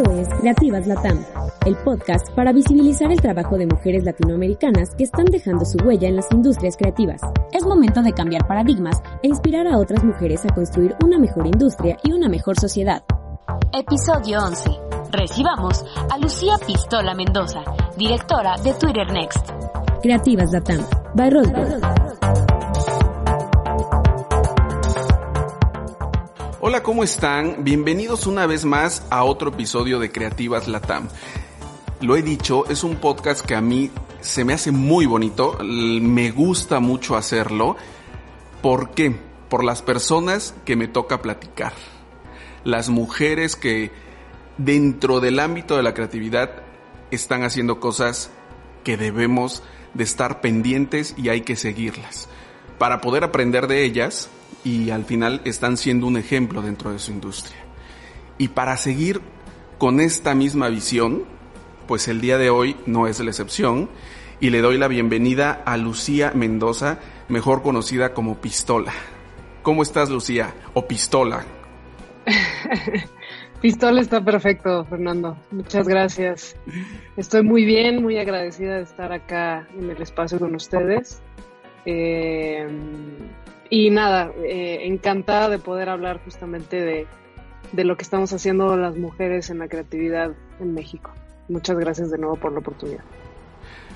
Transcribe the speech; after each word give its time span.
Esto 0.00 0.12
es 0.12 0.28
Creativas 0.40 0.86
Latam, 0.86 1.22
el 1.66 1.76
podcast 1.76 2.30
para 2.34 2.52
visibilizar 2.52 3.12
el 3.12 3.20
trabajo 3.20 3.58
de 3.58 3.66
mujeres 3.66 4.02
latinoamericanas 4.02 4.94
que 4.96 5.04
están 5.04 5.26
dejando 5.26 5.66
su 5.66 5.76
huella 5.84 6.08
en 6.08 6.16
las 6.16 6.32
industrias 6.32 6.78
creativas. 6.78 7.20
Es 7.52 7.66
momento 7.66 8.00
de 8.00 8.14
cambiar 8.14 8.46
paradigmas 8.46 8.96
e 9.22 9.28
inspirar 9.28 9.66
a 9.66 9.76
otras 9.76 10.02
mujeres 10.02 10.42
a 10.46 10.54
construir 10.54 10.96
una 11.04 11.18
mejor 11.18 11.46
industria 11.46 11.98
y 12.02 12.12
una 12.12 12.30
mejor 12.30 12.58
sociedad. 12.58 13.02
Episodio 13.74 14.38
11. 14.42 14.70
Recibamos 15.10 15.84
a 16.10 16.16
Lucía 16.16 16.54
Pistola 16.66 17.14
Mendoza, 17.14 17.60
directora 17.98 18.56
de 18.56 18.72
Twitter 18.72 19.12
Next. 19.12 19.50
Creativas 20.00 20.50
Latam, 20.50 20.80
by 21.14 21.30
Hola, 26.70 26.84
¿cómo 26.84 27.02
están? 27.02 27.64
Bienvenidos 27.64 28.28
una 28.28 28.46
vez 28.46 28.64
más 28.64 29.04
a 29.10 29.24
otro 29.24 29.50
episodio 29.50 29.98
de 29.98 30.12
Creativas 30.12 30.68
Latam. 30.68 31.08
Lo 32.00 32.14
he 32.14 32.22
dicho, 32.22 32.64
es 32.68 32.84
un 32.84 32.94
podcast 32.94 33.44
que 33.44 33.56
a 33.56 33.60
mí 33.60 33.90
se 34.20 34.44
me 34.44 34.52
hace 34.52 34.70
muy 34.70 35.04
bonito, 35.04 35.58
me 35.64 36.30
gusta 36.30 36.78
mucho 36.78 37.16
hacerlo. 37.16 37.76
¿Por 38.62 38.90
qué? 38.90 39.16
Por 39.48 39.64
las 39.64 39.82
personas 39.82 40.54
que 40.64 40.76
me 40.76 40.86
toca 40.86 41.22
platicar. 41.22 41.72
Las 42.62 42.88
mujeres 42.88 43.56
que 43.56 43.90
dentro 44.56 45.18
del 45.18 45.40
ámbito 45.40 45.76
de 45.76 45.82
la 45.82 45.92
creatividad 45.92 46.62
están 47.10 47.42
haciendo 47.42 47.80
cosas 47.80 48.30
que 48.84 48.96
debemos 48.96 49.64
de 49.94 50.04
estar 50.04 50.40
pendientes 50.40 51.16
y 51.18 51.30
hay 51.30 51.40
que 51.40 51.56
seguirlas. 51.56 52.28
Para 52.78 53.00
poder 53.00 53.24
aprender 53.24 53.66
de 53.66 53.82
ellas, 53.82 54.30
y 54.64 54.90
al 54.90 55.04
final 55.04 55.40
están 55.44 55.76
siendo 55.76 56.06
un 56.06 56.16
ejemplo 56.16 56.62
dentro 56.62 56.92
de 56.92 56.98
su 56.98 57.12
industria. 57.12 57.56
Y 58.38 58.48
para 58.48 58.76
seguir 58.76 59.20
con 59.78 60.00
esta 60.00 60.34
misma 60.34 60.68
visión, 60.68 61.24
pues 61.86 62.08
el 62.08 62.20
día 62.20 62.38
de 62.38 62.50
hoy 62.50 62.76
no 62.86 63.06
es 63.06 63.20
la 63.20 63.30
excepción 63.30 63.88
y 64.40 64.50
le 64.50 64.60
doy 64.60 64.78
la 64.78 64.88
bienvenida 64.88 65.62
a 65.64 65.76
Lucía 65.76 66.32
Mendoza, 66.34 66.98
mejor 67.28 67.62
conocida 67.62 68.14
como 68.14 68.40
Pistola. 68.40 68.92
¿Cómo 69.62 69.82
estás, 69.82 70.08
Lucía? 70.08 70.54
O 70.74 70.86
Pistola. 70.86 71.44
Pistola 73.60 74.00
está 74.00 74.24
perfecto, 74.24 74.86
Fernando. 74.86 75.36
Muchas 75.50 75.86
gracias. 75.86 76.56
Estoy 77.18 77.42
muy 77.42 77.66
bien, 77.66 78.02
muy 78.02 78.18
agradecida 78.18 78.76
de 78.76 78.82
estar 78.82 79.12
acá 79.12 79.68
en 79.78 79.90
el 79.90 80.00
espacio 80.00 80.38
con 80.38 80.54
ustedes. 80.54 81.20
Eh, 81.84 82.66
y 83.70 83.90
nada, 83.90 84.32
eh, 84.44 84.80
encantada 84.82 85.48
de 85.48 85.58
poder 85.58 85.88
hablar 85.88 86.20
justamente 86.24 86.82
de, 86.82 87.06
de 87.72 87.84
lo 87.84 87.96
que 87.96 88.02
estamos 88.02 88.32
haciendo 88.32 88.76
las 88.76 88.96
mujeres 88.96 89.48
en 89.48 89.60
la 89.60 89.68
creatividad 89.68 90.32
en 90.58 90.74
México. 90.74 91.12
Muchas 91.48 91.78
gracias 91.78 92.10
de 92.10 92.18
nuevo 92.18 92.36
por 92.36 92.52
la 92.52 92.58
oportunidad. 92.58 93.04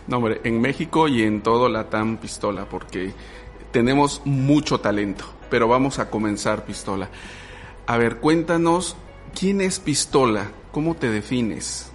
No, 0.06 0.18
hombre, 0.18 0.40
en 0.44 0.60
México 0.60 1.08
y 1.08 1.22
en 1.22 1.42
todo 1.42 1.68
la 1.68 1.88
TAM 1.88 2.18
Pistola, 2.18 2.66
porque 2.66 3.12
tenemos 3.72 4.22
mucho 4.24 4.78
talento, 4.78 5.24
pero 5.50 5.66
vamos 5.66 5.98
a 5.98 6.10
comenzar 6.10 6.64
Pistola. 6.64 7.08
A 7.86 7.98
ver, 7.98 8.16
cuéntanos, 8.16 8.96
¿quién 9.38 9.60
es 9.60 9.80
Pistola? 9.80 10.50
¿Cómo 10.72 10.94
te 10.94 11.10
defines? 11.10 11.90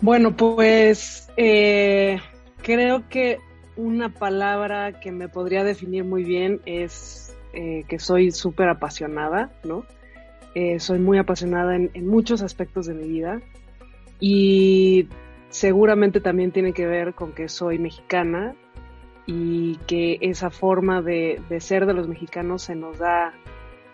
Bueno, 0.00 0.36
pues 0.36 1.28
eh, 1.36 2.20
creo 2.62 3.08
que 3.08 3.38
una 3.76 4.08
palabra 4.12 5.00
que 5.00 5.12
me 5.12 5.28
podría 5.28 5.64
definir 5.64 6.04
muy 6.04 6.24
bien 6.24 6.60
es 6.66 7.36
eh, 7.52 7.84
que 7.88 7.98
soy 7.98 8.30
súper 8.32 8.68
apasionada, 8.68 9.50
¿no? 9.64 9.84
Eh, 10.54 10.80
soy 10.80 10.98
muy 10.98 11.18
apasionada 11.18 11.76
en, 11.76 12.06
muchos 12.06 12.42
aspectos 12.42 12.86
de 12.86 12.94
mi 12.94 13.06
vida 13.06 13.40
y 14.18 15.06
seguramente 15.50 16.20
también 16.20 16.50
tiene 16.50 16.72
que 16.72 16.86
ver 16.86 17.14
con 17.14 17.32
que 17.32 17.48
soy 17.48 17.78
mexicana 17.78 18.54
y 19.26 19.76
que 19.86 20.18
esa 20.22 20.50
forma 20.50 21.02
de, 21.02 21.42
ser 21.60 21.84
de 21.84 21.92
los 21.92 22.08
mexicanos 22.08 22.62
se 22.62 22.74
nos 22.74 22.98
da 22.98 23.34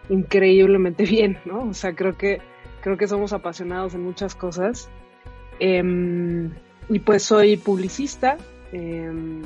increíblemente 0.08 1.04
bien, 1.08 1.38
¿no? 1.44 1.64
O 1.68 1.74
sea, 1.74 1.94
creo 1.94 2.16
que, 2.16 2.40
creo 2.80 2.96
que 2.96 3.08
somos 3.08 3.32
apasionados 3.32 3.94
en 3.94 4.04
muchas 4.04 4.36
cosas. 4.36 4.88
Em, 5.58 6.52
y 6.88 6.98
pues 7.00 7.24
soy 7.24 7.56
publicista, 7.56 8.38
em, 8.72 9.42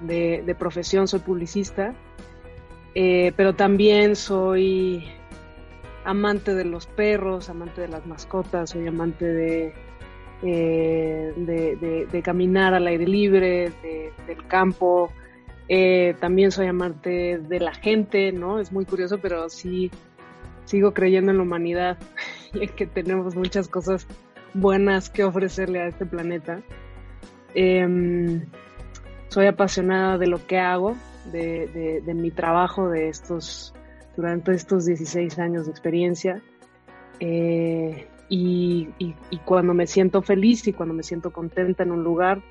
de, 0.00 0.56
profesión 0.58 1.08
soy 1.08 1.20
publicista, 1.20 1.94
eh, 2.94 3.32
pero 3.36 3.54
también 3.54 4.16
soy 4.16 5.04
amante 6.04 6.54
de 6.54 6.64
los 6.64 6.86
perros, 6.86 7.48
amante 7.48 7.80
de 7.80 7.88
las 7.88 8.06
mascotas, 8.06 8.70
soy 8.70 8.86
amante 8.86 9.24
de, 9.24 9.74
eh, 10.42 12.06
de, 12.10 12.22
caminar 12.22 12.74
al 12.74 12.86
aire 12.86 13.06
libre, 13.06 13.72
del 14.26 14.46
campo. 14.46 15.10
Eh, 15.68 16.14
también 16.20 16.50
soy 16.50 16.66
amante 16.66 17.38
de 17.38 17.60
la 17.60 17.72
gente, 17.72 18.32
¿no? 18.32 18.60
Es 18.60 18.70
muy 18.70 18.84
curioso, 18.84 19.18
pero 19.18 19.48
sí 19.48 19.90
sigo 20.66 20.92
creyendo 20.92 21.30
en 21.30 21.38
la 21.38 21.42
humanidad 21.42 21.98
y 22.52 22.64
en 22.64 22.68
que 22.70 22.86
tenemos 22.86 23.34
muchas 23.34 23.68
cosas 23.68 24.06
buenas 24.52 25.08
que 25.10 25.24
ofrecerle 25.24 25.80
a 25.80 25.88
este 25.88 26.06
planeta. 26.06 26.62
Em, 27.54 28.46
soy 29.34 29.46
apasionada 29.48 30.16
de 30.16 30.28
lo 30.28 30.46
que 30.46 30.60
hago, 30.60 30.94
de, 31.32 32.04
mi 32.14 32.30
trabajo 32.30 32.88
de 32.88 33.08
estos, 33.08 33.74
durante 34.16 34.52
estos 34.52 34.84
16 34.84 35.40
años 35.40 35.66
de 35.66 35.72
experiencia. 35.72 36.40
Eh, 37.18 38.06
y, 38.28 38.90
cuando 39.44 39.74
me 39.74 39.88
siento 39.88 40.22
feliz 40.22 40.68
y 40.68 40.72
cuando 40.72 40.94
me 40.94 41.02
siento 41.02 41.32
contenta 41.32 41.82
en 41.82 41.90
un 41.90 42.04
lugar, 42.04 42.42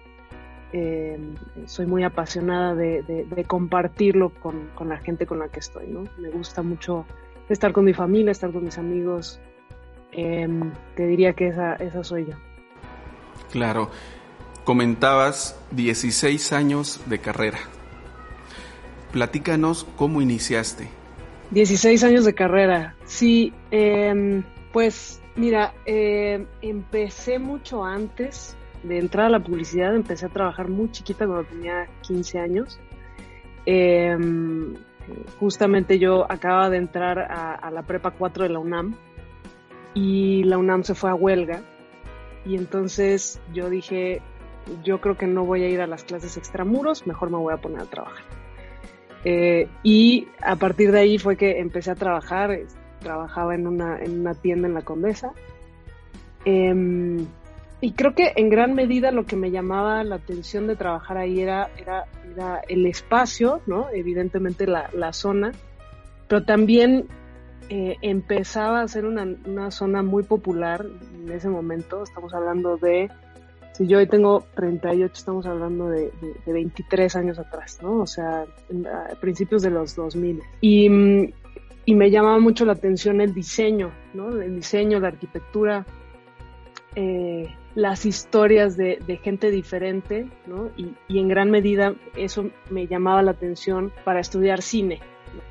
eh, 0.74 1.18
soy 1.68 1.86
muy 1.86 2.04
apasionada 2.04 2.76
de, 2.76 3.46
compartirlo 3.48 4.34
con, 4.42 4.70
la 4.86 4.98
gente 4.98 5.26
con 5.26 5.40
la 5.40 5.48
que 5.48 5.62
estoy. 5.62 5.88
¿no? 5.88 6.04
Me 6.18 6.32
gusta 6.32 6.64
mucho 6.64 7.06
estar 7.48 7.72
con 7.72 7.86
mi 7.86 7.94
familia, 7.94 8.32
estar 8.32 8.52
con 8.52 8.66
mis 8.66 8.78
amigos. 8.78 9.40
Eh, 10.12 10.50
te 10.98 11.08
diría 11.08 11.32
que 11.32 11.48
esa, 11.48 11.76
esa 11.76 12.04
soy 12.04 12.26
yo. 12.26 12.36
Claro 13.54 13.90
comentabas 14.64 15.60
16 15.72 16.54
años 16.54 17.02
de 17.06 17.20
carrera. 17.20 17.60
Platícanos 19.12 19.86
cómo 19.96 20.22
iniciaste. 20.22 20.90
16 21.52 22.04
años 22.04 22.26
de 22.26 22.34
carrera. 22.34 22.96
Sí, 23.06 23.54
em, 23.70 24.44
pues 24.72 25.22
mira, 25.36 25.74
em, 25.86 26.48
empecé 26.62 27.38
mucho 27.40 27.84
antes 27.84 28.58
de 28.82 28.98
entrar 28.98 29.28
a 29.28 29.30
la 29.30 29.40
publicidad. 29.40 29.96
Empecé 29.96 30.26
a 30.26 30.30
trabajar 30.30 30.70
muy 30.70 30.92
chiquita 30.92 31.28
cuando 31.28 31.46
tenía 31.46 31.88
15 32.02 32.40
años. 32.40 32.80
Em, 33.66 34.74
justamente 35.40 36.00
yo 36.00 36.26
acababa 36.32 36.70
de 36.70 36.78
entrar 36.78 37.20
a, 37.20 37.54
a 37.54 37.72
la 37.72 37.84
prepa 37.84 38.12
4 38.12 38.44
de 38.44 38.50
la 38.50 38.60
UNAM 38.60 38.96
y 39.94 40.44
la 40.44 40.58
UNAM 40.58 40.84
se 40.84 40.96
fue 40.96 41.10
a 41.10 41.16
huelga. 41.16 41.62
Y 42.46 42.56
entonces 42.56 43.40
yo 43.54 43.70
dije, 43.70 44.22
yo 44.84 45.02
creo 45.02 45.18
que 45.18 45.28
no 45.28 45.46
voy 45.46 45.64
a 45.64 45.70
ir 45.70 45.82
a 45.82 45.88
las 45.88 46.04
clases 46.04 46.38
extramuros, 46.38 47.06
mejor 47.08 47.30
me 47.30 47.38
voy 47.38 47.54
a 47.54 47.58
poner 47.58 47.82
a 47.82 47.86
trabajar. 47.86 48.24
Eh, 49.26 49.70
y 49.84 50.28
a 50.42 50.56
partir 50.56 50.92
de 50.92 51.00
ahí 51.00 51.18
fue 51.18 51.38
que 51.38 51.60
empecé 51.60 51.92
a 51.92 51.96
trabajar, 51.96 52.58
trabajaba 53.00 53.56
en 53.56 53.68
una, 53.68 54.00
en 54.00 54.20
una 54.22 54.34
tienda 54.34 54.68
en 54.68 54.74
la 54.74 54.82
Condesa. 54.82 55.34
Em, 56.46 57.26
y 57.80 57.92
creo 57.94 58.16
que 58.16 58.34
en 58.36 58.50
gran 58.50 58.74
medida 58.74 59.12
lo 59.12 59.26
que 59.26 59.36
me 59.36 59.52
llamaba 59.52 60.04
la 60.04 60.16
atención 60.16 60.68
de 60.68 60.76
trabajar 60.76 61.18
ahí 61.18 61.42
era, 61.42 61.70
era, 61.78 62.06
era 62.34 62.62
el 62.68 62.86
espacio, 62.86 63.62
¿no? 63.66 63.88
Evidentemente 63.94 64.68
la, 64.68 64.90
la 64.94 65.12
zona, 65.14 65.52
pero 66.28 66.46
también 66.46 67.08
eh, 67.70 67.98
empezaba 68.02 68.82
a 68.82 68.88
ser 68.88 69.06
una, 69.06 69.28
una, 69.46 69.72
zona 69.72 70.04
muy 70.04 70.24
popular 70.24 70.86
en 71.14 71.32
ese 71.32 71.50
momento. 71.50 72.04
Estamos 72.04 72.34
hablando 72.34 72.78
de 72.78 73.10
si 73.74 73.88
yo 73.88 73.98
hoy 73.98 74.08
tengo 74.08 74.46
38, 74.56 75.14
estamos 75.14 75.46
hablando 75.48 75.90
de, 75.90 76.12
23 76.46 77.16
años 77.16 77.40
atrás, 77.40 77.80
¿no? 77.82 78.02
O 78.02 78.08
sea, 78.08 78.44
a 78.44 79.16
principios 79.16 79.64
de 79.64 79.72
los 79.72 79.96
2000. 79.96 80.42
Y, 80.62 80.90
mm, 80.90 81.34
y 81.86 81.96
me 81.96 82.12
llamaba 82.12 82.40
mucho 82.40 82.66
la 82.66 82.74
atención 82.74 83.20
el 83.20 83.34
diseño, 83.34 83.92
¿no? 84.14 84.30
El 84.40 84.56
diseño, 84.56 85.00
la 85.00 85.08
arquitectura, 85.08 85.86
eh, 86.96 87.48
las 87.74 88.06
historias 88.06 88.78
de, 88.78 89.00
gente 89.24 89.50
diferente, 89.50 90.28
¿no? 90.46 90.70
Y, 90.78 90.94
y, 91.08 91.18
en 91.18 91.28
gran 91.28 91.50
medida 91.50 91.96
eso 92.16 92.52
me 92.70 92.86
llamaba 92.86 93.24
la 93.24 93.32
atención 93.32 93.92
para 94.06 94.20
estudiar 94.20 94.62
cine. 94.62 95.00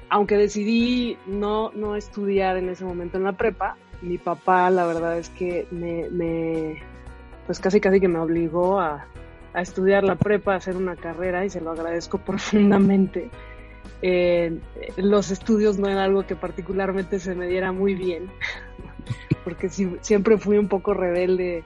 Aunque 0.08 0.36
decidí 0.36 1.16
no, 1.26 1.72
no 1.72 1.96
estudiar 1.96 2.56
en 2.56 2.69
ese 2.69 2.84
momento 2.84 3.16
en 3.19 3.24
la 3.24 3.32
prepa, 3.32 3.76
mi 4.00 4.19
papá 4.19 4.70
la 4.70 4.86
verdad 4.86 5.19
es 5.19 5.28
que 5.30 5.66
me 5.72 6.82
pues 7.52 7.60
casi 7.60 7.81
casi 7.82 8.00
que 8.00 8.08
me 8.08 8.19
obligó 8.19 8.81
a, 8.81 9.06
estudiar 9.54 10.04
la 10.04 10.14
prepa, 10.14 10.54
a 10.54 10.56
hacer 10.56 10.75
una 10.75 10.96
carrera 10.96 11.44
y 11.44 11.50
se 11.50 11.60
lo 11.60 11.72
agradezco 11.72 12.16
profundamente. 12.25 13.28
Eh, 14.00 14.58
los 14.96 15.31
estudios 15.31 15.78
no 15.78 15.87
era 15.87 16.04
algo 16.04 16.26
que 16.26 16.34
particularmente 16.34 17.19
se 17.19 17.34
me 17.34 17.46
diera 17.46 17.70
muy 17.70 17.94
bien, 17.94 18.31
porque 19.44 19.69
siempre 19.69 20.38
fui 20.38 20.56
un 20.56 20.69
poco 20.69 20.94
rebelde 20.94 21.62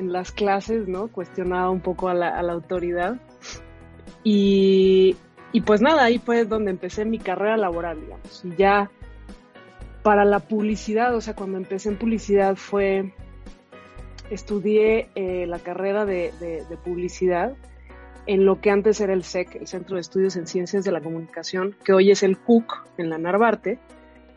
en 0.00 0.12
las 0.12 0.32
clases, 0.32 0.88
¿no? 0.88 1.06
Cuestionaba 1.06 1.70
un 1.70 1.82
poco 1.82 2.08
a 2.08 2.14
la, 2.14 2.40
autoridad. 2.40 3.20
Y, 4.24 5.14
y, 5.52 5.60
pues 5.60 5.80
nada, 5.80 6.02
ahí 6.02 6.18
fue 6.18 6.46
donde 6.46 6.72
empecé 6.72 7.04
mi 7.04 7.20
carrera 7.20 7.56
laboral, 7.56 8.00
digamos. 8.00 8.44
Y 8.44 8.56
ya 8.56 8.90
para 10.02 10.24
la 10.24 10.40
publicidad, 10.40 11.14
o 11.14 11.20
sea, 11.20 11.36
cuando 11.36 11.58
empecé 11.58 11.90
en 11.90 11.96
publicidad 11.96 12.56
fue, 12.56 13.14
estudié 14.32 15.08
eh, 15.14 15.46
la 15.46 15.58
carrera 15.58 16.06
de, 16.06 16.32
publicidad 16.84 17.54
en 18.26 18.44
lo 18.44 18.60
que 18.60 18.70
antes 18.70 19.00
era 19.00 19.12
el 19.12 19.24
SEC, 19.24 19.56
el 19.56 19.66
Centro 19.66 19.96
de 19.96 20.00
Estudios 20.00 20.36
en 20.36 20.46
Ciencias 20.46 20.84
de 20.84 20.92
la 20.92 21.00
Comunicación, 21.00 21.74
que 21.84 21.92
hoy 21.92 22.10
es 22.10 22.22
el 22.22 22.38
CUC 22.38 22.86
en 22.98 23.10
la 23.10 23.18
Narvarte, 23.18 23.78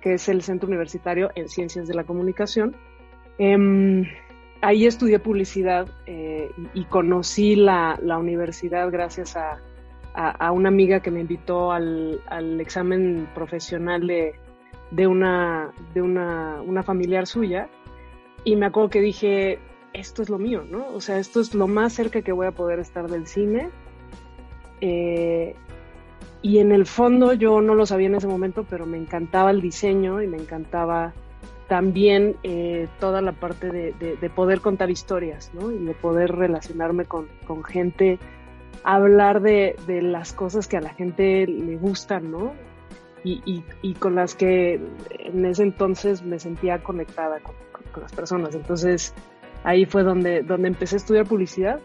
que 0.01 0.15
es 0.15 0.27
el 0.27 0.41
Centro 0.41 0.67
Universitario 0.67 1.29
en 1.35 1.47
Ciencias 1.47 1.87
de 1.87 1.93
la 1.93 2.03
Comunicación. 2.03 2.75
Em, 3.37 4.05
ahí 4.61 4.85
estudié 4.85 5.19
publicidad 5.19 5.87
eh, 6.07 6.49
y, 6.73 6.85
conocí 6.85 7.55
la, 7.55 7.97
universidad 8.19 8.91
gracias 8.91 9.37
a, 9.37 9.61
una 10.51 10.69
amiga 10.69 11.01
que 11.01 11.11
me 11.11 11.21
invitó 11.21 11.71
al, 11.71 12.19
examen 12.59 13.27
profesional 13.35 14.07
de, 14.07 14.33
de, 14.91 15.07
una, 15.07 15.71
de 15.93 16.01
una, 16.01 16.61
una, 16.61 16.83
familiar 16.83 17.27
suya. 17.27 17.69
Y 18.43 18.55
me 18.55 18.67
acuerdo 18.67 18.89
que 18.89 19.01
dije, 19.01 19.59
esto 19.95 20.21
es 20.21 20.29
lo 20.29 20.37
mío, 20.37 20.63
¿no? 20.69 20.87
O 20.93 21.01
sea, 21.01 21.17
esto 21.17 21.39
es 21.39 21.53
lo 21.53 21.67
más 21.67 21.93
cerca 21.93 22.21
que 22.21 22.31
voy 22.31 22.47
a 22.47 22.51
poder 22.51 22.79
estar 22.79 23.09
del 23.09 23.27
cine. 23.27 23.69
Eh, 24.81 25.55
y 26.41 26.59
en 26.59 26.71
el 26.71 26.85
fondo 26.85 27.33
yo 27.33 27.61
no 27.61 27.73
lo 27.73 27.85
sabía 27.85 28.07
en 28.07 28.15
ese 28.15 28.27
momento, 28.27 28.65
pero 28.69 28.85
me 28.85 28.97
encantaba 28.97 29.51
el 29.51 29.61
diseño 29.61 30.21
y 30.21 30.27
me 30.27 30.37
encantaba 30.37 31.13
también 31.67 32.35
eh, 32.43 32.87
toda 32.99 33.21
la 33.21 33.31
parte 33.31 33.71
de, 33.71 34.29
poder 34.29 34.61
contar 34.61 34.91
historias, 34.91 35.51
¿no? 35.53 35.71
Y 35.71 35.83
de 35.83 35.93
poder 35.93 36.35
relacionarme 36.35 37.05
con, 37.05 37.27
gente, 37.63 38.19
hablar 38.83 39.41
de, 39.41 39.75
las 39.87 40.33
cosas 40.33 40.67
que 40.67 40.77
a 40.77 40.81
la 40.81 40.93
gente 40.93 41.47
le 41.47 41.77
gustan, 41.77 42.31
¿no? 42.31 42.53
Y, 43.23 43.63
con 43.95 44.13
las 44.13 44.35
que 44.35 44.79
en 45.17 45.45
ese 45.45 45.63
entonces 45.63 46.21
me 46.21 46.37
sentía 46.37 46.83
conectada 46.83 47.39
con, 47.39 47.55
las 47.99 48.13
personas. 48.13 48.53
Entonces 48.53 49.13
ahí 49.65 49.85
fue 49.85 50.03
donde, 50.03 50.43
donde 50.43 50.69
empecé 50.69 50.95
a 50.95 50.97
estudiar 50.97 51.25
publicidad. 51.25 51.79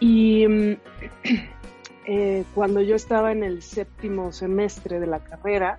Y 0.00 0.46
mm, 0.46 0.76
eh, 2.06 2.44
cuando 2.54 2.82
yo 2.82 2.96
estaba 2.96 3.32
en 3.32 3.44
el 3.44 3.62
séptimo 3.62 4.32
semestre 4.32 5.00
de 5.00 5.06
la 5.06 5.20
carrera, 5.20 5.78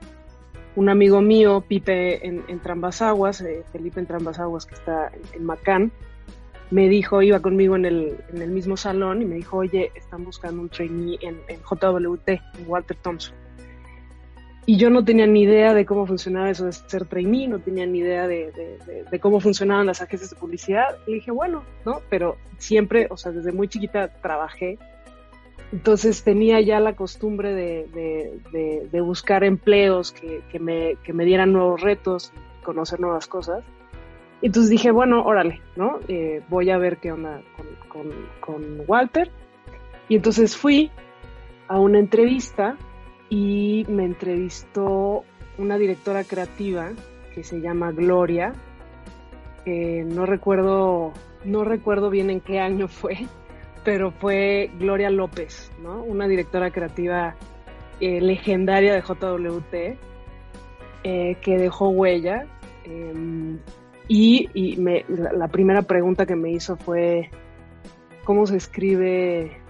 un 0.75 0.87
amigo 0.89 1.21
mío, 1.21 1.63
Pipe 1.67 2.25
en, 2.25 2.43
en 2.47 2.59
Trambasaguas, 2.59 3.41
eh, 3.41 3.63
Felipe 3.71 3.99
en 3.99 4.07
Trambasaguas, 4.07 4.65
que 4.65 4.75
está 4.75 5.11
en, 5.33 5.43
Macán, 5.43 5.91
me 6.69 6.87
dijo, 6.87 7.21
iba 7.21 7.41
conmigo 7.41 7.75
en 7.75 7.85
el, 7.85 8.17
en 8.33 8.41
el 8.41 8.49
mismo 8.49 8.77
salón 8.77 9.21
y 9.21 9.25
me 9.25 9.35
dijo, 9.35 9.57
oye, 9.57 9.91
están 9.95 10.23
buscando 10.23 10.61
un 10.61 10.69
trainee 10.69 11.19
en, 11.21 11.41
en 11.49 11.59
JWT, 11.59 12.29
en 12.29 12.41
Walter 12.67 12.95
Thompson. 13.01 13.35
Y 14.65 14.77
yo 14.77 14.89
no 14.89 15.03
tenía 15.03 15.25
ni 15.25 15.41
idea 15.41 15.73
de 15.73 15.85
cómo 15.85 16.05
funcionaba 16.05 16.49
eso 16.49 16.65
de 16.65 16.73
ser 16.73 17.05
trainee, 17.05 17.47
no 17.47 17.59
tenía 17.59 17.85
ni 17.85 17.99
idea 17.99 18.27
de, 18.27 18.51
de, 18.51 19.03
de, 19.09 19.19
cómo 19.19 19.39
funcionaban 19.39 19.87
las 19.87 20.01
agencias 20.01 20.29
de 20.29 20.35
publicidad. 20.35 20.97
Y 21.07 21.15
dije, 21.15 21.31
bueno, 21.31 21.63
¿no? 21.83 22.01
Pero 22.09 22.37
siempre, 22.57 23.07
o 23.09 23.17
sea, 23.17 23.31
desde 23.31 23.51
muy 23.51 23.67
chiquita 23.67 24.09
trabajé 24.21 24.77
entonces 25.71 26.23
tenía 26.23 26.59
ya 26.59 26.79
la 26.79 26.95
costumbre 26.95 27.53
de, 27.53 29.01
buscar 29.01 29.43
empleos 29.43 30.11
que, 30.11 30.59
me, 30.59 31.25
dieran 31.25 31.53
nuevos 31.53 31.81
retos, 31.81 32.33
conocer 32.63 32.99
nuevas 32.99 33.27
cosas. 33.27 33.63
Entonces 34.41 34.69
dije, 34.69 34.91
bueno, 34.91 35.23
órale, 35.23 35.61
¿no? 35.75 35.99
Eh, 36.07 36.41
voy 36.49 36.71
a 36.71 36.77
ver 36.77 36.97
qué 36.97 37.11
onda 37.11 37.41
con, 37.87 38.81
Walter. 38.87 39.31
Y 40.09 40.15
entonces 40.15 40.57
fui 40.57 40.91
a 41.67 41.79
una 41.79 41.99
entrevista 41.99 42.75
y 43.31 43.85
me 43.87 44.03
entrevistó 44.03 45.23
una 45.57 45.77
directora 45.77 46.25
creativa 46.25 46.89
que 47.33 47.43
se 47.43 47.61
llama 47.61 47.93
Gloria. 47.93 48.53
no 49.65 50.25
recuerdo, 50.25 51.13
no 51.45 51.63
recuerdo 51.63 52.09
bien 52.09 52.29
en 52.29 52.41
qué 52.41 52.59
año 52.59 52.87
fue, 52.89 53.25
pero 53.85 54.11
fue 54.11 54.69
Gloria 54.77 55.09
López, 55.09 55.71
¿no? 55.81 56.03
Una 56.03 56.27
directora 56.27 56.71
creativa 56.71 57.35
eh, 58.01 58.19
legendaria 58.19 58.93
de 58.93 59.01
JWT 59.01 59.73
eh, 61.03 61.37
que 61.41 61.57
dejó 61.57 61.87
huella. 61.89 62.47
Em, 62.83 63.59
y, 64.09 64.49
la, 65.07 65.47
primera 65.47 65.83
pregunta 65.83 66.25
que 66.25 66.35
me 66.35 66.51
hizo 66.51 66.75
fue, 66.75 67.29
¿cómo 68.25 68.45
se 68.45 68.57
escribe 68.57 69.60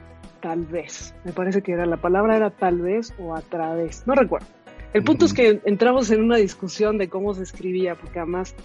tal 0.41 0.65
vez? 0.65 1.15
Me 1.23 1.31
parece 1.31 1.61
que 1.61 1.71
era 1.71 1.85
la 1.85 1.97
palabra 1.97 2.35
era 2.35 2.49
tal 2.49 2.81
vez 2.81 3.13
o 3.19 3.35
a 3.35 3.41
través, 3.41 4.05
no 4.07 4.15
recuerdo. 4.15 4.47
El 4.93 5.03
punto 5.03 5.25
es 5.25 5.33
que 5.33 5.61
entramos 5.63 6.11
en 6.11 6.21
una 6.21 6.35
discusión 6.35 6.97
de 6.97 7.07
cómo 7.07 7.33
se 7.33 7.43
escribía, 7.43 7.95
porque 7.95 8.19
además 8.19 8.55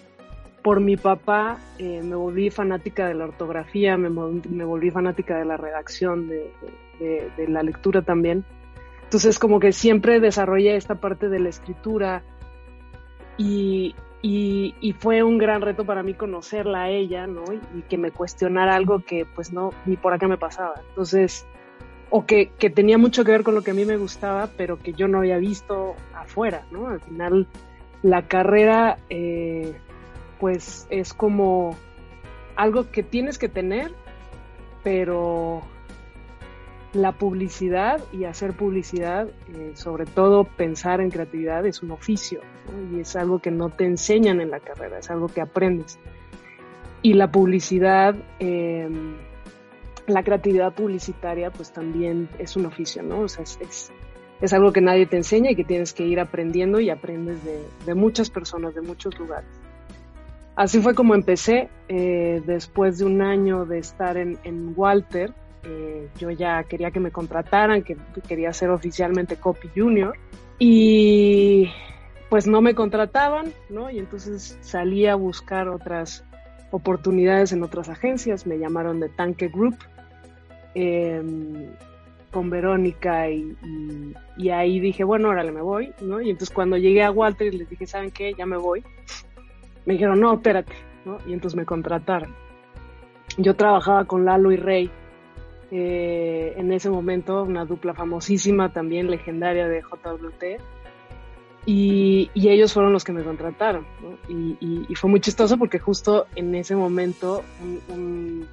por 0.66 0.80
mi 0.80 0.96
papá 0.96 1.58
eh, 1.78 2.02
me 2.02 2.16
volví 2.16 2.50
fanática 2.50 3.06
de 3.06 3.14
la 3.14 3.26
ortografía, 3.26 3.96
me, 3.96 4.08
volví 4.08 4.90
fanática 4.90 5.38
de 5.38 5.44
la 5.44 5.56
redacción, 5.56 6.28
de, 6.28 7.46
la 7.46 7.62
lectura 7.62 8.02
también. 8.02 8.44
Entonces 9.04 9.38
como 9.38 9.60
que 9.60 9.70
siempre 9.70 10.18
desarrollé 10.18 10.74
esta 10.74 10.96
parte 10.96 11.28
de 11.28 11.38
la 11.38 11.50
escritura 11.50 12.24
y, 13.38 13.94
fue 14.98 15.22
un 15.22 15.38
gran 15.38 15.62
reto 15.62 15.84
para 15.84 16.02
mí 16.02 16.14
conocerla 16.14 16.82
a 16.82 16.90
ella, 16.90 17.28
¿no? 17.28 17.44
Y, 17.52 17.82
que 17.82 17.96
me 17.96 18.10
cuestionara 18.10 18.74
algo 18.74 19.04
que 19.04 19.24
pues 19.24 19.52
no, 19.52 19.70
ni 19.84 19.96
por 19.96 20.14
acá 20.14 20.26
me 20.26 20.36
pasaba. 20.36 20.74
Entonces, 20.88 21.46
o 22.10 22.24
que, 22.26 22.50
tenía 22.74 22.98
mucho 22.98 23.24
que 23.24 23.32
ver 23.32 23.42
con 23.42 23.54
lo 23.54 23.62
que 23.62 23.72
a 23.72 23.74
mí 23.74 23.84
me 23.84 23.96
gustaba, 23.96 24.48
pero 24.56 24.78
que 24.78 24.92
yo 24.92 25.08
no 25.08 25.18
había 25.18 25.38
visto 25.38 25.94
afuera, 26.14 26.64
¿no? 26.70 26.88
Al 26.88 27.00
final, 27.00 27.46
la 28.02 28.22
carrera... 28.28 28.98
Eh, 29.10 29.74
pues 30.38 30.86
es 30.90 31.14
como 31.14 31.76
algo 32.56 32.90
que 32.90 33.02
tienes 33.02 33.38
que 33.38 33.48
tener, 33.48 33.92
pero 34.82 35.62
la 36.92 37.12
publicidad 37.12 38.02
y 38.12 38.24
hacer 38.24 38.54
publicidad, 38.54 39.28
eh, 39.54 39.72
sobre 39.74 40.06
todo 40.06 40.44
pensar 40.44 41.00
en 41.00 41.10
creatividad, 41.10 41.66
es 41.66 41.82
un 41.82 41.90
oficio 41.90 42.40
y 42.92 43.00
es 43.00 43.16
algo 43.16 43.40
que 43.40 43.50
no 43.50 43.68
te 43.68 43.84
enseñan 43.84 44.40
en 44.40 44.50
la 44.50 44.60
carrera, 44.60 44.98
es 44.98 45.10
algo 45.10 45.28
que 45.28 45.40
aprendes. 45.40 45.98
Y 47.02 47.14
la 47.14 47.30
publicidad, 47.30 48.16
em, 48.38 49.16
la 50.06 50.22
creatividad 50.22 50.72
publicitaria, 50.72 51.50
pues 51.50 51.72
también 51.72 52.28
es 52.38 52.56
un 52.56 52.66
oficio, 52.66 53.02
¿no? 53.02 53.20
O 53.20 53.28
sea, 53.28 53.42
es, 53.42 53.90
es, 54.40 54.52
algo 54.52 54.72
que 54.72 54.80
nadie 54.80 55.06
te 55.06 55.16
enseña 55.16 55.50
y 55.50 55.56
que 55.56 55.64
tienes 55.64 55.92
que 55.92 56.04
ir 56.04 56.20
aprendiendo 56.20 56.80
y 56.80 56.90
aprendes 56.90 57.44
de, 57.44 57.60
de 57.84 57.94
muchas 57.94 58.30
personas, 58.30 58.74
de 58.74 58.82
muchos 58.82 59.18
lugares. 59.18 59.48
Así 60.56 60.80
fue 60.80 60.94
como 60.94 61.14
empecé. 61.14 61.68
Eh, 61.88 62.42
después 62.46 62.98
de 62.98 63.04
un 63.04 63.20
año 63.20 63.66
de 63.66 63.78
estar 63.78 64.16
en, 64.16 64.72
Walter, 64.74 65.32
eh, 65.62 66.08
yo 66.18 66.30
ya 66.30 66.64
quería 66.64 66.90
que 66.90 66.98
me 66.98 67.10
contrataran, 67.10 67.82
que 67.82 67.96
quería 68.26 68.52
ser 68.54 68.70
oficialmente 68.70 69.36
Copy 69.36 69.68
Junior. 69.76 70.16
Y 70.58 71.70
pues 72.30 72.46
no 72.46 72.62
me 72.62 72.74
contrataban, 72.74 73.52
¿no? 73.68 73.90
Y 73.90 73.98
entonces 73.98 74.58
salí 74.62 75.06
a 75.06 75.14
buscar 75.14 75.68
otras 75.68 76.24
oportunidades 76.70 77.52
en 77.52 77.62
otras 77.62 77.90
agencias. 77.90 78.46
Me 78.46 78.58
llamaron 78.58 78.98
de 78.98 79.10
Tanque 79.10 79.48
Group 79.48 79.76
em, 80.76 81.70
con 82.30 82.50
Verónica 82.50 83.30
y, 83.30 83.56
y, 84.36 84.50
ahí 84.50 84.78
dije, 84.78 85.04
bueno, 85.04 85.30
órale, 85.30 85.52
me 85.52 85.62
voy, 85.62 85.92
¿no? 86.02 86.20
Y 86.20 86.30
entonces 86.30 86.54
cuando 86.54 86.76
llegué 86.76 87.02
a 87.02 87.10
Walter 87.10 87.52
les 87.54 87.68
dije, 87.68 87.86
¿saben 87.86 88.10
qué? 88.10 88.34
Ya 88.34 88.44
me 88.44 88.58
voy 88.58 88.84
me 89.86 89.94
dijeron, 89.94 90.20
no, 90.20 90.34
espérate, 90.34 90.74
¿no? 91.04 91.18
Y 91.26 91.32
entonces 91.32 91.56
me 91.56 91.64
contrataron. 91.64 92.34
Yo 93.38 93.54
trabajaba 93.54 94.04
con 94.04 94.24
Lalo 94.24 94.52
y 94.52 94.56
Rey, 94.56 94.90
eh, 95.70 96.54
en 96.56 96.72
ese 96.72 96.90
momento, 96.90 97.42
una 97.42 97.64
dupla 97.64 97.94
famosísima, 97.94 98.72
también 98.72 99.10
legendaria 99.10 99.68
de 99.68 99.80
JWT, 99.80 100.60
y, 101.66 102.30
ellos 102.34 102.72
fueron 102.72 102.92
los 102.92 103.02
que 103.04 103.12
me 103.12 103.24
contrataron, 103.24 103.86
¿no? 104.02 104.18
y, 104.28 104.94
fue 104.94 105.10
muy 105.10 105.20
chistoso 105.20 105.56
porque 105.56 105.78
justo 105.78 106.26
en 106.34 106.54
ese 106.54 106.76
momento 106.76 107.42
un, 107.88 108.46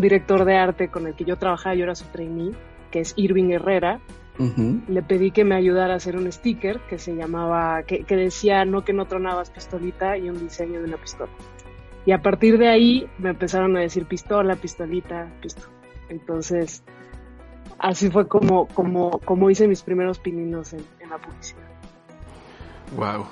director 0.00 0.44
de 0.44 0.56
arte 0.56 0.88
con 0.88 1.06
el 1.06 1.14
que 1.14 1.24
yo 1.24 1.36
trabajaba, 1.36 1.74
yo 1.74 1.84
era 1.84 1.94
su 1.94 2.06
trainee, 2.06 2.52
que 2.90 3.00
es 3.00 3.14
Irving 3.16 3.50
Herrera, 3.50 4.00
le 4.36 5.02
pedí 5.02 5.30
que 5.30 5.44
me 5.44 5.54
ayudara 5.54 5.94
a 5.94 5.96
hacer 5.98 6.16
un 6.16 6.30
sticker 6.30 6.80
que 6.88 6.98
se 6.98 7.14
llamaba, 7.14 7.84
que, 7.84 8.04
decía 8.16 8.64
no 8.64 8.84
que 8.84 8.92
no 8.92 9.06
tronabas 9.06 9.50
pistolita 9.50 10.18
y 10.18 10.28
un 10.28 10.40
diseño 10.40 10.80
de 10.80 10.86
una 10.86 10.96
pistola. 10.96 11.30
Y 12.04 12.12
a 12.12 12.20
partir 12.20 12.58
de 12.58 12.68
ahí 12.68 13.08
me 13.18 13.30
empezaron 13.30 13.76
a 13.76 13.80
decir 13.80 14.06
pistola, 14.06 14.56
pistolita, 14.56 15.30
pistola. 15.40 15.68
Entonces, 16.08 16.82
así 17.78 18.10
fue 18.10 18.26
como, 18.26 18.66
como, 18.68 19.20
como 19.20 19.50
hice 19.50 19.68
mis 19.68 19.82
primeros 19.82 20.18
pininos 20.18 20.72
en, 20.72 20.84
la 21.08 21.18
publicidad. 21.18 21.62
Wow. 22.96 23.26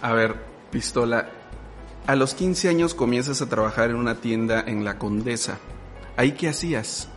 A 0.00 0.12
ver, 0.12 0.36
pistola, 0.70 1.28
A 2.06 2.14
los 2.14 2.34
15 2.34 2.68
años 2.68 2.94
comienzas 2.94 3.42
a 3.42 3.48
trabajar 3.48 3.90
en 3.90 3.96
una 3.96 4.14
tienda 4.14 4.62
en 4.66 4.84
La 4.84 4.98
Condesa. 4.98 5.58
¿Ahí 6.18 6.32
qué 6.32 6.48
hacías? 6.48 7.08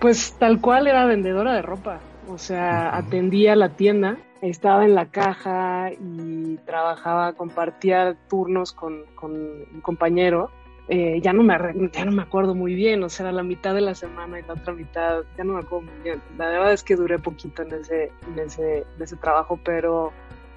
Pues 0.00 0.36
tal 0.40 0.60
cual 0.60 0.88
era 0.88 1.06
vendedora 1.06 1.54
de 1.54 1.62
ropa. 1.62 2.00
O 2.28 2.36
sea, 2.36 2.96
atendía 2.96 3.54
la 3.54 3.76
tienda, 3.76 4.16
estaba 4.42 4.84
en 4.84 4.96
la 4.96 5.06
caja 5.06 5.92
y 5.92 6.56
trabajaba, 6.66 7.34
compartía 7.34 8.16
turnos 8.28 8.72
con, 8.72 9.04
un 9.22 9.80
compañero. 9.82 10.50
Eh, 10.88 11.20
ya, 11.22 11.32
no 11.32 11.44
me, 11.44 11.56
ya 11.92 12.04
no 12.04 12.10
me 12.10 12.22
acuerdo 12.22 12.56
muy 12.56 12.74
bien, 12.74 13.04
o 13.04 13.08
sea, 13.08 13.30
la 13.30 13.44
mitad 13.44 13.72
de 13.72 13.82
la 13.82 13.94
semana 13.94 14.40
y 14.40 14.42
la 14.42 14.54
otra 14.54 14.74
mitad, 14.74 15.20
ya 15.38 15.44
no 15.44 15.52
me 15.52 15.60
acuerdo 15.60 15.86
muy 15.92 16.02
bien. 16.02 16.20
La 16.36 16.48
verdad 16.48 16.72
es 16.72 16.82
que 16.82 16.96
duré 16.96 17.20
poquito 17.20 17.62
en 17.62 17.72
ese, 17.72 18.10
en 18.26 18.38
ese, 18.40 18.78
en 18.78 19.02
ese 19.02 19.16
trabajo, 19.16 19.60
pero 19.62 20.12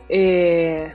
eh, 0.10 0.92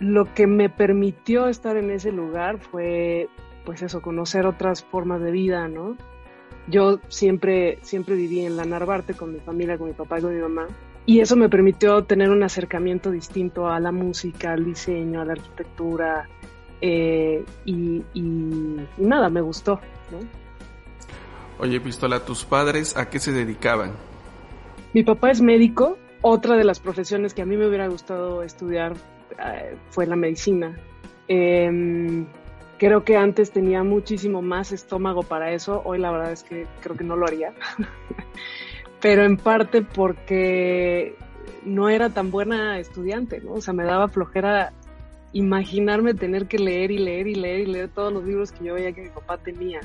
lo 0.00 0.34
que 0.34 0.46
me 0.46 0.68
permitió 0.68 1.48
estar 1.48 1.78
en 1.78 1.90
ese 1.90 2.12
lugar 2.12 2.58
fue, 2.58 3.30
pues 3.64 3.82
eso, 3.82 4.02
conocer 4.02 4.46
otras 4.46 4.84
formas 4.84 5.20
de 5.20 5.30
vida, 5.30 5.68
¿no? 5.68 5.96
Yo 6.66 7.00
siempre, 7.08 7.78
siempre 7.82 8.14
viví 8.14 8.40
en 8.40 8.56
la 8.56 8.64
Narvarte 8.64 9.14
con 9.14 9.32
mi 9.32 9.40
familia, 9.40 9.78
con 9.78 9.88
mi 9.88 9.94
papá 9.94 10.18
y 10.18 10.22
con 10.22 10.34
mi 10.34 10.40
mamá. 10.40 10.68
Y 11.06 11.20
eso 11.20 11.34
me 11.34 11.48
permitió 11.48 12.04
tener 12.04 12.30
un 12.30 12.42
acercamiento 12.42 13.10
distinto 13.10 13.68
a 13.68 13.80
la 13.80 13.90
música, 13.90 14.52
al 14.52 14.64
diseño, 14.64 15.20
a 15.20 15.24
la 15.24 15.32
arquitectura. 15.32 16.28
Eh, 16.80 17.44
y, 17.64 18.02
nada, 18.98 19.28
me 19.28 19.40
gustó. 19.40 19.80
¿no? 20.12 20.18
Oye, 21.58 21.80
Pistola, 21.80 22.24
¿tus 22.24 22.44
padres 22.44 22.96
a 22.96 23.08
qué 23.10 23.18
se 23.18 23.32
dedicaban? 23.32 23.92
Mi 24.92 25.02
papá 25.02 25.30
es 25.30 25.40
médico. 25.40 25.98
Otra 26.22 26.56
de 26.56 26.64
las 26.64 26.80
profesiones 26.80 27.34
que 27.34 27.42
a 27.42 27.46
mí 27.46 27.56
me 27.56 27.66
hubiera 27.66 27.88
gustado 27.88 28.42
estudiar 28.42 28.94
eh, 29.38 29.76
fue 29.90 30.06
la 30.06 30.16
medicina. 30.16 30.78
Em, 31.28 32.26
creo 32.80 33.04
que 33.04 33.14
antes 33.14 33.50
tenía 33.50 33.84
muchísimo 33.84 34.40
más 34.40 34.72
estómago 34.72 35.22
para 35.22 35.52
eso. 35.52 35.82
Hoy 35.84 35.98
la 35.98 36.10
verdad 36.10 36.32
es 36.32 36.42
que 36.42 36.66
creo 36.80 36.96
que 36.96 37.04
no 37.04 37.14
lo 37.14 37.26
haría. 37.26 37.52
Pero 39.02 39.22
en 39.22 39.36
parte 39.36 39.82
porque 39.82 41.14
no 41.62 41.90
era 41.90 42.08
tan 42.08 42.30
buena 42.30 42.78
estudiante, 42.78 43.42
¿no? 43.42 43.52
O 43.52 43.60
sea, 43.60 43.74
me 43.74 43.84
daba 43.84 44.08
flojera 44.08 44.72
imaginarme 45.34 46.14
tener 46.14 46.46
que 46.46 46.58
leer 46.58 46.90
y 46.90 46.98
leer 46.98 47.26
y 47.26 47.34
leer 47.34 47.60
y 47.60 47.66
leer 47.66 47.88
todos 47.90 48.14
los 48.14 48.24
libros 48.24 48.50
que 48.50 48.64
yo 48.64 48.74
veía 48.74 48.92
que 48.92 49.02
mi 49.02 49.10
papá 49.10 49.36
tenía. 49.36 49.80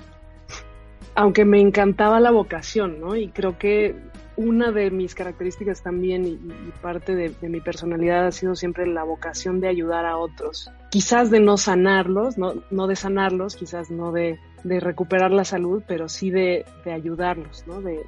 Aunque 1.16 1.44
me 1.44 1.60
encantaba 1.60 2.22
la 2.22 2.32
vocación, 2.32 3.02
¿no? 3.02 3.18
Y 3.18 3.28
creo 3.28 3.58
que 3.58 3.94
una 4.38 4.72
de 4.72 4.92
mis 4.92 5.16
características 5.16 5.82
también 5.82 6.26
y, 6.26 6.38
parte 6.82 7.16
de, 7.16 7.34
mi 7.48 7.62
personalidad 7.62 8.28
ha 8.28 8.32
sido 8.32 8.56
siempre 8.56 8.86
la 8.88 9.04
vocación 9.04 9.60
de 9.60 9.68
ayudar 9.68 10.06
a 10.06 10.18
otros. 10.18 10.70
Quizás 10.92 11.32
de 11.32 11.40
no 11.40 11.58
sanarlos, 11.58 12.38
no, 12.38 12.54
no 12.72 12.88
de 12.88 12.96
sanarlos, 12.96 13.56
quizás 13.56 13.90
no 13.92 14.12
de, 14.12 14.40
recuperar 14.64 15.32
la 15.32 15.46
salud, 15.46 15.84
pero 15.88 16.10
sí 16.10 16.32
de, 16.32 16.66
ayudarlos, 16.86 17.66
¿no? 17.68 17.82
De, 17.82 18.02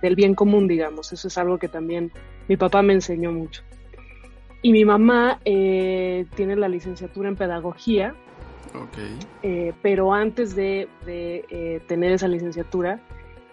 del 0.00 0.14
bien 0.16 0.34
común, 0.34 0.66
digamos. 0.66 1.12
Eso 1.12 1.28
es 1.28 1.38
algo 1.38 1.58
que 1.58 1.68
también 1.68 2.10
mi 2.48 2.56
papá 2.56 2.82
me 2.82 2.94
enseñó 2.94 3.32
mucho. 3.32 3.62
Y 4.64 4.72
mi 4.72 4.86
mamá 4.86 5.40
eh, 5.44 6.24
tiene 6.36 6.56
la 6.56 6.68
licenciatura 6.68 7.28
en 7.28 7.36
pedagogía, 7.36 8.14
okay. 8.74 9.18
Eh, 9.42 9.74
pero 9.82 10.14
antes 10.14 10.56
de, 10.56 10.88
eh, 11.06 11.82
tener 11.86 12.12
esa 12.12 12.28
licenciatura, 12.28 12.98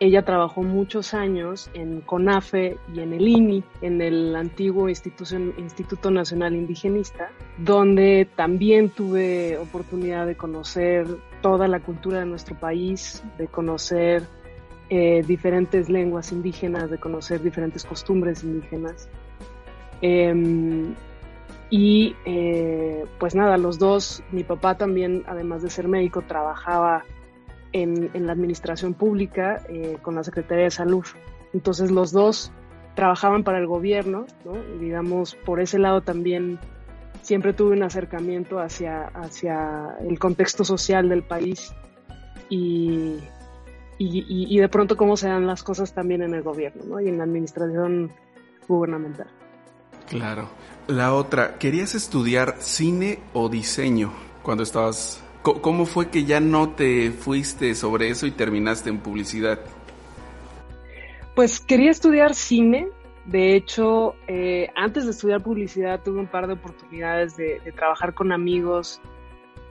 ella 0.01 0.25
trabajó 0.25 0.63
muchos 0.63 1.13
años 1.13 1.69
en 1.75 2.01
CONAFE 2.01 2.75
y 2.91 3.01
en 3.01 3.13
el 3.13 3.27
INI, 3.27 3.63
en 3.81 4.01
el 4.01 4.35
antiguo 4.35 4.89
Instituto 4.89 6.09
Nacional 6.09 6.55
Indigenista, 6.55 7.29
donde 7.59 8.27
también 8.35 8.89
tuve 8.89 9.59
oportunidad 9.59 10.25
de 10.25 10.35
conocer 10.35 11.05
toda 11.43 11.67
la 11.67 11.81
cultura 11.81 12.21
de 12.21 12.25
nuestro 12.25 12.57
país, 12.57 13.23
de 13.37 13.47
conocer 13.47 14.23
eh, 14.89 15.21
diferentes 15.27 15.87
lenguas 15.87 16.31
indígenas, 16.31 16.89
de 16.89 16.97
conocer 16.97 17.43
diferentes 17.43 17.83
costumbres 17.83 18.43
indígenas. 18.43 19.07
Em, 20.01 20.95
y 21.69 22.15
eh, 22.25 23.05
pues 23.19 23.35
nada, 23.35 23.55
los 23.57 23.77
dos, 23.77 24.23
mi 24.31 24.43
papá 24.43 24.75
también, 24.75 25.23
además 25.27 25.61
de 25.61 25.69
ser 25.69 25.87
médico, 25.87 26.23
trabajaba 26.23 27.03
en, 27.73 28.09
la 28.25 28.33
administración 28.33 28.93
pública 28.93 29.61
eh, 29.69 29.97
con 30.01 30.15
la 30.15 30.23
Secretaría 30.23 30.65
de 30.65 30.71
Salud. 30.71 31.05
Entonces 31.53 31.91
los 31.91 32.11
dos 32.11 32.51
trabajaban 32.95 33.43
para 33.43 33.59
el 33.59 33.67
gobierno, 33.67 34.25
¿no? 34.45 34.53
digamos, 34.79 35.35
por 35.45 35.59
ese 35.59 35.79
lado 35.79 36.01
también 36.01 36.59
siempre 37.21 37.53
tuve 37.53 37.75
un 37.75 37.83
acercamiento 37.83 38.59
hacia, 38.59 39.05
hacia 39.07 39.95
el 40.07 40.19
contexto 40.19 40.63
social 40.63 41.07
del 41.07 41.23
país 41.23 41.73
y, 42.49 43.19
y, 43.97 44.59
de 44.59 44.69
pronto 44.69 44.97
cómo 44.97 45.15
se 45.15 45.29
dan 45.29 45.47
las 45.47 45.63
cosas 45.63 45.93
también 45.93 46.21
en 46.21 46.33
el 46.33 46.41
gobierno 46.41 46.83
¿no? 46.85 46.99
y 46.99 47.07
en 47.07 47.17
la 47.17 47.23
administración 47.23 48.11
gubernamental. 48.67 49.27
Claro. 50.09 50.49
La 50.87 51.13
otra, 51.13 51.57
¿querías 51.57 51.95
estudiar 51.95 52.55
cine 52.59 53.19
o 53.33 53.47
diseño 53.47 54.11
cuando 54.41 54.63
estabas 54.63 55.23
¿Cómo 55.41 55.85
fue 55.87 56.09
que 56.09 56.23
ya 56.23 56.39
no 56.39 56.69
te 56.69 57.09
fuiste 57.09 57.73
sobre 57.73 58.09
eso 58.09 58.27
y 58.27 58.31
terminaste 58.31 58.89
en 58.89 58.99
publicidad? 58.99 59.59
Pues 61.33 61.59
quería 61.59 61.89
estudiar 61.89 62.35
cine. 62.35 62.89
De 63.25 63.55
hecho, 63.55 64.15
eh, 64.27 64.69
antes 64.75 65.05
de 65.05 65.11
estudiar 65.11 65.41
publicidad 65.41 66.01
tuve 66.03 66.19
un 66.19 66.27
par 66.27 66.45
de 66.45 66.53
oportunidades 66.53 67.37
de, 67.37 67.59
trabajar 67.75 68.13
con 68.13 68.31
amigos 68.31 69.01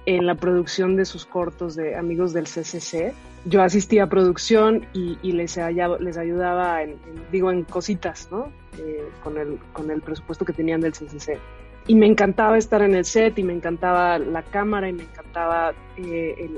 en 0.07 0.27
la 0.27 0.35
producción 0.35 0.97
de 0.97 1.05
sus 1.05 1.25
cortos 1.25 1.77
de 1.77 1.95
amigos 1.95 2.33
del 2.33 2.47
CCC. 2.47 3.12
Yo 3.45 3.62
asistía 3.62 4.05
a 4.05 4.07
producción 4.09 4.87
y, 4.93 5.17
les, 5.33 5.57
ayudaba, 5.57 6.83
en, 6.83 6.97
digo, 7.31 7.53
en 7.53 7.62
cositas, 7.62 8.29
¿no? 8.33 8.50
Eh, 8.79 9.05
con, 9.23 9.39
el, 9.39 9.59
con 9.73 9.91
el 9.91 10.00
presupuesto 10.00 10.45
que 10.45 10.53
tenían 10.53 10.81
del 10.81 10.93
CCC 10.93 11.39
y 11.90 11.97
me 11.97 12.06
encantaba 12.06 12.56
estar 12.56 12.82
en 12.82 12.94
el 12.94 13.04
set 13.04 13.37
y 13.40 13.42
me 13.42 13.52
encantaba 13.52 14.16
la 14.16 14.44
cámara 14.44 14.88
y 14.88 14.92
me 14.92 15.02
encantaba 15.02 15.73
eh, 15.97 16.49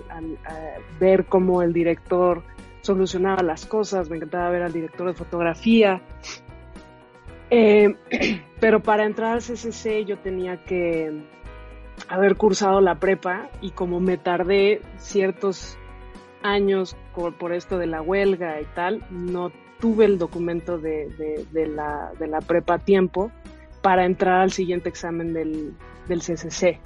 ver 1.00 1.24
cómo 1.24 1.62
el 1.62 1.72
director 1.72 2.42
solucionaba 2.82 3.42
las 3.42 3.64
cosas, 3.64 4.10
me 4.10 4.16
encantaba 4.16 4.50
ver 4.50 4.62
al 4.62 4.74
director 4.74 5.06
de 5.06 5.14
fotografía. 5.14 6.02
Eh, 7.48 7.94
pero 8.60 8.82
para 8.82 9.06
entrar 9.06 9.32
al 9.32 9.38
CCC 9.38 10.04
yo 10.04 10.18
tenía 10.18 10.62
que 10.66 11.22
haber 12.08 12.36
cursado 12.36 12.82
la 12.82 12.96
prepa 12.96 13.48
y 13.62 13.70
como 13.70 14.00
me 14.00 14.18
tardé 14.18 14.82
ciertos 14.98 15.78
años 16.42 16.94
por, 17.14 17.54
esto 17.54 17.78
de 17.78 17.86
la 17.86 18.02
huelga 18.02 18.60
y 18.60 18.66
tal, 18.74 19.02
no 19.08 19.50
tuve 19.80 20.04
el 20.04 20.18
documento 20.18 20.76
de, 20.76 21.08
la, 21.54 22.12
de 22.18 22.26
la 22.26 22.40
prepa 22.42 22.74
a 22.74 22.78
tiempo 22.80 23.32
para 23.82 24.06
entrar 24.06 24.40
al 24.40 24.52
siguiente 24.52 24.88
examen 24.88 25.34
del, 25.34 25.74
del 26.08 26.20
CCC. 26.20 26.78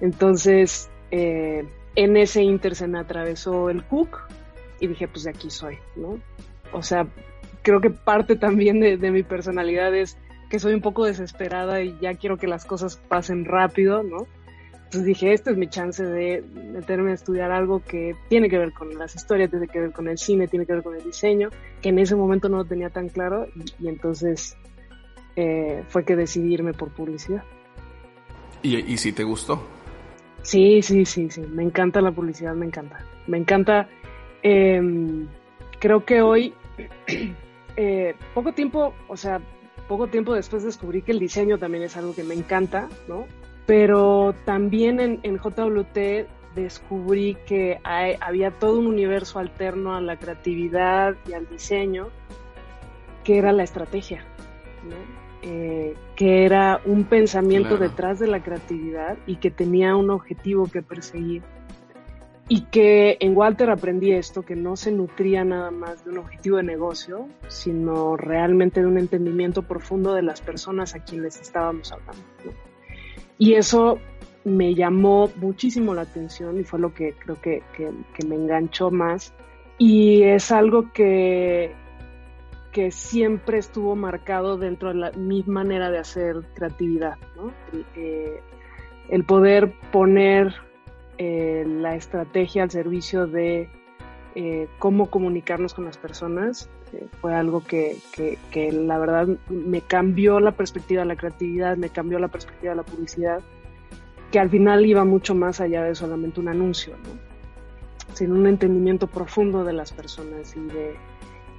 Entonces, 0.00 0.90
eh, 1.10 1.64
en 1.94 2.16
ese 2.16 2.42
inter 2.42 2.74
se 2.74 2.88
me 2.88 2.98
atravesó 2.98 3.70
el 3.70 3.84
Cook 3.84 4.18
y 4.80 4.88
dije, 4.88 5.06
pues 5.06 5.24
de 5.24 5.30
aquí 5.30 5.50
soy, 5.50 5.78
¿no? 5.94 6.18
O 6.72 6.82
sea, 6.82 7.06
creo 7.62 7.80
que 7.80 7.90
parte 7.90 8.36
también 8.36 8.80
de, 8.80 9.10
mi 9.10 9.22
personalidad 9.22 9.94
es 9.94 10.16
que 10.50 10.58
soy 10.58 10.74
un 10.74 10.80
poco 10.80 11.04
desesperada 11.04 11.82
y 11.82 11.96
ya 12.00 12.14
quiero 12.14 12.36
que 12.36 12.46
las 12.46 12.64
cosas 12.64 12.96
pasen 12.96 13.44
rápido, 13.44 14.02
¿no? 14.02 14.26
Entonces 14.74 15.04
dije, 15.04 15.32
esta 15.32 15.50
es 15.50 15.56
mi 15.56 15.68
chance 15.68 16.04
de 16.04 16.42
meterme 16.72 17.12
a 17.12 17.14
estudiar 17.14 17.50
algo 17.50 17.82
que 17.82 18.14
tiene 18.28 18.50
que 18.50 18.58
ver 18.58 18.72
con 18.72 18.98
las 18.98 19.14
historias, 19.14 19.50
tiene 19.50 19.68
que 19.68 19.80
ver 19.80 19.92
con 19.92 20.08
el 20.08 20.18
cine, 20.18 20.48
tiene 20.48 20.66
que 20.66 20.74
ver 20.74 20.82
con 20.82 20.94
el 20.94 21.02
diseño, 21.02 21.48
que 21.80 21.90
en 21.90 21.98
ese 21.98 22.14
momento 22.14 22.50
no 22.50 22.58
lo 22.58 22.64
tenía 22.66 22.90
tan 22.90 23.08
claro 23.08 23.46
y 23.78 23.88
entonces 23.88 24.56
eh, 25.36 25.84
fue 25.88 26.04
que 26.04 26.16
decidí 26.16 26.54
irme 26.54 26.72
por 26.72 26.90
publicidad. 26.90 27.44
¿Y, 28.62 28.96
si 28.96 29.12
te 29.12 29.24
gustó? 29.24 29.66
Sí, 30.42 30.82
sí, 30.82 31.04
sí, 31.04 31.30
sí. 31.30 31.40
Me 31.40 31.64
encanta 31.64 32.00
la 32.00 32.12
publicidad, 32.12 32.54
me 32.54 32.66
encanta. 32.66 33.04
Me 33.26 33.38
encanta. 33.38 33.88
Em, 34.42 35.26
creo 35.80 36.04
que 36.04 36.22
hoy, 36.22 36.54
eh, 37.76 38.14
poco 38.34 38.52
tiempo, 38.52 38.94
o 39.08 39.16
sea, 39.16 39.40
poco 39.88 40.06
tiempo 40.06 40.34
después 40.34 40.62
descubrí 40.62 41.02
que 41.02 41.12
el 41.12 41.18
diseño 41.18 41.58
también 41.58 41.82
es 41.82 41.96
algo 41.96 42.14
que 42.14 42.22
me 42.22 42.34
encanta, 42.34 42.88
¿no? 43.08 43.26
Pero 43.66 44.34
también 44.44 45.00
en, 45.00 45.20
en 45.22 45.38
JWT 45.38 46.28
descubrí 46.54 47.36
que 47.46 47.80
había 47.84 48.50
todo 48.50 48.78
un 48.78 48.86
universo 48.86 49.38
alterno 49.38 49.94
a 49.94 50.00
la 50.00 50.18
creatividad 50.18 51.16
y 51.26 51.32
al 51.32 51.48
diseño, 51.48 52.08
que 53.24 53.38
era 53.38 53.52
la 53.52 53.62
estrategia, 53.62 54.24
¿no? 54.84 55.21
Eh, 55.44 55.96
que 56.14 56.44
era 56.44 56.80
un 56.84 57.02
pensamiento 57.02 57.76
detrás 57.76 58.20
de 58.20 58.28
la 58.28 58.44
creatividad 58.44 59.18
y 59.26 59.36
que 59.36 59.50
tenía 59.50 59.96
un 59.96 60.10
objetivo 60.10 60.68
que 60.68 60.82
perseguir. 60.82 61.42
Y 62.48 62.62
que 62.66 63.16
en 63.18 63.36
Walter 63.36 63.70
aprendí 63.70 64.12
esto, 64.12 64.42
que 64.42 64.54
no 64.54 64.76
se 64.76 64.92
nutría 64.92 65.44
nada 65.44 65.70
más 65.70 66.04
de 66.04 66.10
un 66.10 66.18
objetivo 66.18 66.58
de 66.58 66.64
negocio, 66.64 67.26
sino 67.48 68.16
realmente 68.16 68.80
de 68.80 68.86
un 68.86 68.98
entendimiento 68.98 69.62
profundo 69.62 70.14
de 70.14 70.22
las 70.22 70.40
personas 70.40 70.94
a 70.94 71.02
quienes 71.02 71.40
estábamos 71.40 71.90
hablando. 71.90 72.22
Y 73.38 73.54
eso 73.54 73.98
me 74.44 74.74
llamó 74.74 75.30
muchísimo 75.36 75.94
la 75.94 76.02
atención 76.02 76.58
y 76.58 76.64
fue 76.64 76.78
lo 76.78 76.92
que 76.94 77.14
creo 77.14 77.40
que, 77.40 77.62
me 78.26 78.34
enganchó 78.34 78.90
más. 78.90 79.34
Y 79.78 80.22
es 80.22 80.52
algo 80.52 80.92
que, 80.92 81.74
que 82.72 82.90
siempre 82.90 83.58
estuvo 83.58 83.94
marcado 83.94 84.56
dentro 84.56 84.92
de 84.92 85.12
mi 85.12 85.44
manera 85.44 85.90
de 85.90 85.98
hacer 85.98 86.42
creatividad. 86.54 87.18
Eh, 87.94 88.40
el 89.10 89.24
poder 89.24 89.74
poner 89.92 90.54
eh, 91.18 91.64
la 91.66 91.94
estrategia 91.94 92.62
al 92.62 92.70
servicio 92.70 93.26
de 93.26 93.68
eh, 94.34 94.68
cómo 94.78 95.10
comunicarnos 95.10 95.74
con 95.74 95.84
las 95.84 95.98
personas 95.98 96.70
fue 97.20 97.34
algo 97.34 97.62
que, 97.62 97.96
la 98.72 98.98
verdad 98.98 99.28
me 99.48 99.80
cambió 99.82 100.40
la 100.40 100.52
perspectiva 100.52 101.02
de 101.02 101.08
la 101.08 101.16
creatividad, 101.16 101.76
me 101.76 101.90
cambió 101.90 102.18
la 102.18 102.28
perspectiva 102.28 102.72
de 102.72 102.76
la 102.76 102.82
publicidad 102.82 103.40
que 104.30 104.38
al 104.38 104.50
final 104.50 104.84
iba 104.84 105.04
mucho 105.04 105.34
más 105.34 105.60
allá 105.60 105.84
de 105.84 105.94
solamente 105.94 106.40
un 106.40 106.48
anuncio, 106.48 106.96
¿no? 106.96 108.14
sin 108.14 108.32
un 108.32 108.46
entendimiento 108.46 109.06
profundo 109.06 109.64
de 109.64 109.72
las 109.72 109.92
personas 109.92 110.54
y, 110.56 110.60
de, 110.60 110.96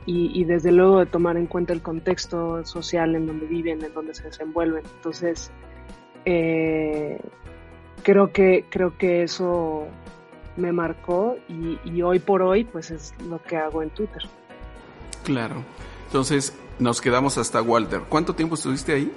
y, 0.05 0.43
desde 0.43 0.72
luego 0.72 1.00
de 1.00 1.05
tomar 1.05 1.38
en 1.38 1.48
cuenta 1.48 1.74
el 1.74 1.81
contexto 1.81 2.65
social 2.65 3.15
en 3.15 3.27
donde 3.27 3.45
viven, 3.45 3.83
en 3.83 3.93
donde 3.93 4.13
se 4.13 4.24
desenvuelven. 4.24 4.83
Entonces, 4.98 5.51
eh, 6.25 7.19
creo, 8.03 8.31
que, 8.31 8.65
creo 8.69 8.98
que 8.98 9.24
eso 9.24 9.88
me 10.57 10.72
marcó 10.72 11.38
y, 11.48 11.79
y, 11.86 12.01
hoy 12.01 12.19
por 12.19 12.41
hoy 12.41 12.63
pues 12.63 12.91
es 12.91 13.13
lo 13.27 13.41
que 13.41 13.57
hago 13.57 13.81
en 13.81 13.89
Twitter. 13.91 14.24
Claro. 15.24 15.63
Entonces 16.05 16.55
nos 16.79 17.01
quedamos 17.01 17.38
hasta 17.38 17.62
Walter. 17.62 18.01
¿Cuánto 18.10 18.36
tiempo 18.36 18.55
estuviste 18.55 18.93
ahí? 18.93 19.12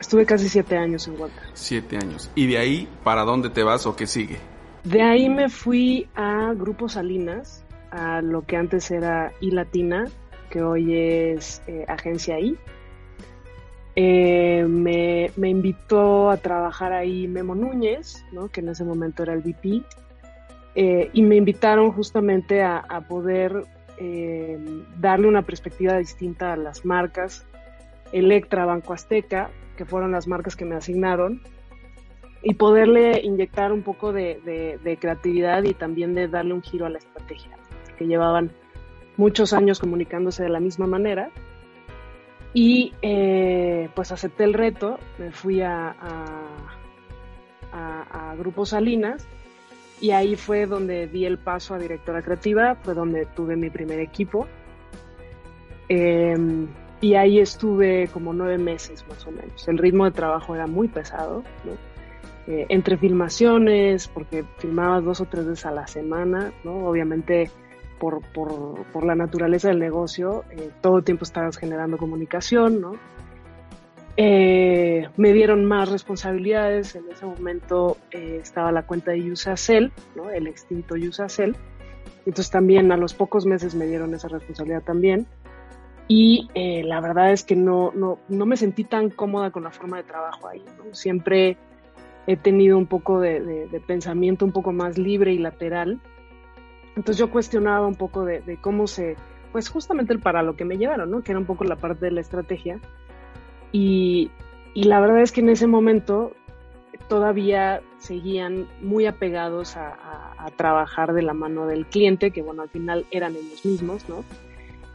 Estuve 0.00 0.24
casi 0.24 0.48
siete 0.48 0.76
años 0.76 1.06
en 1.08 1.20
Walter. 1.20 1.42
Siete 1.54 1.96
años. 1.96 2.30
¿Y 2.34 2.46
de 2.46 2.58
ahí 2.58 2.88
para 3.04 3.22
dónde 3.22 3.50
te 3.50 3.62
vas 3.62 3.86
o 3.86 3.96
qué 3.96 4.06
sigue? 4.06 4.38
De 4.84 5.02
ahí 5.02 5.28
me 5.28 5.50
fui 5.50 6.08
a 6.14 6.54
Grupo 6.54 6.88
Salinas, 6.88 7.64
a 7.90 8.22
lo 8.22 8.42
que 8.42 8.56
antes 8.56 8.90
era 8.90 9.32
I 9.40 9.50
Latina, 9.50 10.06
que 10.50 10.62
hoy 10.62 10.94
es 10.94 11.62
eh, 11.66 11.84
Agencia 11.88 12.38
I. 12.38 12.56
Eh, 13.96 14.64
me, 14.68 15.30
invitó 15.48 16.30
a 16.30 16.36
trabajar 16.36 16.92
ahí 16.92 17.26
Memo 17.26 17.54
Núñez, 17.54 18.24
¿no? 18.32 18.48
que 18.48 18.60
en 18.60 18.68
ese 18.68 18.84
momento 18.84 19.22
era 19.22 19.34
el 19.34 19.40
VP, 19.40 19.82
eh, 20.76 21.10
y 21.12 21.22
me 21.22 21.36
invitaron 21.36 21.92
justamente 21.92 22.62
a, 22.62 22.78
a 22.78 23.02
poder 23.02 23.64
darle 24.96 25.28
una 25.28 25.42
perspectiva 25.42 25.98
distinta 25.98 26.54
a 26.54 26.56
las 26.56 26.86
marcas 26.86 27.44
Electra, 28.12 28.64
Banco 28.64 28.94
Azteca, 28.94 29.50
que 29.76 29.84
fueron 29.84 30.12
las 30.12 30.26
marcas 30.26 30.56
que 30.56 30.64
me 30.64 30.74
asignaron, 30.74 31.42
y 32.42 32.54
poderle 32.54 33.20
inyectar 33.22 33.72
un 33.72 33.82
poco 33.82 34.12
de, 34.12 34.98
creatividad 35.00 35.62
y 35.64 35.74
también 35.74 36.14
de 36.14 36.28
darle 36.28 36.54
un 36.54 36.62
giro 36.62 36.86
a 36.86 36.90
la 36.90 36.98
estrategia, 36.98 37.56
que 38.00 38.06
llevaban 38.06 38.50
muchos 39.18 39.52
años 39.52 39.78
comunicándose 39.78 40.42
de 40.42 40.48
la 40.48 40.58
misma 40.58 40.86
manera. 40.86 41.30
Y 42.54 42.94
eh, 43.02 43.90
pues 43.94 44.10
acepté 44.10 44.44
el 44.44 44.54
reto, 44.54 44.98
me 45.18 45.30
fui 45.30 45.60
a, 45.60 45.94
a, 47.72 48.34
Grupo 48.38 48.64
Salinas 48.64 49.26
y 50.00 50.12
ahí 50.12 50.34
fue 50.34 50.64
donde 50.64 51.08
di 51.08 51.26
el 51.26 51.36
paso 51.36 51.74
a 51.74 51.78
directora 51.78 52.22
creativa, 52.22 52.76
fue 52.76 52.94
donde 52.94 53.26
tuve 53.26 53.54
mi 53.54 53.68
primer 53.68 54.00
equipo. 54.00 54.46
Em, 55.88 56.68
y 57.02 57.16
ahí 57.16 57.38
estuve 57.38 58.08
como 58.12 58.32
nueve 58.32 58.56
meses 58.56 59.04
más 59.08 59.26
o 59.26 59.30
menos. 59.30 59.68
El 59.68 59.76
ritmo 59.76 60.06
de 60.06 60.12
trabajo 60.12 60.54
era 60.54 60.66
muy 60.66 60.88
pesado, 60.88 61.44
eh, 62.46 62.66
entre 62.70 62.96
filmaciones, 62.96 64.08
porque 64.08 64.44
filmabas 64.58 65.04
dos 65.04 65.20
o 65.20 65.26
tres 65.26 65.46
veces 65.46 65.66
a 65.66 65.72
la 65.72 65.86
semana, 65.86 66.52
¿no? 66.64 66.86
Obviamente 66.86 67.50
por, 68.00 68.22
por, 68.32 68.84
por 68.92 69.04
la 69.04 69.14
naturaleza 69.14 69.68
del 69.68 69.78
negocio, 69.78 70.44
eh, 70.50 70.70
todo 70.80 70.98
el 70.98 71.04
tiempo 71.04 71.22
estabas 71.22 71.56
generando 71.56 71.98
comunicación, 71.98 72.80
¿no? 72.80 72.94
Eh, 74.16 75.08
me 75.16 75.32
dieron 75.32 75.64
más 75.64 75.88
responsabilidades. 75.88 76.96
En 76.96 77.04
ese 77.10 77.24
momento 77.24 77.96
estaba 78.10 78.72
la 78.72 78.82
cuenta 78.82 79.12
de 79.12 79.30
Usacell, 79.30 79.92
¿no? 80.16 80.30
el 80.30 80.48
extinto 80.48 80.96
Usacell. 80.96 81.54
Entonces 82.26 82.50
también 82.50 82.90
a 82.90 82.96
los 82.96 83.14
pocos 83.14 83.46
meses 83.46 83.74
me 83.74 83.86
dieron 83.86 84.12
esa 84.12 84.28
responsabilidad 84.28 84.82
también 84.82 85.26
y 86.10 86.48
eh, 86.54 86.82
la 86.82 87.00
verdad 87.00 87.30
es 87.30 87.44
que 87.44 87.54
no, 87.54 87.92
no, 87.94 88.18
no, 88.28 88.44
me 88.44 88.56
sentí 88.56 88.82
tan 88.82 89.10
cómoda 89.10 89.52
con 89.52 89.62
la 89.62 89.70
forma 89.70 89.98
de 89.98 90.02
trabajo 90.02 90.48
ahí. 90.48 90.64
Siempre 90.90 91.56
he 92.26 92.36
tenido 92.36 92.76
un 92.78 92.86
poco 92.86 93.20
de, 93.20 93.38
de, 93.40 93.80
pensamiento 93.80 94.44
un 94.44 94.50
poco 94.50 94.72
más 94.72 94.98
libre 94.98 95.32
y 95.32 95.38
lateral. 95.38 96.00
Entonces 97.00 97.18
yo 97.18 97.30
cuestionaba 97.30 97.86
un 97.86 97.94
poco 97.94 98.26
de, 98.26 98.58
cómo 98.60 98.86
se, 98.86 99.16
pues 99.52 99.70
justamente 99.70 100.12
el 100.12 100.20
para 100.20 100.42
lo 100.42 100.54
que 100.54 100.66
me 100.66 100.76
llevaron, 100.76 101.10
¿no? 101.10 101.22
que 101.22 101.32
era 101.32 101.38
un 101.38 101.46
poco 101.46 101.64
la 101.64 101.76
parte 101.76 102.04
de 102.04 102.12
la 102.12 102.20
estrategia. 102.20 102.78
Y, 103.72 104.30
y 104.74 104.84
la 104.84 105.00
verdad 105.00 105.22
es 105.22 105.32
que 105.32 105.40
en 105.40 105.48
ese 105.48 105.66
momento 105.66 106.32
todavía 107.08 107.80
seguían 107.96 108.66
muy 108.82 109.06
apegados 109.06 109.78
a, 109.78 109.96
trabajar 110.56 111.14
de 111.14 111.22
la 111.22 111.32
mano 111.32 111.66
del 111.66 111.86
cliente, 111.86 112.32
que 112.32 112.42
bueno, 112.42 112.60
al 112.60 112.68
final 112.68 113.06
eran 113.10 113.34
ellos 113.34 113.64
mismos, 113.64 114.06
¿no? 114.10 114.22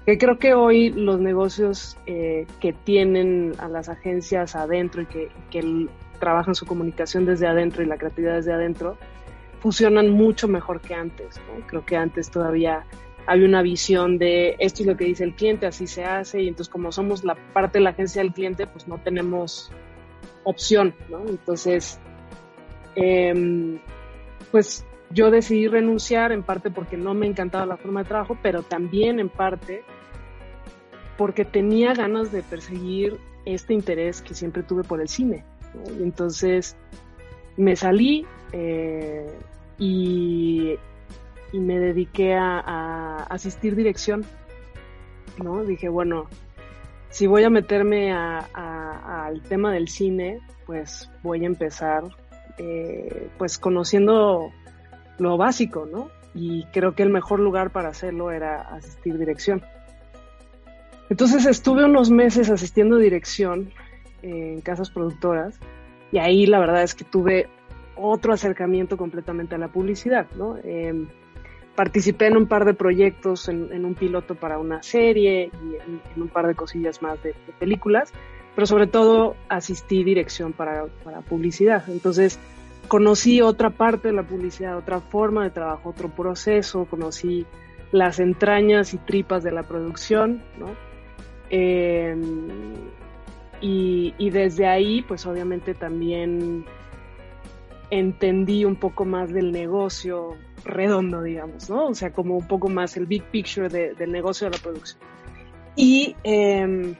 que 0.05 0.19
creo 0.19 0.37
que 0.37 0.53
hoy 0.53 0.91
los 0.91 1.19
negocios 1.19 1.97
eh, 2.05 2.45
que 2.59 2.71
tienen 2.71 3.53
a 3.57 3.67
las 3.67 3.89
agencias 3.89 4.55
adentro 4.55 5.01
y 5.01 5.07
que, 5.07 5.87
trabajan 6.19 6.53
su 6.53 6.67
comunicación 6.67 7.25
desde 7.25 7.47
adentro 7.47 7.81
y 7.81 7.87
la 7.87 7.97
creatividad 7.97 8.35
desde 8.35 8.53
adentro, 8.53 8.95
funcionan 9.59 10.09
mucho 10.09 10.47
mejor 10.47 10.81
que 10.81 10.93
antes. 10.93 11.39
Creo 11.67 11.85
que 11.85 11.97
antes 11.97 12.29
todavía 12.29 12.85
había 13.27 13.47
una 13.47 13.61
visión 13.61 14.17
de 14.17 14.55
esto 14.59 14.83
es 14.83 14.87
lo 14.87 14.97
que 14.97 15.05
dice 15.05 15.23
el 15.23 15.33
cliente, 15.33 15.65
así 15.65 15.87
se 15.87 16.03
hace, 16.03 16.41
y 16.41 16.47
entonces 16.47 16.71
como 16.71 16.91
somos 16.91 17.23
la 17.23 17.35
parte 17.53 17.79
de 17.79 17.83
la 17.83 17.89
agencia 17.91 18.21
del 18.21 18.33
cliente, 18.33 18.67
pues 18.67 18.87
no 18.87 18.99
tenemos 18.99 19.71
opción, 20.43 20.93
¿no? 21.09 21.27
Entonces, 21.27 21.99
em, 22.95 23.79
pues 24.51 24.85
yo 25.09 25.31
decidí 25.31 25.67
renunciar 25.67 26.31
en 26.31 26.43
parte 26.43 26.69
porque 26.69 26.97
no 26.97 27.13
me 27.13 27.25
encantaba 27.27 27.65
la 27.65 27.77
forma 27.77 28.03
de 28.03 28.09
trabajo, 28.09 28.37
pero 28.41 28.63
también 28.63 29.19
en 29.19 29.29
parte 29.29 29.83
porque 31.17 31.45
tenía 31.45 31.93
ganas 31.93 32.31
de 32.31 32.43
perseguir 32.43 33.17
este 33.45 33.73
interés 33.73 34.21
que 34.21 34.33
siempre 34.33 34.63
tuve 34.63 34.83
por 34.83 35.01
el 35.01 35.07
cine. 35.07 35.43
entonces 35.99 36.77
me 37.57 37.75
salí 37.75 38.25
eh, 38.51 39.27
y, 39.77 40.75
me 41.53 41.79
dediqué 41.79 42.33
a, 42.35 43.25
asistir 43.29 43.75
dirección. 43.75 44.25
¿no? 45.41 45.63
Dije, 45.63 45.89
bueno, 45.89 46.27
si 47.09 47.27
voy 47.27 47.43
a 47.43 47.49
meterme 47.49 48.11
al 48.13 49.41
tema 49.43 49.71
del 49.71 49.87
cine, 49.87 50.39
pues 50.65 51.09
voy 51.23 51.43
a 51.43 51.47
empezar 51.47 52.03
eh, 52.57 53.29
pues 53.37 53.57
conociendo 53.57 54.51
lo 55.17 55.37
básico, 55.37 55.87
¿no? 55.89 56.09
Y 56.33 56.65
creo 56.73 56.95
que 56.95 57.03
el 57.03 57.09
mejor 57.09 57.39
lugar 57.39 57.71
para 57.71 57.89
hacerlo 57.89 58.31
era 58.31 58.61
asistir 58.61 59.17
dirección. 59.17 59.61
Entonces 61.09 61.45
estuve 61.45 61.85
unos 61.85 62.09
meses 62.09 62.49
asistiendo 62.49 62.97
dirección 62.97 63.71
en 64.21 64.59
casas 64.61 64.89
productoras 64.89 65.59
y 66.15 66.17
ahí 66.17 66.45
la 66.45 66.59
verdad 66.59 66.81
es 66.81 66.95
que 66.95 67.03
tuve 67.03 67.49
otro 67.97 68.31
acercamiento 68.31 68.95
completamente 68.95 69.55
a 69.55 69.57
la 69.57 69.67
publicidad, 69.67 70.27
¿no? 70.37 70.55
Em, 70.63 71.07
participé 71.75 72.27
en 72.27 72.37
un 72.37 72.47
par 72.47 72.63
de 72.63 72.73
proyectos, 72.73 73.49
en, 73.49 73.83
un 73.83 73.95
piloto 73.95 74.33
para 74.35 74.57
una 74.57 74.81
serie 74.81 75.51
y 75.51 75.75
en, 75.75 76.21
un 76.21 76.29
par 76.29 76.47
de 76.47 76.55
cosillas 76.55 77.01
más 77.01 77.21
de, 77.21 77.35
películas, 77.59 78.13
pero 78.55 78.65
sobre 78.65 78.87
todo 78.87 79.35
asistí 79.49 80.05
dirección 80.05 80.53
para, 80.53 80.85
para 81.03 81.19
publicidad. 81.19 81.83
Entonces 81.89 82.39
conocí 82.87 83.41
otra 83.41 83.71
parte 83.71 84.07
de 84.07 84.13
la 84.13 84.23
publicidad, 84.23 84.77
otra 84.77 85.01
forma 85.01 85.43
de 85.43 85.49
trabajo, 85.49 85.89
otro 85.89 86.07
proceso, 86.07 86.85
conocí 86.85 87.45
las 87.91 88.21
entrañas 88.21 88.93
y 88.93 88.99
tripas 88.99 89.43
de 89.43 89.51
la 89.51 89.63
producción, 89.63 90.41
¿no? 90.57 90.67
Em, 91.49 92.47
y, 93.61 94.29
desde 94.29 94.67
ahí, 94.67 95.01
pues 95.01 95.25
obviamente 95.25 95.73
también 95.73 96.65
entendí 97.89 98.65
un 98.65 98.75
poco 98.75 99.05
más 99.05 99.31
del 99.31 99.51
negocio 99.51 100.35
redondo, 100.63 101.21
digamos, 101.21 101.69
¿no? 101.69 101.87
O 101.87 101.93
sea, 101.93 102.11
como 102.11 102.37
un 102.37 102.47
poco 102.47 102.67
más 102.69 102.97
el 102.97 103.05
big 103.05 103.23
picture 103.25 103.69
del 103.69 104.11
negocio 104.11 104.49
de 104.49 104.57
la 104.57 104.63
producción. 104.63 104.99
Y 105.75 106.15
em, 106.23 106.95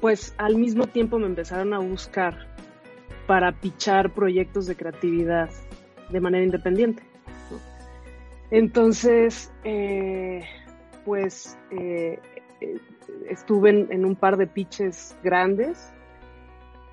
pues 0.00 0.34
al 0.38 0.56
mismo 0.56 0.86
tiempo 0.86 1.18
me 1.18 1.26
empezaron 1.26 1.72
a 1.74 1.78
buscar 1.78 2.48
para 3.26 3.52
pichar 3.52 4.12
proyectos 4.12 4.66
de 4.66 4.76
creatividad 4.76 5.50
de 6.10 6.20
manera 6.20 6.44
independiente. 6.44 7.02
Entonces, 8.50 9.50
eh, 9.64 10.44
pues 11.04 11.58
eh, 11.70 12.20
estuve 13.28 13.70
en, 13.70 14.04
un 14.04 14.16
par 14.16 14.36
de 14.36 14.46
pitches 14.46 15.16
grandes. 15.22 15.92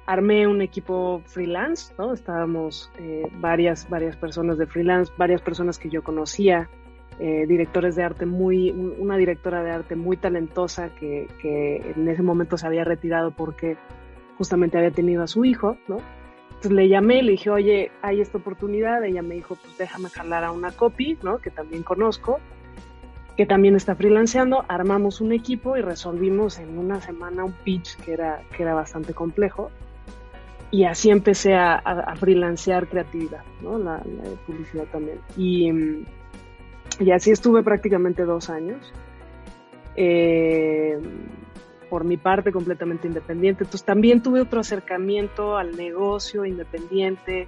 armé 0.05 0.47
un 0.47 0.61
equipo 0.61 1.21
freelance, 1.25 1.93
¿no? 1.97 2.13
Estábamos 2.13 2.91
eh, 2.97 3.27
varias, 3.39 3.87
varias 3.89 4.15
personas 4.15 4.57
de 4.57 4.65
freelance, 4.65 5.11
varias 5.17 5.41
personas 5.41 5.77
que 5.77 5.89
yo 5.89 6.01
conocía, 6.03 6.67
eh, 7.19 7.45
directores 7.47 7.95
de 7.95 8.03
arte 8.03 8.25
muy, 8.25 8.71
una 8.71 9.17
directora 9.17 9.61
de 9.61 9.71
arte 9.71 9.95
muy 9.95 10.17
talentosa 10.17 10.95
que, 10.95 11.27
en 11.43 12.07
ese 12.07 12.23
momento 12.23 12.57
se 12.57 12.65
había 12.65 12.85
retirado 12.85 13.31
porque 13.31 13.77
justamente 14.37 14.77
había 14.77 14.91
tenido 14.91 15.23
a 15.23 15.27
su 15.27 15.43
hijo, 15.43 15.77
¿no? 15.87 15.97
Entonces 16.47 16.71
le 16.71 16.87
llamé, 16.87 17.21
le 17.21 17.31
dije, 17.31 17.49
oye, 17.49 17.91
hay 18.01 18.21
esta 18.21 18.37
oportunidad, 18.37 19.03
ella 19.03 19.21
me 19.21 19.35
dijo, 19.35 19.55
pues 19.55 19.77
déjame 19.77 20.09
jalar 20.09 20.43
a 20.45 20.51
una 20.51 20.71
copy, 20.71 21.17
¿no? 21.21 21.39
Que 21.39 21.51
también 21.51 21.83
conozco, 21.83 22.39
que 23.39 23.45
también 23.45 23.77
está 23.77 23.95
freelanceando, 23.95 24.65
armamos 24.67 25.21
un 25.21 25.31
equipo 25.31 25.77
y 25.77 25.81
resolvimos 25.81 26.59
en 26.59 26.77
una 26.77 26.99
semana 26.99 27.45
un 27.45 27.53
pitch 27.53 27.95
que 28.03 28.11
era, 28.11 28.41
que 28.53 28.63
era 28.63 28.73
bastante 28.73 29.13
complejo 29.13 29.71
y 30.71 30.83
así 30.83 31.09
empecé 31.09 31.53
a, 31.53 31.75
a, 31.75 32.17
freelancear 32.17 32.89
creatividad, 32.89 33.45
¿no? 33.61 33.77
La, 33.77 34.03
publicidad 34.45 34.87
también. 34.91 35.19
Y, 35.37 35.71
y, 36.99 37.11
así 37.11 37.31
estuve 37.31 37.63
prácticamente 37.63 38.25
dos 38.25 38.49
años. 38.49 38.91
Eh, 39.95 40.99
por 41.89 42.03
mi 42.03 42.17
parte 42.17 42.51
completamente 42.51 43.07
independiente. 43.07 43.63
Entonces 43.63 43.85
también 43.85 44.21
tuve 44.21 44.41
otro 44.41 44.59
acercamiento 44.59 45.55
al 45.55 45.77
negocio 45.77 46.43
independiente, 46.43 47.47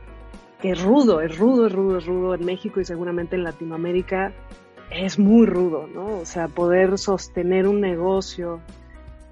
que 0.62 0.72
es 0.72 0.82
rudo, 0.82 1.20
es 1.20 1.38
rudo, 1.38 1.68
es 1.68 1.74
rudo, 1.74 1.98
es 1.98 2.06
rudo 2.06 2.34
en 2.34 2.46
México 2.46 2.80
y 2.80 2.86
seguramente 2.86 3.36
en 3.36 3.44
Latinoamérica 3.44 4.32
es 4.92 5.18
muy 5.18 5.46
rudo, 5.46 5.88
¿no? 5.88 6.20
O 6.20 6.26
sea, 6.26 6.48
poder 6.48 6.98
sostener 6.98 7.68
un 7.68 7.82
negocio 7.82 8.60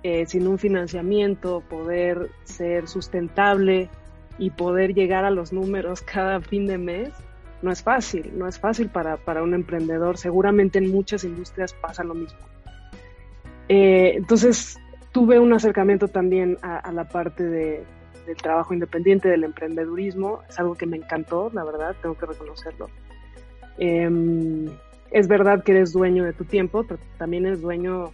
eh, 0.04 0.26
sin 0.26 0.48
un 0.48 0.58
financiamiento, 0.58 1.62
poder 1.70 2.30
ser 2.46 2.88
sustentable 2.88 3.90
y 4.38 4.52
poder 4.52 4.94
llegar 4.94 5.26
a 5.26 5.32
los 5.32 5.52
números 5.52 6.02
cada 6.14 6.40
fin 6.42 6.66
de 6.66 6.78
mes, 6.78 7.10
no 7.62 7.72
es 7.72 7.84
fácil, 7.84 8.32
no 8.38 8.48
es 8.48 8.58
fácil 8.58 8.88
para, 8.88 9.18
para 9.18 9.44
un 9.44 9.54
emprendedor. 9.54 10.18
Seguramente 10.18 10.80
en 10.80 10.90
muchas 10.90 11.26
industrias 11.26 11.74
pasa 11.74 12.04
lo 12.06 12.14
mismo. 12.14 12.40
Eh, 13.68 14.14
entonces, 14.16 14.80
tuve 15.12 15.40
un 15.40 15.52
acercamiento 15.52 16.08
también 16.08 16.58
a, 16.62 16.90
la 16.94 17.10
parte 17.10 17.44
de, 17.44 17.84
del 18.26 18.38
trabajo 18.38 18.74
independiente, 18.74 19.28
del 19.28 19.44
emprendedurismo. 19.44 20.42
Es 20.48 20.58
algo 20.58 20.76
que 20.76 20.86
me 20.86 20.96
encantó, 20.96 21.52
la 21.54 21.66
verdad, 21.66 21.96
tengo 22.02 22.18
que 22.18 22.28
reconocerlo. 22.28 22.90
Em, 23.78 24.68
es 25.12 25.28
verdad 25.28 25.64
que 25.64 25.72
eres 25.72 25.94
dueño 25.94 26.24
de 26.24 26.34
tu 26.34 26.46
tiempo, 26.46 26.84
pero 26.84 27.00
también 27.18 27.46
eres 27.46 27.62
dueño 27.62 28.12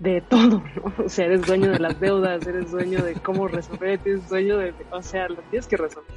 de 0.00 0.20
todo, 0.20 0.62
¿no? 0.76 1.04
O 1.04 1.08
sea, 1.08 1.26
eres 1.26 1.42
dueño 1.42 1.70
de 1.70 1.78
las 1.78 1.98
deudas, 2.00 2.46
eres 2.46 2.70
dueño 2.70 3.02
de 3.02 3.14
cómo 3.14 3.48
resolver, 3.48 4.00
eres 4.04 4.28
dueño 4.28 4.58
de, 4.58 4.74
o 4.90 5.02
sea, 5.02 5.28
lo 5.28 5.36
tienes 5.50 5.66
que 5.66 5.76
resolver. 5.76 6.16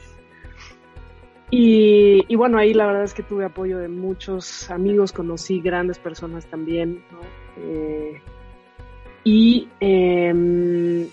Y, 1.51 2.36
bueno, 2.36 2.58
ahí 2.58 2.73
la 2.73 2.88
verdad 2.88 3.04
es 3.04 3.13
que 3.13 3.23
tuve 3.23 3.45
apoyo 3.45 3.78
de 3.78 3.88
muchos 3.88 4.69
amigos, 4.71 5.12
conocí 5.12 5.62
grandes 5.62 5.99
personas 5.99 6.45
también, 6.47 7.04
¿no? 7.12 7.19
Eh, 7.58 8.21
y 9.23 9.69
eh, 9.80 11.10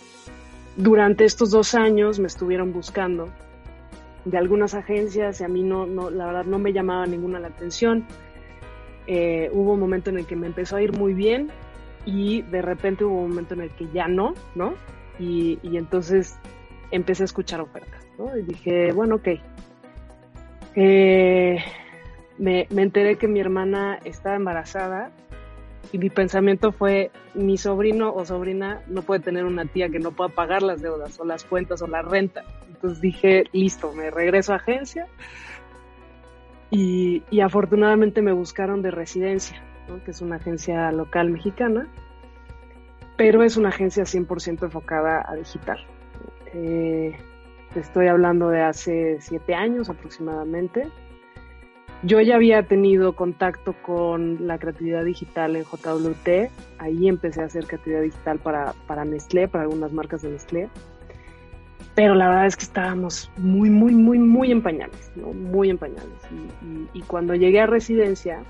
durante 0.76 1.24
estos 1.24 1.50
dos 1.50 1.74
años 1.74 2.18
me 2.18 2.26
estuvieron 2.26 2.72
buscando 2.72 3.28
de 4.24 4.38
algunas 4.38 4.74
agencias 4.74 5.40
y 5.40 5.44
a 5.44 5.48
mí 5.48 5.62
no, 5.62 5.86
no 5.86 6.10
la 6.10 6.26
verdad 6.26 6.44
no 6.44 6.58
me 6.58 6.72
llamaba 6.72 7.06
ninguna 7.06 7.40
la 7.40 7.48
atención. 7.48 8.06
Eh, 9.06 9.50
hubo 9.52 9.72
un 9.72 9.80
momento 9.80 10.10
en 10.10 10.18
el 10.18 10.26
que 10.26 10.36
me 10.36 10.46
empezó 10.46 10.76
a 10.76 10.82
ir 10.82 10.92
muy 10.96 11.14
bien 11.14 11.50
y 12.06 12.42
de 12.42 12.62
repente 12.62 13.04
hubo 13.04 13.22
un 13.22 13.30
momento 13.30 13.54
en 13.54 13.62
el 13.62 13.70
que 13.70 13.88
ya 13.92 14.08
no, 14.08 14.34
¿no? 14.54 14.74
Y, 15.18 15.58
y 15.62 15.76
entonces 15.76 16.36
empecé 16.90 17.24
a 17.24 17.26
escuchar 17.26 17.60
ofertas, 17.60 18.04
¿no? 18.18 18.36
Y 18.36 18.42
dije, 18.42 18.92
bueno, 18.92 19.16
ok. 19.16 19.28
Eh, 20.74 21.58
me, 22.38 22.66
me, 22.70 22.82
enteré 22.82 23.16
que 23.16 23.28
mi 23.28 23.40
hermana 23.40 23.98
estaba 24.04 24.36
embarazada 24.36 25.10
y 25.92 25.98
mi 25.98 26.08
pensamiento 26.08 26.72
fue, 26.72 27.10
mi 27.34 27.58
sobrino 27.58 28.12
o 28.14 28.24
sobrina 28.24 28.82
no 28.86 29.02
puede 29.02 29.20
tener 29.20 29.44
una 29.44 29.66
tía 29.66 29.90
que 29.90 29.98
no 29.98 30.12
pueda 30.12 30.30
pagar 30.30 30.62
las 30.62 30.80
deudas 30.80 31.18
o 31.20 31.24
las 31.24 31.44
cuentas 31.44 31.82
o 31.82 31.86
la 31.86 32.02
renta. 32.02 32.42
Entonces 32.68 33.00
dije, 33.00 33.44
listo, 33.52 33.92
me 33.92 34.10
regreso 34.10 34.52
a 34.52 34.56
agencia 34.56 35.06
y, 36.74 37.40
afortunadamente 37.40 38.22
me 38.22 38.32
buscaron 38.32 38.80
de 38.80 38.90
residencia 38.90 39.62
que 40.04 40.10
es 40.10 40.22
una 40.22 40.36
agencia 40.36 40.90
local 40.90 41.30
mexicana, 41.30 41.86
pero 43.16 43.42
es 43.42 43.56
una 43.56 43.68
agencia 43.68 44.04
100% 44.04 44.64
enfocada 44.64 45.22
a 45.26 45.34
digital. 45.34 45.78
Eh, 46.54 47.16
estoy 47.74 48.08
hablando 48.08 48.48
de 48.48 48.62
hace 48.62 49.18
siete 49.20 49.54
años 49.54 49.90
aproximadamente. 49.90 50.88
Yo 52.02 52.20
ya 52.20 52.34
había 52.34 52.64
tenido 52.64 53.14
contacto 53.14 53.74
con 53.82 54.46
la 54.46 54.58
creatividad 54.58 55.04
digital 55.04 55.54
en 55.54 55.64
JWT, 55.64 56.50
ahí 56.78 57.06
empecé 57.06 57.42
a 57.42 57.44
hacer 57.44 57.66
creatividad 57.66 58.02
digital 58.02 58.38
para, 58.40 58.74
para 58.88 59.04
Nestlé, 59.04 59.46
para 59.46 59.64
algunas 59.64 59.92
marcas 59.92 60.22
de 60.22 60.30
Nestlé, 60.30 60.68
pero 61.94 62.14
la 62.14 62.28
verdad 62.28 62.46
es 62.46 62.56
que 62.56 62.64
estábamos 62.64 63.30
muy, 63.36 63.70
muy, 63.70 63.94
muy, 63.94 64.18
muy 64.18 64.50
en 64.50 64.62
pañales, 64.62 65.12
muy 65.16 65.70
en 65.70 65.78
pañales. 65.78 66.20
y 66.92 67.00
cuando 67.02 67.34
llegué 67.34 67.60
a 67.60 67.66
residencia, 67.66 68.42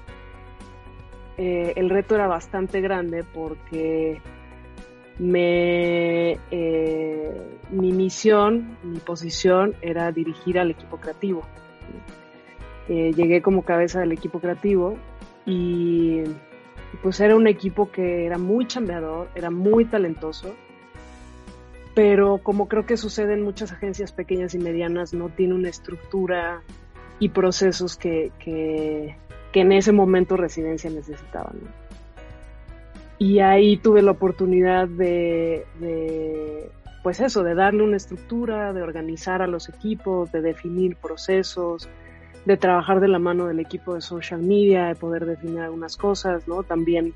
eh, 1.39 1.73
el 1.77 1.91
reto 1.91 2.15
era 2.15 2.27
bastante 2.27 2.81
grande 2.81 3.25
porque 3.25 4.21
me, 5.19 6.39
eh, 6.51 7.59
mi 7.71 7.93
misión, 7.93 8.77
mi 8.83 8.99
posición 8.99 9.75
era 9.81 10.13
dirigir 10.13 10.59
al 10.59 10.71
equipo 10.71 10.99
creativo. 10.99 11.43
Eh, 12.89 13.13
llegué 13.15 13.41
como 13.43 13.63
cabeza 13.63 14.01
del 14.01 14.13
equipo 14.13 14.41
creativo 14.41 14.97
y 15.47 16.23
pues 17.03 17.21
era 17.21 17.35
un 17.35 17.47
equipo 17.47 17.91
que 17.91 18.27
era 18.27 18.39
muy 18.39 18.67
chambeador, 18.67 19.29
era 19.35 19.51
muy 19.51 19.85
talentoso, 19.87 20.55
pero 21.95 22.39
como 22.39 22.69
creo 22.69 22.87
que 22.87 22.97
sucede 22.97 23.35
en 23.35 23.43
muchas 23.43 23.73
agencias 23.73 24.13
pequeñas 24.13 24.55
y 24.55 24.59
medianas, 24.59 25.13
no 25.13 25.29
tiene 25.29 25.55
una 25.55 25.69
estructura 25.69 26.63
y 27.19 27.29
procesos 27.29 27.97
que, 27.97 28.33
que 28.39 29.17
en 29.61 29.73
ese 29.73 29.93
momento 29.93 30.37
residencia 30.37 30.91
necesitaban. 30.91 31.61
Y 33.19 33.39
ahí 33.39 33.77
tuve 33.77 34.03
la 34.03 34.11
oportunidad 34.11 34.89
de, 34.89 35.65
pues 37.05 37.21
eso, 37.21 37.45
de 37.45 37.55
darle 37.55 37.85
una 37.85 37.97
estructura, 37.97 38.73
de 38.73 38.83
organizar 38.83 39.43
a 39.43 39.47
los 39.47 39.69
equipos, 39.69 40.33
de 40.33 40.41
definir 40.41 40.97
procesos, 40.97 41.89
de 42.47 42.57
trabajar 42.57 42.99
de 42.99 43.07
la 43.07 43.21
mano 43.21 43.47
del 43.47 43.61
equipo 43.61 43.95
de 43.95 44.01
social 44.01 44.43
media, 44.43 44.87
de 44.87 44.97
poder 44.97 45.25
definir 45.25 45.61
algunas 45.61 45.97
cosas, 45.97 46.49
¿no? 46.49 46.65
También 46.65 47.15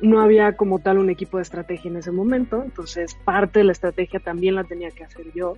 no 0.00 0.20
había 0.20 0.56
como 0.56 0.78
tal 0.78 0.98
un 0.98 1.10
equipo 1.10 1.38
de 1.38 1.42
estrategia 1.42 1.90
en 1.90 1.96
ese 1.96 2.10
momento, 2.10 2.62
entonces 2.62 3.14
parte 3.24 3.60
de 3.60 3.64
la 3.64 3.72
estrategia 3.72 4.20
también 4.20 4.54
la 4.54 4.64
tenía 4.64 4.90
que 4.90 5.04
hacer 5.04 5.32
yo. 5.34 5.54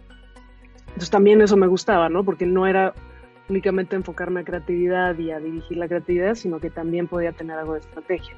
Entonces 0.89 1.11
también 1.11 1.41
eso 1.43 1.57
me 1.57 1.67
gustaba, 1.67 2.09
¿no? 2.09 2.25
Porque 2.25 2.47
no 2.47 2.67
era 2.67 2.95
únicamente 3.49 3.97
enfocarme 3.97 4.41
a 4.41 4.45
creatividad 4.45 5.19
y 5.19 5.31
a 5.31 5.39
dirigir 5.39 5.77
la 5.77 5.89
creatividad, 5.89 6.35
sino 6.35 6.59
que 6.59 6.71
también 6.71 7.07
podía 7.07 7.33
tener 7.33 7.59
algo 7.59 7.75
de 7.75 7.81
estrategia. 7.81 8.35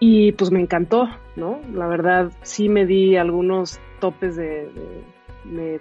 Y 0.00 0.32
pues 0.32 0.50
me 0.50 0.60
encantó, 0.60 1.08
¿no? 1.36 1.60
La 1.72 1.86
verdad 1.86 2.32
sí 2.42 2.68
me 2.68 2.86
di 2.86 3.16
algunos 3.16 3.80
topes 4.00 4.36
de, 4.36 4.70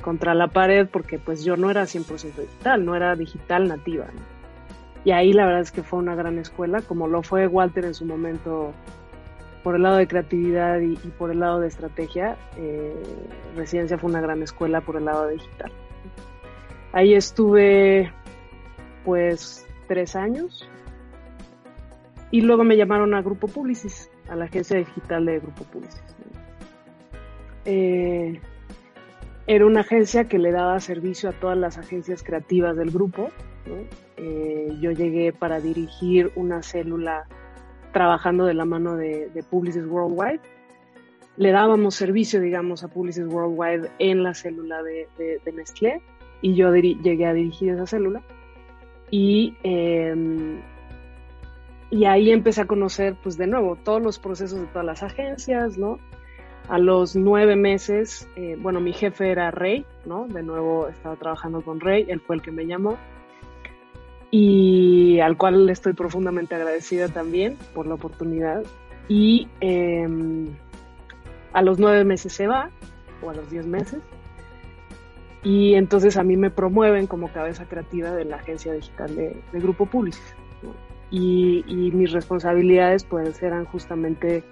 contra 0.02 0.34
la 0.34 0.47
pared 0.47 0.88
porque 0.91 1.19
pues 1.19 1.43
yo 1.43 1.56
no 1.56 1.69
era 1.69 1.84
100% 1.84 2.36
digital, 2.36 2.86
no 2.86 2.95
era 2.95 3.15
digital 3.15 3.67
nativa. 3.67 4.08
Y 5.03 5.12
ahí 5.12 5.33
la 5.33 5.45
verdad 5.45 5.62
es 5.62 5.71
que 5.71 5.83
fue 5.83 5.99
una 5.99 6.15
gran 6.15 6.38
escuela, 6.38 6.81
como 6.81 7.07
lo 7.07 7.23
fue 7.23 7.47
Walter 7.47 7.86
en 7.86 7.93
su 7.93 8.05
momento 8.05 8.73
por 9.63 9.75
el 9.75 9.83
lado 9.83 9.97
de 9.97 10.07
creatividad 10.07 10.79
y, 10.79 10.95
por 11.17 11.31
el 11.31 11.39
lado 11.39 11.60
de 11.60 11.67
estrategia. 11.67 12.38
Eh, 12.57 12.95
Residencia 13.55 13.97
fue 13.97 14.10
una 14.10 14.21
gran 14.21 14.41
escuela 14.41 14.81
por 14.81 14.95
el 14.95 15.05
lado 15.05 15.27
digital. 15.27 15.71
Ahí 16.93 17.13
estuve 17.13 18.12
pues 19.03 19.65
tres 19.88 20.15
años 20.15 20.67
y 22.31 22.41
luego 22.41 22.63
me 22.63 22.75
llamaron 22.75 23.13
a 23.13 23.21
Grupo 23.21 23.47
Publicis, 23.47 24.10
a 24.29 24.36
la 24.36 24.45
agencia 24.45 24.77
digital 24.77 25.25
de 25.25 25.39
Grupo 25.39 25.63
Publicis. 25.65 26.15
Eh, 27.65 28.39
era 29.47 29.65
una 29.65 29.81
agencia 29.81 30.27
que 30.27 30.39
le 30.39 30.51
daba 30.51 30.79
servicio 30.79 31.29
a 31.29 31.33
todas 31.33 31.57
las 31.57 31.77
agencias 31.77 32.23
creativas 32.23 32.75
del 32.75 32.91
grupo. 32.91 33.29
Eh, 34.17 34.75
yo 34.82 34.91
llegué 34.91 35.32
para 35.32 35.60
dirigir 35.60 36.32
una 36.36 36.62
célula 36.63 37.27
trabajando 37.93 38.45
de 38.45 38.53
la 38.53 38.65
mano 38.65 38.95
de, 38.95 39.30
de 39.30 39.43
Publicis 39.43 39.86
Worldwide. 39.86 40.41
Le 41.38 41.51
dábamos 41.51 41.95
servicio, 41.95 42.39
digamos, 42.39 42.84
a 42.84 42.88
Publicis 42.88 43.27
Worldwide 43.27 43.91
en 43.99 44.23
la 44.23 44.34
célula 44.34 44.82
de, 44.84 45.08
de 45.17 45.51
Nestlé 45.51 46.01
y 46.41 46.56
yo 46.56 46.73
llegué 46.75 47.25
a 47.25 47.34
dirigir 47.34 47.73
esa 47.73 47.86
célula 47.86 48.21
y, 49.10 49.56
em, 49.63 50.60
y 51.89 52.06
ahí 52.06 52.32
empecé 52.32 52.62
a 52.62 52.65
conocer 52.65 53.15
pues 53.23 53.38
de 53.38 53.47
nuevo 53.47 53.75
todos 53.75 54.01
los 54.01 54.19
procesos 54.19 54.60
de 54.60 54.65
todas 54.67 54.86
las 54.86 55.03
agencias, 55.03 55.77
¿no? 55.77 55.99
A 56.69 56.80
los 56.80 57.15
nueve 57.15 57.56
meses, 57.56 58.27
eh, 58.36 58.58
bueno, 58.60 58.82
mi 58.82 58.91
jefe 58.91 59.32
era 59.32 59.51
Rey, 59.51 59.86
¿no? 60.06 60.27
De 60.27 60.43
nuevo 60.43 60.89
estaba 60.89 61.15
trabajando 61.15 61.62
con 61.62 61.80
Rey, 61.80 62.06
él 62.10 62.19
fue 62.19 62.36
el 62.36 62.41
que 62.41 62.51
me 62.51 62.65
llamó 62.65 62.97
y 64.31 65.19
al 65.19 65.37
cual 65.37 65.69
estoy 65.69 65.93
profundamente 65.93 66.55
agradecida 66.55 67.07
también 67.09 67.57
por 67.73 67.87
la 67.87 67.95
oportunidad. 67.95 68.63
Y 69.07 69.47
em, 69.61 70.49
a 71.53 71.61
los 71.61 71.79
nueve 71.79 72.03
meses 72.03 72.33
se 72.33 72.47
va, 72.47 72.69
o 73.21 73.29
a 73.29 73.33
los 73.33 73.49
diez 73.49 73.65
meses, 73.65 74.01
y 75.43 75.75
entonces 75.75 76.17
a 76.17 76.23
mí 76.23 76.35
me 76.35 76.49
promueven 76.49 77.07
como 77.07 77.31
cabeza 77.31 77.65
creativa 77.65 78.11
de 78.11 78.25
la 78.25 78.37
agencia 78.37 78.73
digital 78.73 79.15
de, 79.15 79.41
Grupo 79.53 79.85
Publicis. 79.85 80.35
Y, 81.09 81.63
mis 81.93 82.11
responsabilidades 82.11 83.05
pues 83.05 83.41
eran 83.41 83.63
justamente 83.63 84.43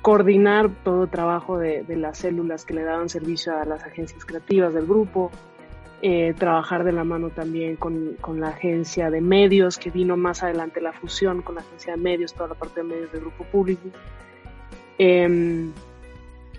coordinar 0.00 0.70
todo 0.82 1.04
el 1.04 1.10
trabajo 1.10 1.58
de, 1.58 1.84
las 1.88 2.18
células 2.18 2.64
que 2.64 2.72
le 2.72 2.84
daban 2.84 3.10
servicio 3.10 3.54
a 3.54 3.66
las 3.66 3.84
agencias 3.84 4.24
creativas 4.24 4.72
del 4.72 4.86
grupo, 4.86 5.30
eh, 6.06 6.34
trabajar 6.38 6.84
de 6.84 6.92
la 6.92 7.02
mano 7.02 7.30
también 7.30 7.76
con, 7.76 8.16
la 8.38 8.48
agencia 8.48 9.10
de 9.10 9.22
medios, 9.22 9.78
que 9.78 9.90
vino 9.90 10.18
más 10.18 10.42
adelante 10.42 10.82
la 10.82 10.92
fusión 10.92 11.40
con 11.40 11.54
la 11.54 11.62
agencia 11.62 11.94
de 11.94 12.02
medios, 12.02 12.34
toda 12.34 12.50
la 12.50 12.54
parte 12.54 12.82
de 12.82 12.88
medios 12.88 13.12
del 13.12 13.22
grupo 13.22 13.44
público. 13.44 13.88
Em, 14.98 15.72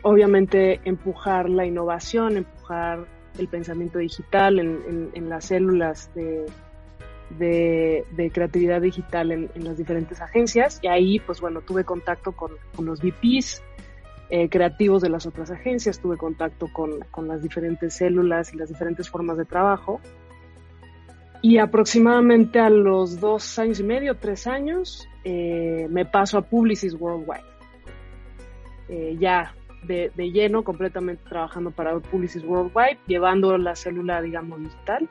obviamente 0.01 0.81
empujar 0.83 1.47
la 1.49 1.65
innovación, 1.65 2.37
empujar 2.37 3.05
el 3.37 3.47
pensamiento 3.47 3.99
digital 3.99 4.59
en 4.59 5.29
las 5.29 5.45
células 5.45 6.09
de, 6.15 6.45
de, 7.29 8.31
creatividad 8.33 8.81
digital 8.81 9.31
en, 9.31 9.49
las 9.55 9.77
diferentes 9.77 10.21
agencias 10.21 10.79
y 10.81 10.87
ahí 10.87 11.19
pues 11.19 11.41
bueno 11.41 11.61
tuve 11.61 11.83
contacto 11.83 12.31
con, 12.31 12.51
los 12.79 13.01
VPs 13.01 13.63
eh, 14.35 14.49
creativos 14.49 15.01
de 15.01 15.07
las 15.07 15.25
otras 15.25 15.49
agencias, 15.49 16.01
tuve 16.01 16.17
contacto 16.17 16.67
con, 16.73 16.99
las 17.25 17.41
diferentes 17.41 17.93
células 17.93 18.53
y 18.53 18.57
las 18.57 18.67
diferentes 18.67 19.09
formas 19.09 19.37
de 19.37 19.45
trabajo 19.45 20.01
y 21.41 21.57
aproximadamente 21.59 22.59
a 22.59 22.69
los 22.69 23.21
dos 23.21 23.57
años 23.59 23.79
y 23.79 23.83
medio, 23.83 24.15
tres 24.15 24.45
años, 24.45 25.07
eh, 25.23 25.87
me 25.89 26.05
paso 26.05 26.37
a 26.37 26.41
Publicis 26.41 26.95
Worldwide. 26.95 27.45
Eh, 28.89 29.15
ya 29.19 29.53
de, 29.83 30.11
de, 30.13 30.31
lleno, 30.31 30.63
completamente 30.63 31.23
trabajando 31.29 31.71
para 31.71 31.97
Publicis 31.99 32.43
Worldwide, 32.43 32.99
llevando 33.07 33.57
la 33.57 33.73
célula, 33.75 34.21
digamos, 34.21 34.59
digital. 34.59 35.07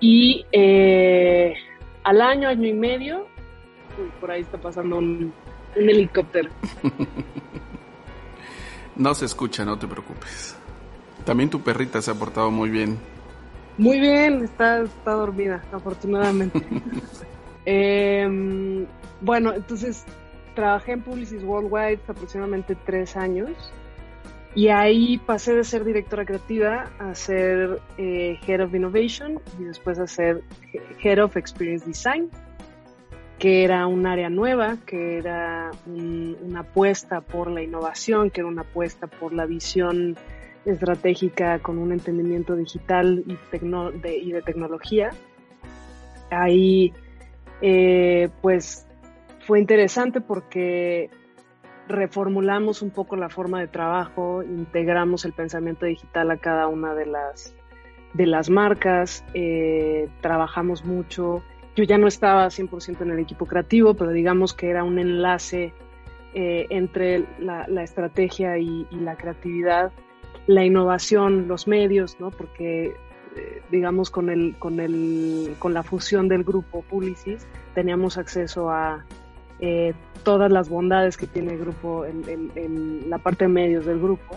Y 0.00 0.44
eh, 0.50 1.54
al 2.02 2.20
año, 2.20 2.48
año 2.48 2.66
y 2.66 2.72
medio, 2.72 3.26
por 4.20 4.32
ahí 4.32 4.40
está 4.40 4.58
pasando 4.58 4.98
un, 4.98 5.32
helicóptero. 5.76 6.50
no 8.96 9.14
se 9.14 9.24
escucha, 9.26 9.64
no 9.64 9.78
te 9.78 9.86
preocupes. 9.86 10.56
También 11.24 11.50
tu 11.50 11.60
perrita 11.60 12.00
se 12.02 12.10
ha 12.10 12.14
portado 12.14 12.50
muy 12.50 12.70
bien. 12.70 12.98
Muy 13.78 14.00
bien, 14.00 14.42
está, 14.44 14.82
está 14.82 15.12
dormida, 15.12 15.62
afortunadamente. 15.72 16.62
Em, 17.68 18.86
bueno, 19.20 19.52
entonces 19.52 20.04
trabajé 20.54 20.92
en 20.92 21.02
Publicis 21.02 21.42
Worldwide 21.42 21.98
aproximadamente 22.06 22.76
tres 22.86 23.16
años 23.16 23.50
y 24.54 24.68
ahí 24.68 25.18
pasé 25.18 25.54
de 25.54 25.64
ser 25.64 25.84
directora 25.84 26.24
creativa 26.24 26.90
a 27.00 27.12
ser 27.16 27.82
eh, 27.98 28.38
Head 28.46 28.62
of 28.62 28.72
Innovation 28.74 29.40
y 29.58 29.64
después 29.64 29.98
a 29.98 30.06
ser 30.06 30.44
Head 31.02 31.24
of 31.24 31.36
Experience 31.36 31.84
Design, 31.84 32.30
que 33.38 33.64
era 33.64 33.86
un 33.86 34.06
área 34.06 34.30
nueva, 34.30 34.78
que 34.86 35.18
era 35.18 35.70
una 35.86 36.60
apuesta 36.60 37.20
por 37.20 37.50
la 37.50 37.62
innovación, 37.62 38.30
que 38.30 38.40
era 38.40 38.48
una 38.48 38.62
apuesta 38.62 39.06
por 39.06 39.32
la 39.32 39.44
visión 39.44 40.16
estratégica 40.64 41.58
con 41.60 41.78
un 41.78 41.92
entendimiento 41.92 42.56
digital 42.56 43.24
y, 43.26 44.32
de, 44.32 44.42
tecnología. 44.42 45.10
Ahí, 46.30 46.92
eh, 47.60 48.30
pues, 48.40 48.86
fue 49.40 49.60
interesante 49.60 50.20
porque 50.20 51.10
reformulamos 51.88 52.82
un 52.82 52.90
poco 52.90 53.16
la 53.16 53.28
forma 53.28 53.60
de 53.60 53.68
trabajo, 53.68 54.42
integramos 54.42 55.24
el 55.24 55.32
pensamiento 55.34 55.86
digital 55.86 56.30
a 56.30 56.38
cada 56.38 56.66
una 56.66 56.94
de 56.94 57.06
las, 57.06 57.54
de 58.14 58.26
las 58.26 58.50
marcas, 58.50 59.24
eh, 59.34 60.08
trabajamos 60.20 60.84
mucho. 60.84 61.42
Yo 61.76 61.84
ya 61.84 61.98
no 61.98 62.08
estaba 62.08 62.46
100% 62.46 63.02
en 63.02 63.10
el 63.10 63.18
equipo 63.18 63.46
creativo, 63.46 63.94
pero 63.94 64.10
digamos 64.10 64.54
que 64.54 64.70
era 64.70 64.82
un 64.82 64.98
enlace 64.98 65.72
eh, 66.34 66.66
entre 66.70 67.24
la, 67.38 67.64
estrategia 67.82 68.58
y, 68.58 68.86
la 68.90 69.16
creatividad, 69.16 69.92
la 70.46 70.64
innovación, 70.64 71.48
los 71.48 71.68
medios, 71.68 72.18
¿no? 72.18 72.30
Porque 72.30 72.94
eh, 73.36 73.62
digamos 73.70 74.10
con 74.10 74.30
el, 74.30 74.56
con 74.58 74.80
el, 74.80 75.54
con 75.58 75.74
la 75.74 75.82
fusión 75.82 76.28
del 76.28 76.44
grupo 76.44 76.82
Publicis 76.82 77.46
teníamos 77.74 78.16
acceso 78.16 78.70
a 78.70 79.04
eh, 79.60 79.94
todas 80.22 80.50
las 80.50 80.68
bondades 80.68 81.16
que 81.16 81.26
tiene 81.26 81.52
el 81.52 81.58
grupo 81.58 82.04
en, 82.04 83.08
la 83.08 83.18
parte 83.18 83.44
de 83.44 83.48
medios 83.48 83.86
del 83.86 84.00
grupo, 84.00 84.36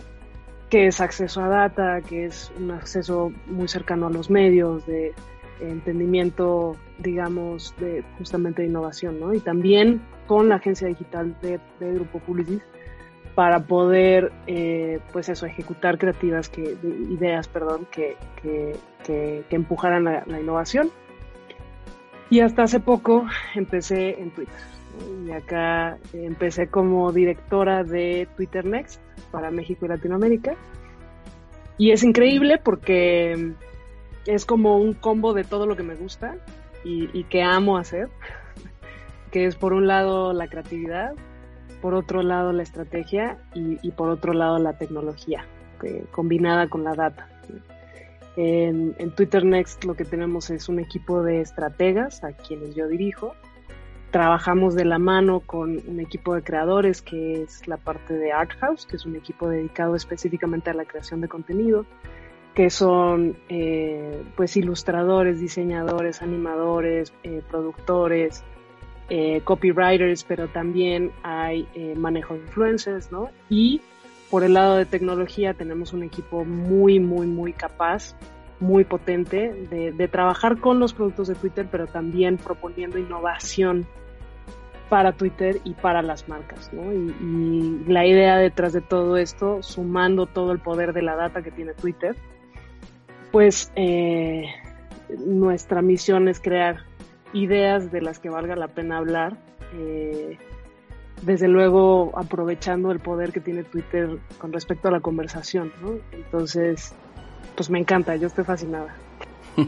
que 0.69 0.87
es 0.87 1.01
acceso 1.01 1.41
a 1.41 1.47
data, 1.47 2.01
que 2.01 2.25
es 2.25 2.51
un 2.57 2.71
acceso 2.71 3.31
muy 3.47 3.67
cercano 3.67 4.07
a 4.07 4.09
los 4.09 4.29
medios, 4.29 4.85
de 4.85 5.13
entendimiento, 5.59 6.75
digamos, 6.97 7.75
de 7.77 8.03
justamente 8.17 8.61
de 8.61 8.69
innovación, 8.69 9.19
¿no? 9.19 9.33
Y 9.33 9.39
también 9.39 10.01
con 10.27 10.49
la 10.49 10.55
agencia 10.55 10.87
digital 10.87 11.35
de, 11.41 11.59
Grupo 11.79 12.19
Publicis 12.19 12.61
para 13.35 13.61
poder, 13.61 14.31
eh, 14.47 14.99
pues 15.13 15.29
eso, 15.29 15.45
ejecutar 15.45 15.97
creativas, 15.97 16.49
que, 16.49 16.77
ideas, 17.09 17.47
perdón, 17.47 17.87
que, 17.91 18.17
que, 18.41 18.75
que, 19.05 19.45
empujaran 19.55 20.03
la 20.03 20.39
innovación. 20.39 20.89
Y 22.29 22.41
hasta 22.41 22.63
hace 22.63 22.79
poco 22.79 23.25
empecé 23.55 24.21
en 24.21 24.31
Twitter 24.31 24.53
y 25.25 25.31
acá 25.31 25.97
empecé 26.13 26.67
como 26.67 27.11
directora 27.11 27.83
de 27.83 28.27
Twitter 28.35 28.65
Next 28.65 29.01
para 29.31 29.51
México 29.51 29.85
y 29.85 29.89
Latinoamérica. 29.89 30.55
Y 31.77 31.91
es 31.91 32.03
increíble 32.03 32.57
porque 32.57 33.53
es 34.29 34.45
como 34.45 34.77
un 34.77 34.93
combo 34.93 35.33
de 35.33 35.43
todo 35.43 35.65
lo 35.65 35.75
que 35.75 35.81
me 35.81 35.95
gusta 35.95 36.37
y, 36.83 37.23
que 37.25 37.41
amo 37.41 37.77
hacer, 37.77 38.09
que 39.31 39.45
es 39.45 39.55
por 39.55 39.73
un 39.73 39.87
lado 39.87 40.33
la 40.33 40.47
creatividad, 40.47 41.13
por 41.81 41.95
otro 41.95 42.21
lado 42.21 42.53
la 42.53 42.63
estrategia 42.63 43.37
y, 43.53 43.91
por 43.91 44.09
otro 44.09 44.33
lado 44.33 44.59
la 44.59 44.77
tecnología, 44.77 45.45
combinada 46.11 46.69
con 46.69 46.83
la 46.83 46.93
data. 46.93 47.27
En, 48.35 48.95
en 48.99 49.11
Twitter 49.15 49.43
Next 49.43 49.83
lo 49.83 49.95
que 49.95 50.05
tenemos 50.05 50.49
es 50.51 50.69
un 50.69 50.79
equipo 50.79 51.23
de 51.23 51.41
estrategas 51.41 52.23
a 52.23 52.31
quienes 52.31 52.75
yo 52.75 52.87
dirijo, 52.87 53.33
trabajamos 54.11 54.75
de 54.75 54.85
la 54.85 54.99
mano 54.99 55.39
con 55.39 55.81
un 55.87 55.99
equipo 55.99 56.35
de 56.35 56.43
creadores 56.43 57.01
que 57.01 57.41
es 57.41 57.67
la 57.67 57.77
parte 57.77 58.13
de 58.13 58.31
Art 58.31 58.51
House, 58.59 58.85
que 58.85 58.95
es 58.95 59.05
un 59.05 59.15
equipo 59.15 59.49
dedicado 59.49 59.95
específicamente 59.95 60.69
a 60.69 60.73
la 60.73 60.85
creación 60.85 61.19
de 61.19 61.27
contenido, 61.27 61.85
que 62.53 62.69
son 62.69 63.37
eh, 63.47 64.23
pues 64.35 64.57
ilustradores, 64.57 65.39
diseñadores, 65.39 66.21
animadores, 66.21 67.13
eh, 67.23 67.41
productores, 67.49 68.43
eh, 69.09 69.41
copywriters, 69.43 70.23
pero 70.23 70.47
también 70.47 71.11
hay 71.23 71.67
manejo 71.95 72.35
de 72.35 72.41
influencers, 72.41 73.11
¿no? 73.11 73.29
Y 73.49 73.81
por 74.29 74.43
el 74.43 74.53
lado 74.53 74.75
de 74.75 74.85
tecnología 74.85 75.53
tenemos 75.53 75.93
un 75.93 76.03
equipo 76.03 76.45
muy, 76.45 76.99
muy, 76.99 77.27
muy 77.27 77.53
capaz 77.53 78.15
muy 78.59 78.83
potente 78.83 79.53
de, 79.69 79.93
de, 79.93 80.07
trabajar 80.09 80.59
con 80.59 80.79
los 80.79 80.93
productos 80.93 81.29
de 81.29 81.35
Twitter, 81.35 81.69
pero 81.71 81.87
también 81.87 82.35
proponiendo 82.35 82.97
innovación 82.97 83.87
para 84.89 85.13
Twitter 85.13 85.61
y 85.63 85.75
para 85.75 86.01
las 86.01 86.27
marcas. 86.27 86.73
¿no? 86.73 86.91
Y, 86.91 87.85
la 87.87 88.05
idea 88.05 88.37
detrás 88.37 88.73
de 88.73 88.81
todo 88.81 89.17
esto, 89.17 89.61
sumando 89.61 90.25
todo 90.25 90.51
el 90.51 90.59
poder 90.59 90.93
de 90.93 91.03
la 91.03 91.15
data 91.15 91.41
que 91.41 91.51
tiene 91.51 91.73
Twitter, 91.73 92.17
pues 93.31 93.71
eh, 93.75 94.45
nuestra 95.09 95.81
misión 95.81 96.27
es 96.27 96.39
crear 96.39 96.85
ideas 97.33 97.91
de 97.91 98.01
las 98.01 98.19
que 98.19 98.29
valga 98.29 98.55
la 98.55 98.67
pena 98.67 98.97
hablar. 98.97 99.37
Eh, 99.73 100.37
desde 101.21 101.47
luego 101.47 102.11
aprovechando 102.17 102.91
el 102.91 102.99
poder 102.99 103.31
que 103.33 103.41
tiene 103.41 103.63
Twitter 103.63 104.19
con 104.37 104.53
respecto 104.53 104.87
a 104.87 104.91
la 104.91 105.01
conversación, 105.01 105.71
¿no? 105.81 105.95
Entonces, 106.11 106.93
pues 107.55 107.69
me 107.69 107.79
encanta, 107.79 108.15
yo 108.15 108.27
estoy 108.27 108.45
fascinada. 108.45 108.95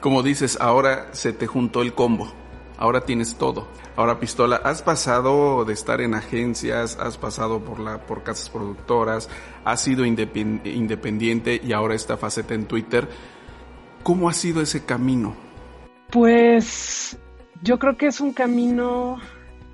Como 0.00 0.22
dices, 0.22 0.58
ahora 0.60 1.08
se 1.12 1.32
te 1.32 1.46
juntó 1.46 1.82
el 1.82 1.94
combo 1.94 2.32
ahora 2.76 3.02
tienes 3.02 3.36
todo. 3.36 3.66
Ahora, 3.96 4.18
Pistola, 4.18 4.56
has 4.56 4.82
pasado 4.82 5.64
de 5.64 5.72
estar 5.72 6.00
en 6.00 6.14
agencias, 6.14 6.98
has 6.98 7.16
pasado 7.16 7.60
por, 7.60 7.78
la, 7.78 7.98
por 7.98 8.22
casas 8.22 8.50
productoras, 8.50 9.28
has 9.64 9.80
sido 9.80 10.04
independiente 10.04 11.60
y 11.62 11.72
ahora 11.72 11.94
esta 11.94 12.16
faceta 12.16 12.54
en 12.54 12.66
Twitter. 12.66 13.08
¿Cómo 14.02 14.28
ha 14.28 14.32
sido 14.32 14.60
ese 14.60 14.84
camino? 14.84 15.34
Pues 16.10 17.16
yo 17.62 17.78
creo 17.78 17.96
que 17.96 18.06
es 18.06 18.20
un 18.20 18.32
camino 18.32 19.18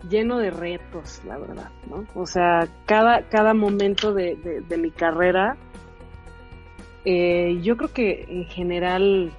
lleno 0.08 0.38
de 0.38 0.50
retos, 0.50 1.20
la 1.26 1.38
verdad, 1.38 1.70
¿no? 1.88 2.06
O 2.14 2.26
sea, 2.26 2.68
cada, 2.86 3.28
cada 3.28 3.54
momento 3.54 4.14
de, 4.14 4.62
de, 4.66 4.78
mi 4.78 4.90
carrera, 4.90 5.56
eh, 7.04 7.58
yo 7.62 7.76
creo 7.76 7.92
que 7.92 8.26
en 8.28 8.44
general 8.46 9.32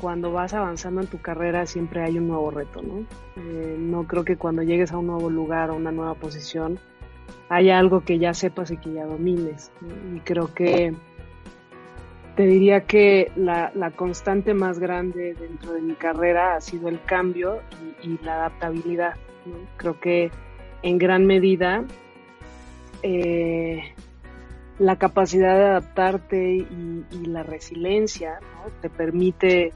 cuando 0.00 0.32
vas 0.32 0.54
avanzando 0.54 1.00
en 1.00 1.06
tu 1.06 1.20
carrera 1.20 1.66
siempre 1.66 2.02
hay 2.02 2.18
un 2.18 2.28
nuevo 2.28 2.50
reto, 2.50 2.82
¿no? 2.82 3.06
Eh, 3.36 3.76
no 3.78 4.06
creo 4.06 4.24
que 4.24 4.36
cuando 4.36 4.62
llegues 4.62 4.92
a 4.92 4.98
un 4.98 5.06
nuevo 5.06 5.30
lugar, 5.30 5.70
a 5.70 5.72
una 5.72 5.92
nueva 5.92 6.14
posición, 6.14 6.78
haya 7.48 7.78
algo 7.78 8.00
que 8.00 8.18
ya 8.18 8.34
sepas 8.34 8.70
y 8.70 8.76
que 8.76 8.92
ya 8.92 9.04
domines. 9.04 9.72
Y 10.14 10.20
creo 10.20 10.52
que 10.52 10.94
te 12.36 12.46
diría 12.46 12.82
que 12.82 13.32
la, 13.36 13.72
constante 13.96 14.52
más 14.52 14.78
grande 14.78 15.34
dentro 15.34 15.72
de 15.72 15.80
mi 15.80 15.94
carrera 15.94 16.56
ha 16.56 16.60
sido 16.60 16.88
el 16.88 17.00
cambio 17.02 17.60
y, 18.02 18.18
la 18.22 18.34
adaptabilidad. 18.34 19.14
Creo 19.78 19.98
que 19.98 20.30
en 20.82 20.98
gran 20.98 21.24
medida 21.24 21.84
eh, 23.02 23.94
la 24.78 24.96
capacidad 24.96 25.56
de 25.56 25.64
adaptarte 25.64 26.56
y, 26.56 27.04
la 27.26 27.42
resiliencia 27.42 28.38
te 28.82 28.90
permite 28.90 29.72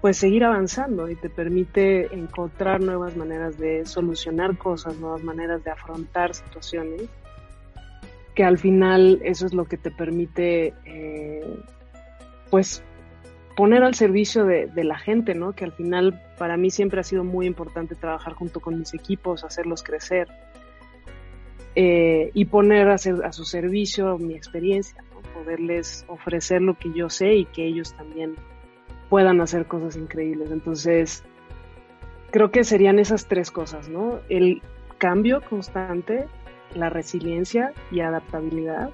pues 0.00 0.16
seguir 0.16 0.44
avanzando 0.44 1.10
y 1.10 1.16
te 1.16 1.28
permite 1.28 2.14
encontrar 2.14 2.80
nuevas 2.80 3.16
maneras 3.16 3.58
de 3.58 3.84
solucionar 3.84 4.56
cosas, 4.56 4.96
nuevas 4.96 5.22
maneras 5.22 5.62
de 5.62 5.70
afrontar 5.70 6.34
situaciones 6.34 7.08
que 8.34 8.44
al 8.44 8.58
final 8.58 9.20
eso 9.24 9.46
es 9.46 9.54
lo 9.54 9.64
que 9.64 9.76
te 9.76 9.90
permite, 9.90 10.72
eh, 10.84 11.44
pues, 12.48 12.82
poner 13.56 13.82
al 13.82 13.94
servicio 13.94 14.44
de, 14.44 14.70
la 14.84 14.98
gente, 14.98 15.34
¿no? 15.34 15.52
Que 15.52 15.64
al 15.64 15.72
final 15.72 16.22
para 16.38 16.56
mí 16.56 16.70
siempre 16.70 17.00
ha 17.00 17.04
sido 17.04 17.24
muy 17.24 17.46
importante 17.46 17.94
trabajar 17.94 18.32
junto 18.34 18.60
con 18.60 18.78
mis 18.78 18.94
equipos, 18.94 19.44
hacerlos 19.44 19.82
crecer 19.82 20.28
eh, 21.74 22.30
y 22.32 22.46
poner 22.46 22.88
a, 22.88 22.94
a, 22.94 23.32
su 23.32 23.44
servicio 23.44 24.16
mi 24.16 24.34
experiencia, 24.34 25.02
¿no? 25.12 25.20
Poderles 25.34 26.04
ofrecer 26.08 26.62
lo 26.62 26.78
que 26.78 26.92
yo 26.94 27.10
sé 27.10 27.34
y 27.34 27.44
que 27.46 27.66
ellos 27.66 27.94
también 27.94 28.36
puedan 29.10 29.42
hacer 29.42 29.66
cosas 29.66 29.96
increíbles. 29.96 30.50
Entonces, 30.50 31.22
creo 32.30 32.50
que 32.50 32.64
serían 32.64 32.98
esas 32.98 33.26
tres 33.26 33.50
cosas, 33.50 33.90
¿no? 33.90 34.20
El 34.30 34.62
cambio 34.96 35.42
constante, 35.42 36.26
la 36.74 36.88
resiliencia 36.88 37.74
y 37.90 38.00
adaptabilidad. 38.00 38.88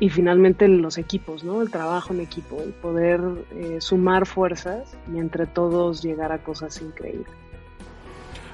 Y 0.00 0.10
finalmente 0.10 0.66
los 0.66 0.98
equipos, 0.98 1.44
¿no? 1.44 1.62
El 1.62 1.70
trabajo 1.70 2.12
en 2.12 2.20
equipo, 2.20 2.60
el 2.60 2.72
poder 2.72 3.20
eh, 3.52 3.76
sumar 3.80 4.26
fuerzas 4.26 4.98
y 5.14 5.18
entre 5.18 5.46
todos 5.46 6.02
llegar 6.02 6.32
a 6.32 6.42
cosas 6.42 6.82
increíbles. 6.82 7.30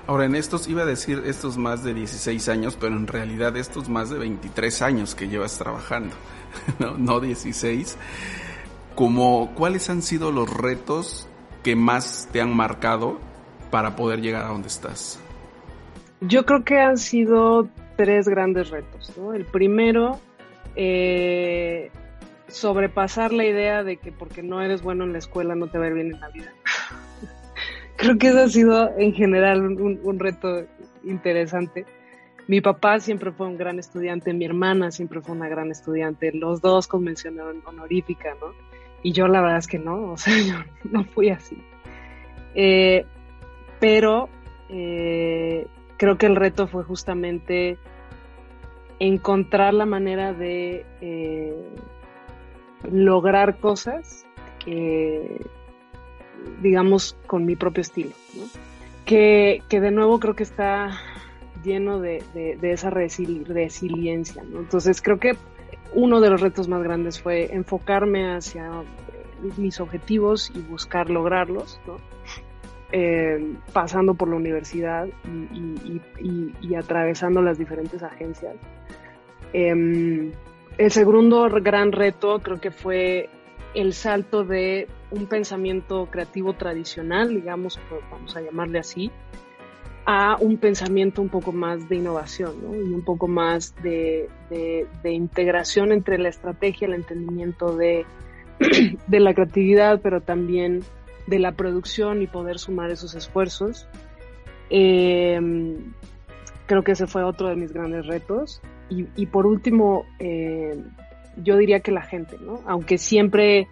Ahora, 0.06 0.26
en 0.26 0.34
estos, 0.34 0.68
iba 0.68 0.82
a 0.82 0.86
decir 0.86 1.22
estos 1.26 1.56
más 1.56 1.84
de 1.84 1.94
16 1.94 2.48
años, 2.48 2.76
pero 2.78 2.96
en 2.96 3.06
realidad 3.06 3.56
estos 3.56 3.88
más 3.88 4.10
de 4.10 4.18
23 4.18 4.82
años 4.82 5.14
que 5.14 5.28
llevas 5.28 5.56
trabajando, 5.56 6.14
no, 6.78 6.98
no 6.98 7.20
16. 7.20 7.96
Como, 8.98 9.54
¿Cuáles 9.54 9.90
han 9.90 10.02
sido 10.02 10.32
los 10.32 10.52
retos 10.52 11.28
que 11.62 11.76
más 11.76 12.28
te 12.32 12.40
han 12.40 12.52
marcado 12.52 13.20
para 13.70 13.94
poder 13.94 14.20
llegar 14.20 14.44
a 14.44 14.48
donde 14.48 14.66
estás? 14.66 15.22
Yo 16.20 16.44
creo 16.44 16.64
que 16.64 16.80
han 16.80 16.98
sido 16.98 17.68
tres 17.96 18.26
grandes 18.26 18.70
retos. 18.70 19.12
El 19.32 19.44
primero, 19.44 20.18
eh, 20.74 21.92
sobrepasar 22.48 23.32
la 23.32 23.44
idea 23.44 23.84
de 23.84 23.98
que 23.98 24.10
porque 24.10 24.42
no 24.42 24.60
eres 24.62 24.82
bueno 24.82 25.04
en 25.04 25.12
la 25.12 25.18
escuela 25.18 25.54
no 25.54 25.68
te 25.68 25.78
va 25.78 25.84
a 25.84 25.88
ir 25.90 25.94
bien 25.94 26.14
en 26.14 26.20
la 26.20 26.30
vida. 26.30 26.52
Creo 27.96 28.18
que 28.18 28.30
eso 28.30 28.40
ha 28.40 28.48
sido 28.48 28.90
en 28.98 29.14
general 29.14 29.60
un, 29.62 30.18
reto 30.18 30.66
interesante. 31.04 31.86
Mi 32.48 32.60
papá 32.60 32.98
siempre 32.98 33.30
fue 33.30 33.46
un 33.46 33.58
gran 33.58 33.78
estudiante, 33.78 34.32
mi 34.32 34.44
hermana 34.44 34.90
siempre 34.90 35.20
fue 35.20 35.36
una 35.36 35.48
gran 35.48 35.70
estudiante, 35.70 36.32
los 36.32 36.60
dos 36.60 36.88
con 36.88 37.04
mención 37.04 37.38
honorífica, 37.64 38.34
¿no? 38.40 38.67
Y 39.02 39.12
yo 39.12 39.28
la 39.28 39.40
verdad 39.40 39.58
es 39.58 39.66
que 39.66 39.78
no, 39.78 40.12
o 40.12 40.16
sea, 40.16 40.34
yo 40.46 40.56
no 40.90 41.04
fui 41.04 41.30
así. 41.30 41.56
Eh, 42.54 43.04
pero 43.80 44.28
eh, 44.68 45.66
creo 45.96 46.18
que 46.18 46.26
el 46.26 46.36
reto 46.36 46.66
fue 46.66 46.84
justamente 46.84 47.78
encontrar 48.98 49.74
la 49.74 49.86
manera 49.86 50.32
de 50.32 50.84
eh, 51.00 51.54
lograr 52.90 53.58
cosas 53.58 54.26
que, 54.64 55.40
digamos, 56.60 57.16
con 57.26 57.44
mi 57.44 57.56
propio 57.56 57.82
estilo, 57.82 58.10
que, 59.04 59.62
de 59.70 59.90
nuevo 59.90 60.18
creo 60.18 60.34
que 60.34 60.42
está 60.42 60.98
lleno 61.62 62.00
de, 62.00 62.22
esa 62.62 62.90
resiliencia. 62.90 64.42
Entonces 64.42 65.00
creo 65.00 65.18
que 65.18 65.36
uno 65.94 66.20
de 66.20 66.30
los 66.30 66.40
retos 66.40 66.68
más 66.68 66.82
grandes 66.82 67.20
fue 67.20 67.54
enfocarme 67.54 68.34
hacia 68.34 68.70
mis 69.56 69.80
objetivos 69.80 70.50
y 70.54 70.60
buscar 70.60 71.10
lograrlos. 71.10 71.80
Eh, 72.90 73.54
pasando 73.74 74.14
por 74.14 74.30
la 74.30 74.36
universidad 74.36 75.06
y, 76.22 76.74
atravesando 76.74 77.42
las 77.42 77.58
diferentes 77.58 78.02
agencias. 78.02 78.56
Em, 79.52 80.32
el 80.78 80.90
segundo 80.90 81.50
gran 81.60 81.92
reto 81.92 82.38
creo 82.38 82.58
que 82.58 82.70
fue 82.70 83.28
el 83.74 83.92
salto 83.92 84.42
de 84.42 84.88
un 85.10 85.26
pensamiento 85.26 86.06
creativo 86.06 86.54
tradicional, 86.54 87.28
digamos, 87.28 87.78
vamos 88.10 88.34
a 88.36 88.40
llamarle 88.40 88.78
así, 88.78 89.10
a 90.10 90.38
un 90.40 90.56
pensamiento 90.56 91.20
un 91.20 91.28
poco 91.28 91.52
más 91.52 91.86
de 91.86 91.96
innovación 91.96 92.54
y 92.72 92.94
un 92.94 93.04
poco 93.04 93.28
más 93.28 93.74
de, 93.82 94.30
integración 95.04 95.92
entre 95.92 96.16
la 96.16 96.30
estrategia, 96.30 96.88
el 96.88 96.94
entendimiento 96.94 97.76
de, 97.76 98.06
de 99.06 99.20
la 99.20 99.34
creatividad, 99.34 100.00
pero 100.00 100.22
también 100.22 100.80
de 101.26 101.38
la 101.38 101.52
producción 101.52 102.22
y 102.22 102.26
poder 102.26 102.58
sumar 102.58 102.90
esos 102.90 103.14
esfuerzos. 103.14 103.86
Em, 104.70 105.92
creo 106.64 106.82
que 106.82 106.92
ese 106.92 107.06
fue 107.06 107.22
otro 107.22 107.48
de 107.48 107.56
mis 107.56 107.74
grandes 107.74 108.06
retos. 108.06 108.62
Y, 108.88 109.26
por 109.26 109.46
último, 109.46 110.06
eh, 110.18 110.82
yo 111.36 111.58
diría 111.58 111.80
que 111.80 111.92
la 111.92 112.00
gente, 112.00 112.38
¿no? 112.40 112.62
Aunque 112.64 112.96
siempre 112.96 113.68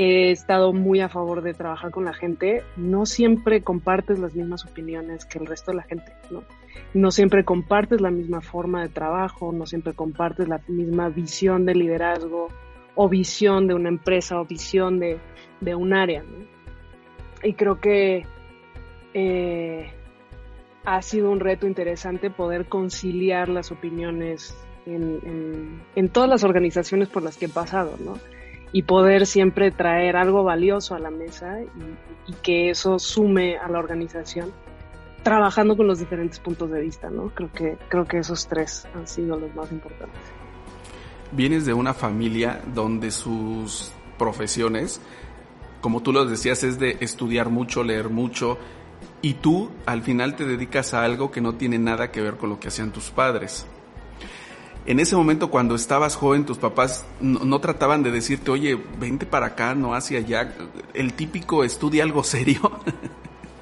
he 0.00 0.30
estado 0.30 0.72
muy 0.72 1.00
a 1.00 1.08
favor 1.08 1.42
de 1.42 1.54
trabajar 1.54 1.90
con 1.90 2.04
la 2.04 2.14
gente, 2.14 2.62
no 2.76 3.04
siempre 3.04 3.62
compartes 3.62 4.20
las 4.20 4.34
mismas 4.34 4.64
opiniones 4.64 5.24
que 5.24 5.38
el 5.38 5.46
resto 5.46 5.72
de 5.72 5.78
la 5.78 5.82
gente, 5.82 6.12
¿no? 6.30 6.44
No 6.94 7.10
siempre 7.10 7.44
compartes 7.44 8.00
la 8.00 8.12
misma 8.12 8.40
forma 8.40 8.82
de 8.82 8.90
trabajo, 8.90 9.50
no 9.52 9.66
siempre 9.66 9.94
compartes 9.94 10.46
la 10.46 10.60
misma 10.68 11.08
visión 11.08 11.66
de 11.66 11.74
liderazgo 11.74 12.46
o 12.94 13.08
visión 13.08 13.66
de 13.66 13.74
una 13.74 13.88
empresa 13.88 14.40
o 14.40 14.44
visión 14.44 15.00
de, 15.00 15.18
de 15.60 15.74
un 15.74 15.92
área, 15.92 16.22
¿no? 16.22 16.46
y 17.42 17.54
creo 17.54 17.80
que 17.80 18.24
eh, 19.14 19.92
ha 20.84 21.02
sido 21.02 21.30
un 21.30 21.40
reto 21.40 21.66
interesante 21.66 22.30
poder 22.30 22.66
conciliar 22.66 23.48
las 23.48 23.70
opiniones 23.72 24.56
en, 24.86 26.08
todas 26.12 26.30
las 26.30 26.44
organizaciones 26.44 27.08
por 27.08 27.22
las 27.22 27.36
que 27.36 27.46
he 27.46 27.48
pasado, 27.50 27.96
¿no? 28.02 28.14
Y 28.72 28.82
poder 28.82 29.26
siempre 29.26 29.70
traer 29.70 30.16
algo 30.16 30.44
valioso 30.44 30.94
a 30.94 30.98
la 30.98 31.10
mesa 31.10 31.60
y, 32.26 32.32
que 32.42 32.70
eso 32.70 32.98
sume 32.98 33.56
a 33.56 33.68
la 33.68 33.78
organización, 33.78 34.52
trabajando 35.22 35.76
con 35.76 35.86
los 35.86 35.98
diferentes 35.98 36.38
puntos 36.38 36.70
de 36.70 36.80
vista, 36.80 37.08
¿no? 37.08 37.30
Creo 37.30 37.50
que, 37.52 37.78
creo 37.88 38.04
que 38.04 38.18
esos 38.18 38.46
tres 38.46 38.86
han 38.94 39.08
sido 39.08 39.38
los 39.38 39.54
más 39.54 39.72
importantes. 39.72 40.20
Vienes 41.32 41.64
de 41.64 41.72
una 41.72 41.94
familia 41.94 42.60
donde 42.74 43.10
sus 43.10 43.92
profesiones 44.18 45.00
como 45.80 46.02
tú 46.02 46.12
lo 46.12 46.24
decías, 46.24 46.64
es 46.64 46.78
de 46.78 46.96
estudiar 47.00 47.50
mucho, 47.50 47.84
leer 47.84 48.08
mucho, 48.08 48.58
y 49.22 49.34
tú 49.34 49.70
al 49.86 50.02
final 50.02 50.36
te 50.36 50.44
dedicas 50.44 50.94
a 50.94 51.04
algo 51.04 51.30
que 51.30 51.40
no 51.40 51.54
tiene 51.54 51.78
nada 51.78 52.10
que 52.10 52.20
ver 52.20 52.36
con 52.36 52.50
lo 52.50 52.60
que 52.60 52.68
hacían 52.68 52.92
tus 52.92 53.10
padres. 53.10 53.66
En 54.88 55.00
ese 55.00 55.14
momento, 55.16 55.50
cuando 55.50 55.74
estabas 55.74 56.16
joven, 56.16 56.46
tus 56.46 56.56
papás 56.56 57.06
no, 57.20 57.58
trataban 57.60 58.02
de 58.02 58.10
decirte, 58.10 58.50
oye, 58.50 58.78
vente 58.98 59.26
para 59.26 59.48
acá, 59.48 59.74
no 59.74 59.92
hacia 59.92 60.20
allá. 60.20 60.54
El 60.94 61.12
típico 61.12 61.62
estudia 61.62 62.04
algo 62.04 62.24
serio. 62.24 62.58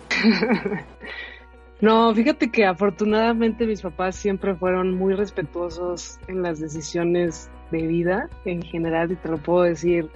no, 1.80 2.14
fíjate 2.14 2.52
que 2.52 2.64
afortunadamente 2.64 3.66
mis 3.66 3.82
papás 3.82 4.14
siempre 4.14 4.54
fueron 4.54 4.94
muy 4.94 5.14
respetuosos 5.14 6.20
en 6.28 6.42
las 6.42 6.60
decisiones 6.60 7.50
de 7.72 7.88
vida 7.88 8.30
en 8.44 8.62
general, 8.62 9.10
y 9.10 9.16
te 9.16 9.28
lo 9.28 9.38
puedo 9.38 9.62
decir 9.62 10.08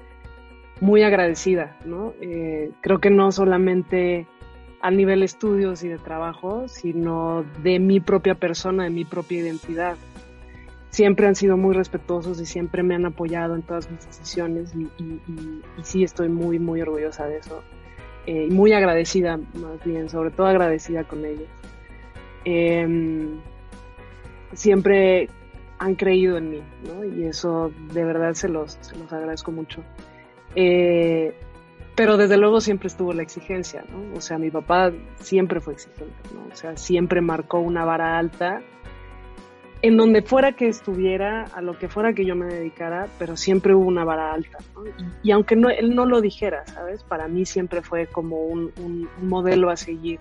muy 0.81 1.03
agradecida, 1.03 1.77
¿no? 1.85 2.15
Eh, 2.21 2.71
creo 2.83 3.01
que 3.01 3.11
no 3.11 3.33
solamente 3.33 4.29
a 4.81 4.93
nivel 4.93 5.25
estudios 5.25 5.83
y 5.83 5.89
de 5.89 5.99
trabajo, 5.99 6.69
sino 6.69 7.45
de 7.65 7.81
mi 7.81 7.99
propia 7.99 8.37
persona, 8.37 8.85
de 8.85 8.91
mi 8.91 9.05
propia 9.05 9.41
identidad. 9.41 9.97
Siempre 10.91 11.27
han 11.27 11.35
sido 11.35 11.57
muy 11.57 11.75
respetuosos 11.75 12.41
y 12.41 12.47
siempre 12.47 12.83
me 12.83 12.95
han 12.95 13.07
apoyado 13.07 13.55
en 13.55 13.63
todas 13.63 13.91
mis 13.91 14.05
decisiones 14.07 14.75
y, 14.75 15.63
sí 15.83 16.03
estoy 16.03 16.29
muy, 16.29 16.59
muy 16.59 16.81
orgullosa 16.83 17.27
de 17.27 17.39
eso. 17.39 17.63
Eh, 18.27 18.49
y 18.51 18.53
muy 18.53 18.73
agradecida, 18.73 19.37
más 19.37 19.83
bien, 19.85 20.09
sobre 20.09 20.31
todo 20.31 20.47
agradecida 20.47 21.05
con 21.05 21.25
ellos. 21.25 21.49
em, 22.45 23.41
siempre 24.53 25.29
han 25.79 25.95
creído 25.95 26.37
en 26.37 26.51
mí. 26.51 26.63
Y 27.17 27.25
eso 27.25 27.73
de 27.93 28.05
verdad 28.05 28.35
se 28.35 28.49
los, 28.49 28.79
se 28.81 28.97
los 28.97 29.13
agradezco 29.13 29.51
mucho. 29.51 29.83
Eh, 30.55 31.35
pero 31.97 32.17
desde 32.17 32.37
luego 32.37 32.61
siempre 32.61 32.89
estuvo 32.89 33.13
la 33.13 33.23
exigencia, 33.23 33.85
¿no? 33.91 34.17
O 34.17 34.21
sea, 34.21 34.39
mi 34.39 34.51
papá 34.51 34.93
siempre 35.17 35.61
fue 35.61 35.75
exigente, 35.75 36.15
¿no? 36.35 36.53
O 36.53 36.57
sea, 36.57 36.77
siempre 36.77 37.21
marcó 37.21 37.61
una 37.61 37.85
vara 37.85 38.19
alta 38.19 38.63
en 39.83 39.97
donde 39.97 40.23
fuera 40.23 40.53
que 40.53 40.69
estuviera, 40.69 41.45
a 41.55 41.63
lo 41.63 41.79
que 41.79 41.89
fuera 41.89 42.13
que 42.13 42.27
yo 42.27 42.37
me 42.37 42.47
dedicara, 42.47 43.09
pero 43.19 43.37
siempre 43.37 43.75
hubo 43.75 43.87
una 43.87 44.05
vara 44.05 44.33
alta. 44.33 44.59
¿no? 44.75 44.83
Y, 45.23 45.31
aunque 45.31 45.57
no, 45.57 45.71
él 45.71 45.95
no 45.95 46.05
lo 46.05 46.21
dijera, 46.21 46.67
¿sabes? 46.67 47.03
Para 47.03 47.29
mí 47.29 47.47
siempre 47.47 47.81
fue 47.81 48.07
como 48.07 48.45
un, 48.45 48.73
un, 48.77 49.09
modelo 49.23 49.71
a 49.71 49.77
seguir 49.77 50.21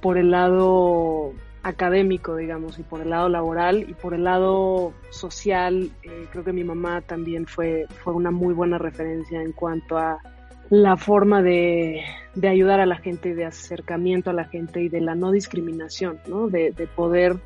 por 0.00 0.18
el 0.18 0.32
lado 0.32 1.32
académico, 1.62 2.36
digamos, 2.36 2.78
y 2.78 2.82
por 2.82 3.02
el 3.02 3.10
lado 3.10 3.28
laboral 3.28 3.88
y 3.88 3.94
por 3.94 4.14
el 4.14 4.24
lado 4.24 4.94
social. 5.10 5.90
Eh, 6.02 6.26
creo 6.32 6.42
que 6.42 6.52
mi 6.52 6.64
mamá 6.64 7.02
también 7.02 7.46
fue, 7.46 7.86
fue 8.02 8.14
una 8.14 8.32
muy 8.32 8.54
buena 8.54 8.78
referencia 8.78 9.40
en 9.40 9.52
cuanto 9.52 9.96
a 9.96 10.18
la 10.70 10.96
forma 10.96 11.42
de, 11.42 12.02
de 12.34 12.48
ayudar 12.48 12.80
a 12.80 12.86
la 12.86 12.96
gente, 12.96 13.34
de 13.34 13.44
acercamiento 13.44 14.30
a 14.30 14.32
la 14.32 14.44
gente 14.44 14.82
y 14.82 14.88
de 14.88 15.00
la 15.00 15.14
no 15.14 15.30
discriminación, 15.30 16.18
¿no? 16.26 16.48
De, 16.48 16.72
de 16.72 16.86
poder 16.86 17.36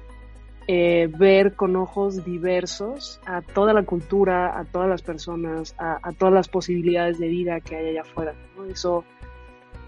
eh, 0.67 1.11
ver 1.19 1.55
con 1.55 1.77
ojos 1.77 2.25
diversos 2.25 3.21
a 3.27 3.43
toda 3.43 3.75
la 3.75 3.83
cultura, 3.83 4.59
a 4.59 4.65
todas 4.65 4.89
las 4.89 5.03
personas, 5.03 5.75
a, 5.79 6.13
todas 6.19 6.33
las 6.33 6.49
posibilidades 6.49 7.19
de 7.19 7.29
vida 7.29 7.61
que 7.61 7.77
hay 7.77 7.89
allá 7.89 8.01
afuera. 8.01 8.35
Eso 8.71 9.05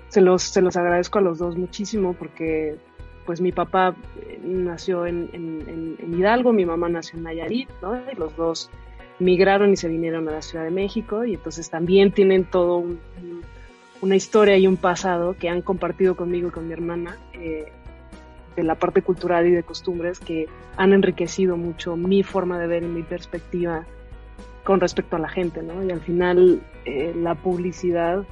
se 0.09 0.21
los, 0.21 0.43
se 0.43 0.61
los 0.61 0.77
agradezco 0.77 1.19
a 1.19 1.23
los 1.23 1.39
dos 1.39 1.57
muchísimo 1.57 2.13
porque 2.13 2.77
pues 3.25 3.41
mi 3.41 3.53
papá 3.53 3.97
eh, 4.21 4.39
nació 4.43 5.07
en, 5.07 5.97
Hidalgo, 6.13 6.53
mi 6.53 6.67
mamá 6.67 6.89
nació 6.89 7.19
en 7.19 7.25
Nayarit, 7.25 7.71
¿no? 7.81 7.97
y 8.11 8.15
los 8.15 8.37
dos 8.37 8.71
migraron 9.19 9.73
y 9.73 9.77
se 9.77 9.89
vinieron 9.89 10.29
a 10.29 10.33
la 10.33 10.43
Ciudad 10.43 10.65
de 10.65 10.71
México 10.71 11.25
y 11.25 11.35
entonces 11.35 11.71
también 11.71 12.13
tienen 12.13 12.45
todo 12.45 12.85
una 14.03 14.15
historia 14.15 14.59
y 14.59 14.67
un 14.67 14.77
pasado 14.77 15.35
que 15.39 15.49
han 15.49 15.63
compartido 15.63 16.17
conmigo 16.17 16.49
y 16.49 16.51
con 16.51 16.67
mi 16.67 16.75
hermana. 16.75 17.19
Eh, 17.33 17.73
de 18.57 18.63
la 18.63 18.75
parte 18.75 19.03
cultural 19.03 19.47
y 19.47 19.53
de 19.53 19.63
costumbres 19.63 20.19
que 20.19 20.47
han 20.77 20.93
enriquecido 20.93 21.57
mucho 21.57 21.97
mi 21.97 22.23
forma 22.23 22.59
de 22.59 22.67
ver 22.67 22.83
y 22.83 22.87
mi 22.87 23.03
perspectiva 23.03 23.85
con 24.65 24.81
respecto 24.81 25.17
a 25.17 25.19
la 25.19 25.29
gente, 25.29 25.63
¿no? 25.63 25.85
Y 25.85 25.93
al 25.93 26.01
final 26.01 26.63
eh, 26.85 27.15
la 27.15 27.35
publicidad 27.35 28.25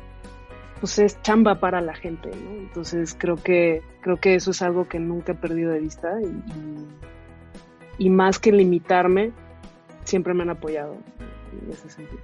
pues 0.81 0.99
es 0.99 1.23
chamba 1.23 1.61
para 1.61 1.81
la 1.81 1.95
gente, 1.95 2.31
¿no? 2.31 2.51
Entonces 2.57 3.17
creo 3.19 3.37
que 3.37 3.83
creo 4.01 4.17
que 4.17 4.35
eso 4.35 4.51
es 4.51 4.61
algo 4.63 4.89
que 4.89 4.99
nunca 4.99 5.33
he 5.33 5.37
perdido 5.37 5.73
de 5.73 5.81
vista 5.81 6.11
y, 6.21 8.07
y 8.07 8.11
más 8.11 8.39
que 8.39 8.51
limitarme 8.51 9.33
siempre 10.05 10.35
me 10.35 10.43
han 10.43 10.51
apoyado 10.51 10.97
en 11.53 11.73
ese 11.73 11.89
sentido. 11.89 12.21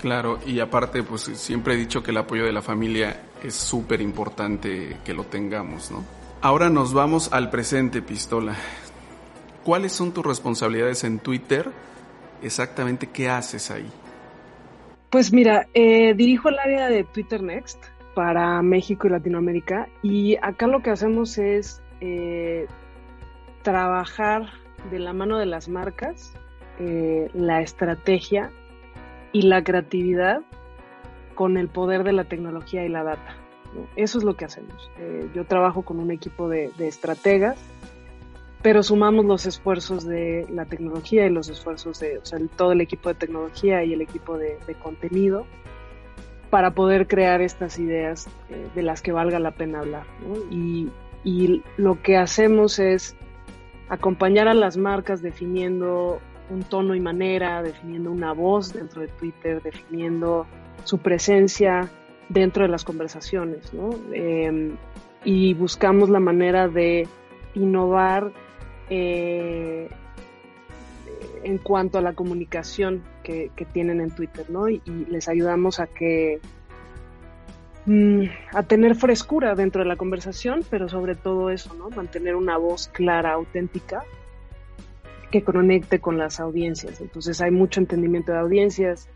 Claro, 0.00 0.38
y 0.46 0.60
aparte, 0.60 1.02
pues 1.02 1.22
siempre 1.22 1.74
he 1.74 1.76
dicho 1.76 2.02
que 2.02 2.10
el 2.10 2.16
apoyo 2.16 2.44
de 2.44 2.52
la 2.52 2.62
familia 2.62 3.20
es 3.42 3.54
súper 3.54 4.00
importante 4.00 4.96
que 5.04 5.12
lo 5.12 5.24
tengamos, 5.24 5.90
¿no? 5.90 6.19
Ahora 6.42 6.70
nos 6.70 6.94
vamos 6.94 7.32
al 7.32 7.50
presente, 7.50 8.00
Pistola. 8.00 8.56
¿Cuáles 9.62 9.92
son 9.92 10.12
tus 10.12 10.24
responsabilidades 10.24 11.04
en 11.04 11.18
Twitter? 11.18 11.70
Exactamente, 12.42 13.08
¿qué 13.08 13.28
haces 13.28 13.70
ahí? 13.70 13.86
Pues 15.10 15.34
mira, 15.34 15.68
eh, 15.74 16.14
dirijo 16.14 16.48
el 16.48 16.58
área 16.58 16.88
de 16.88 17.04
Twitter 17.04 17.42
Next 17.42 17.84
para 18.14 18.62
México 18.62 19.06
y 19.06 19.10
Latinoamérica 19.10 19.88
y 20.02 20.36
acá 20.40 20.66
lo 20.66 20.80
que 20.80 20.90
hacemos 20.90 21.36
es 21.36 21.82
eh, 22.00 22.66
trabajar 23.62 24.48
de 24.90 24.98
la 24.98 25.12
mano 25.12 25.36
de 25.36 25.44
las 25.44 25.68
marcas 25.68 26.32
eh, 26.78 27.30
la 27.34 27.60
estrategia 27.60 28.50
y 29.32 29.42
la 29.42 29.62
creatividad 29.62 30.40
con 31.34 31.58
el 31.58 31.68
poder 31.68 32.02
de 32.02 32.12
la 32.12 32.24
tecnología 32.24 32.86
y 32.86 32.88
la 32.88 33.04
data. 33.04 33.36
Eso 33.96 34.18
es 34.18 34.24
lo 34.24 34.36
que 34.36 34.44
hacemos. 34.44 34.90
Eh, 34.98 35.28
yo 35.34 35.44
trabajo 35.44 35.82
con 35.82 36.00
un 36.00 36.10
equipo 36.10 36.48
de, 36.48 36.72
estrategas, 36.78 37.58
pero 38.62 38.82
sumamos 38.82 39.24
los 39.24 39.46
esfuerzos 39.46 40.06
de 40.06 40.46
la 40.50 40.64
tecnología 40.64 41.26
y 41.26 41.30
los 41.30 41.48
esfuerzos 41.48 42.00
de, 42.00 42.20
todo 42.56 42.72
el 42.72 42.80
equipo 42.80 43.08
de 43.08 43.14
tecnología 43.14 43.84
y 43.84 43.92
el 43.92 44.02
equipo 44.02 44.38
de, 44.38 44.58
contenido 44.82 45.46
para 46.50 46.72
poder 46.72 47.06
crear 47.06 47.40
estas 47.40 47.78
ideas 47.78 48.28
eh, 48.48 48.68
de 48.74 48.82
las 48.82 49.02
que 49.02 49.12
valga 49.12 49.38
la 49.38 49.52
pena 49.52 49.80
hablar. 49.80 50.04
Y 50.50 50.90
lo 51.76 52.02
que 52.02 52.16
hacemos 52.16 52.78
es 52.78 53.14
acompañar 53.88 54.48
a 54.48 54.54
las 54.54 54.76
marcas 54.76 55.22
definiendo 55.22 56.20
un 56.50 56.62
tono 56.64 56.94
y 56.94 57.00
manera, 57.00 57.62
definiendo 57.62 58.10
una 58.10 58.32
voz 58.32 58.72
dentro 58.72 59.02
de 59.02 59.08
Twitter, 59.08 59.62
definiendo 59.62 60.46
su 60.84 60.98
presencia, 60.98 61.90
dentro 62.30 62.62
de 62.62 62.68
las 62.68 62.84
conversaciones, 62.84 63.74
¿no? 63.74 63.90
Em, 64.14 64.76
y 65.24 65.52
buscamos 65.54 66.08
la 66.08 66.20
manera 66.20 66.68
de 66.68 67.06
innovar 67.54 68.32
eh, 68.88 69.90
en 71.42 71.58
cuanto 71.58 71.98
a 71.98 72.00
la 72.00 72.14
comunicación 72.14 73.02
que, 73.22 73.50
tienen 73.72 74.00
en 74.00 74.10
Twitter, 74.10 74.48
¿no? 74.48 74.68
Y, 74.68 74.80
les 75.08 75.28
ayudamos 75.28 75.80
a 75.80 75.86
que 75.86 76.40
mm, 77.86 78.24
a 78.52 78.62
tener 78.62 78.94
frescura 78.94 79.54
dentro 79.54 79.82
de 79.82 79.88
la 79.88 79.96
conversación, 79.96 80.62
pero 80.70 80.88
sobre 80.88 81.16
todo 81.16 81.50
eso, 81.50 81.74
¿no? 81.74 81.90
Mantener 81.90 82.36
una 82.36 82.56
voz 82.56 82.88
clara, 82.88 83.32
auténtica, 83.32 84.04
que 85.30 85.42
conecte 85.42 86.00
con 86.00 86.16
las 86.16 86.40
audiencias. 86.40 87.00
Entonces 87.00 87.40
hay 87.40 87.50
mucho 87.50 87.80
entendimiento 87.80 88.32
de 88.32 88.38
audiencias, 88.38 89.08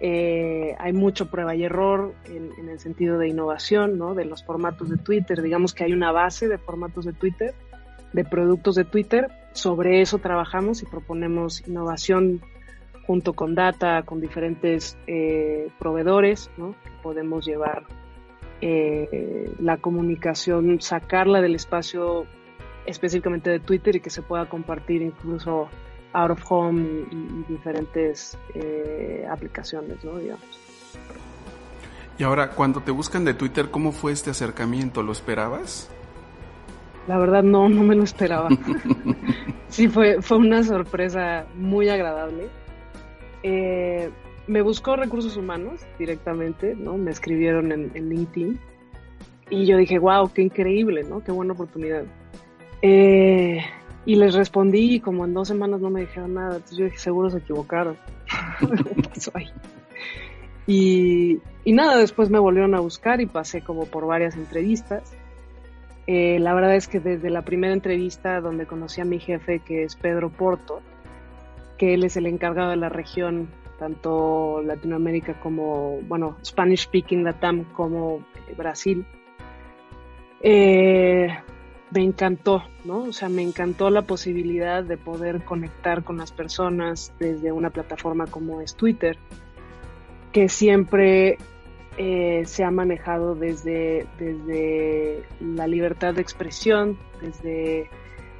eh, 0.00 0.74
hay 0.78 0.92
mucho 0.92 1.30
prueba 1.30 1.54
y 1.54 1.64
error 1.64 2.14
en, 2.26 2.68
el 2.68 2.78
sentido 2.78 3.18
de 3.18 3.28
innovación, 3.28 3.98
¿no? 3.98 4.14
De 4.14 4.24
los 4.24 4.44
formatos 4.44 4.90
de 4.90 4.98
Twitter. 4.98 5.40
Digamos 5.40 5.72
que 5.72 5.84
hay 5.84 5.92
una 5.92 6.12
base 6.12 6.48
de 6.48 6.58
formatos 6.58 7.04
de 7.04 7.12
Twitter, 7.12 7.54
de 8.12 8.24
productos 8.24 8.74
de 8.74 8.84
Twitter. 8.84 9.28
Sobre 9.52 10.02
eso 10.02 10.18
trabajamos 10.18 10.82
y 10.82 10.86
proponemos 10.86 11.66
innovación 11.66 12.42
junto 13.06 13.32
con 13.32 13.54
data, 13.54 14.02
con 14.02 14.20
diferentes 14.20 14.98
eh, 15.06 15.68
proveedores, 15.78 16.50
¿no? 16.56 16.74
podemos 17.02 17.46
llevar 17.46 17.84
eh, 18.60 19.52
la 19.60 19.76
comunicación, 19.76 20.80
sacarla 20.80 21.40
del 21.40 21.54
espacio 21.54 22.26
específicamente 22.84 23.50
de 23.50 23.60
Twitter 23.60 23.96
y 23.96 24.00
que 24.00 24.10
se 24.10 24.22
pueda 24.22 24.48
compartir 24.48 25.02
incluso 25.02 25.68
out 26.16 26.30
of 26.30 26.42
home 26.48 27.06
y, 27.10 27.52
diferentes 27.52 28.38
eh, 28.54 29.26
aplicaciones, 29.30 30.02
¿no? 30.02 30.18
Digamos. 30.18 30.44
Y 32.18 32.24
ahora, 32.24 32.50
cuando 32.50 32.80
te 32.80 32.90
buscan 32.90 33.24
de 33.24 33.34
Twitter, 33.34 33.70
¿cómo 33.70 33.92
fue 33.92 34.12
este 34.12 34.30
acercamiento? 34.30 35.02
¿Lo 35.02 35.12
esperabas? 35.12 35.90
La 37.06 37.18
verdad 37.18 37.42
no, 37.42 37.68
no 37.68 37.82
me 37.82 37.94
lo 37.94 38.02
esperaba. 38.02 38.48
sí, 39.68 39.88
fue, 39.88 40.22
fue 40.22 40.38
una 40.38 40.62
sorpresa 40.62 41.46
muy 41.54 41.90
agradable. 41.90 42.48
Eh, 43.42 44.10
me 44.46 44.62
buscó 44.62 44.96
recursos 44.96 45.36
humanos 45.36 45.80
directamente, 45.98 46.74
¿no? 46.74 46.96
Me 46.96 47.10
escribieron 47.10 47.70
en, 47.70 47.90
en, 47.94 48.08
LinkedIn 48.08 48.58
y 49.50 49.66
yo 49.66 49.76
dije, 49.76 49.98
wow, 49.98 50.30
qué 50.32 50.42
increíble, 50.42 51.04
¿no? 51.04 51.22
Qué 51.22 51.32
buena 51.32 51.52
oportunidad. 51.52 52.04
Eh, 52.80 53.60
y 54.06 54.14
les 54.14 54.34
respondí 54.34 54.94
y 54.94 55.00
como 55.00 55.24
en 55.24 55.34
dos 55.34 55.48
semanas 55.48 55.80
no 55.80 55.90
me 55.90 56.02
dijeron 56.02 56.34
nada. 56.34 56.56
Entonces 56.56 56.78
yo 56.78 56.84
dije, 56.84 56.96
seguro 56.96 57.28
se 57.28 57.38
equivocaron. 57.38 57.98
Y, 60.68 61.38
y, 61.62 61.72
nada, 61.72 61.96
después 61.96 62.28
me 62.28 62.40
volvieron 62.40 62.74
a 62.74 62.80
buscar 62.80 63.20
y 63.20 63.26
pasé 63.26 63.60
como 63.62 63.86
por 63.86 64.04
varias 64.04 64.34
entrevistas. 64.34 65.16
Eh, 66.08 66.40
la 66.40 66.54
verdad 66.54 66.74
es 66.74 66.88
que 66.88 66.98
desde 66.98 67.30
la 67.30 67.42
primera 67.42 67.72
entrevista 67.72 68.40
donde 68.40 68.66
conocí 68.66 69.00
a 69.00 69.04
mi 69.04 69.20
jefe, 69.20 69.60
que 69.60 69.84
es 69.84 69.94
Pedro 69.94 70.28
Porto, 70.28 70.80
que 71.78 71.94
él 71.94 72.02
es 72.02 72.16
el 72.16 72.26
encargado 72.26 72.70
de 72.70 72.76
la 72.78 72.88
región, 72.88 73.48
tanto 73.78 74.60
Latinoamérica 74.60 75.38
como, 75.38 76.00
bueno, 76.02 76.36
Spanish 76.44 76.86
Speaking 76.86 77.22
Latam 77.22 77.62
como 77.72 78.26
Brasil, 78.56 79.06
eh, 80.40 81.28
me 81.90 82.02
encantó, 82.02 82.64
¿no? 82.84 83.04
O 83.04 83.12
sea, 83.12 83.28
me 83.28 83.42
encantó 83.42 83.90
la 83.90 84.02
posibilidad 84.02 84.82
de 84.82 84.96
poder 84.96 85.44
conectar 85.44 86.02
con 86.02 86.18
las 86.18 86.32
personas 86.32 87.12
desde 87.18 87.52
una 87.52 87.70
plataforma 87.70 88.26
como 88.26 88.60
es 88.60 88.74
Twitter, 88.74 89.18
que 90.32 90.48
siempre 90.48 91.38
eh, 91.96 92.42
se 92.44 92.64
ha 92.64 92.70
manejado 92.70 93.34
desde, 93.34 94.06
desde 94.18 95.22
la 95.40 95.66
libertad 95.66 96.14
de 96.14 96.22
expresión, 96.22 96.98
desde 97.20 97.88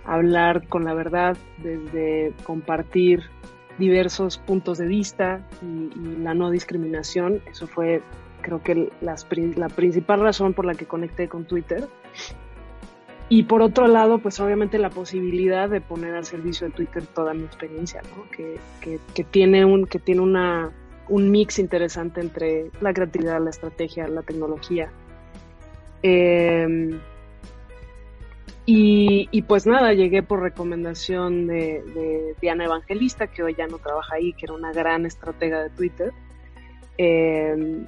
hablar 0.05 0.67
con 0.69 0.85
la 0.85 0.95
verdad, 0.95 1.37
desde 1.59 2.33
compartir 2.45 3.23
diversos 3.79 4.39
puntos 4.39 4.79
de 4.79 4.87
vista 4.87 5.47
y, 5.63 6.23
la 6.23 6.35
no 6.35 6.51
discriminación. 6.51 7.41
Eso 7.47 7.69
fue, 7.69 8.03
creo 8.43 8.63
que, 8.63 8.91
la 9.01 9.69
principal 9.69 10.21
razón 10.21 10.53
por 10.53 10.65
la 10.65 10.75
que 10.75 10.87
conecté 10.87 11.29
con 11.29 11.45
Twitter 11.45 11.89
y 13.29 13.45
por 13.45 13.63
otro 13.63 13.87
lado, 13.89 14.19
pues 14.19 14.39
obviamente 14.41 14.79
la 14.79 14.91
posibilidad 14.91 15.69
de 15.69 15.81
poner 15.81 16.15
al 16.15 16.25
servicio 16.25 16.69
de 16.69 16.73
Twitter 16.75 17.05
toda 17.07 17.35
mi 17.35 17.45
experiencia, 17.45 18.03
¿no? 18.17 18.31
que, 18.31 18.59
que, 19.15 19.25
tiene, 19.25 19.65
un, 19.65 19.87
que 19.87 19.99
tiene 19.99 20.21
una, 20.21 20.71
un 21.09 21.31
mix 21.31 21.59
interesante 21.59 22.21
entre 22.21 22.71
la 22.81 22.93
creatividad, 22.93 23.43
la 23.43 23.51
estrategia, 23.51 24.07
la 24.09 24.23
tecnología. 24.23 24.91
Eh, 26.03 26.99
y, 28.69 29.43
pues 29.43 29.65
nada, 29.65 29.93
llegué 29.93 30.25
por 30.25 30.43
recomendación 30.43 31.47
de, 31.47 32.35
Diana 32.41 32.65
Evangelista, 32.65 33.29
que 33.29 33.45
hoy 33.45 33.55
ya 33.57 33.69
no 33.69 33.79
trabaja 33.79 34.17
ahí, 34.17 34.33
que 34.33 34.47
era 34.47 34.55
una 34.55 34.73
gran 34.73 35.07
estratega 35.07 35.63
de 35.63 35.71
Twitter, 35.71 36.13
em, 36.99 37.87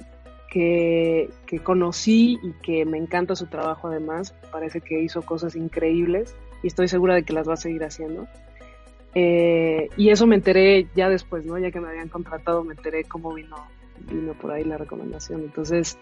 que, 0.49 1.29
conocí 1.63 2.39
y 2.41 2.51
que 2.61 2.85
me 2.85 2.97
encanta 2.97 3.35
su 3.35 3.47
trabajo 3.47 3.87
además. 3.87 4.33
Parece 4.51 4.81
que 4.81 5.01
hizo 5.01 5.21
cosas 5.21 5.55
increíbles 5.55 6.35
y 6.63 6.67
estoy 6.67 6.87
segura 6.87 7.15
de 7.15 7.23
que 7.23 7.33
las 7.33 7.47
va 7.47 7.53
a 7.53 7.57
seguir 7.57 7.83
haciendo. 7.83 8.27
Eh, 9.15 9.89
y 9.97 10.09
eso 10.09 10.27
me 10.27 10.35
enteré 10.35 10.87
ya 10.95 11.09
después, 11.09 11.45
¿no? 11.45 11.57
Ya 11.57 11.71
que 11.71 11.79
me 11.79 11.89
habían 11.89 12.09
contratado, 12.09 12.63
me 12.63 12.73
enteré 12.73 13.03
cómo 13.03 13.33
vino, 13.33 13.57
vino 14.11 14.33
por 14.33 14.51
ahí 14.51 14.63
la 14.63 14.77
recomendación. 14.77 15.41
Entonces, 15.41 15.97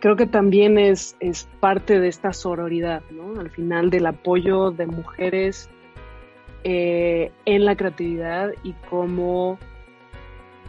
creo 0.00 0.16
que 0.16 0.26
también 0.26 0.78
es, 0.78 1.16
es 1.20 1.48
parte 1.60 1.98
de 1.98 2.08
esta 2.08 2.32
sororidad, 2.32 3.02
¿no? 3.10 3.40
Al 3.40 3.50
final 3.50 3.90
del 3.90 4.06
apoyo 4.06 4.70
de 4.70 4.86
mujeres 4.86 5.68
eh, 6.64 7.32
en 7.44 7.64
la 7.64 7.74
creatividad 7.74 8.52
y 8.62 8.74
cómo 8.88 9.58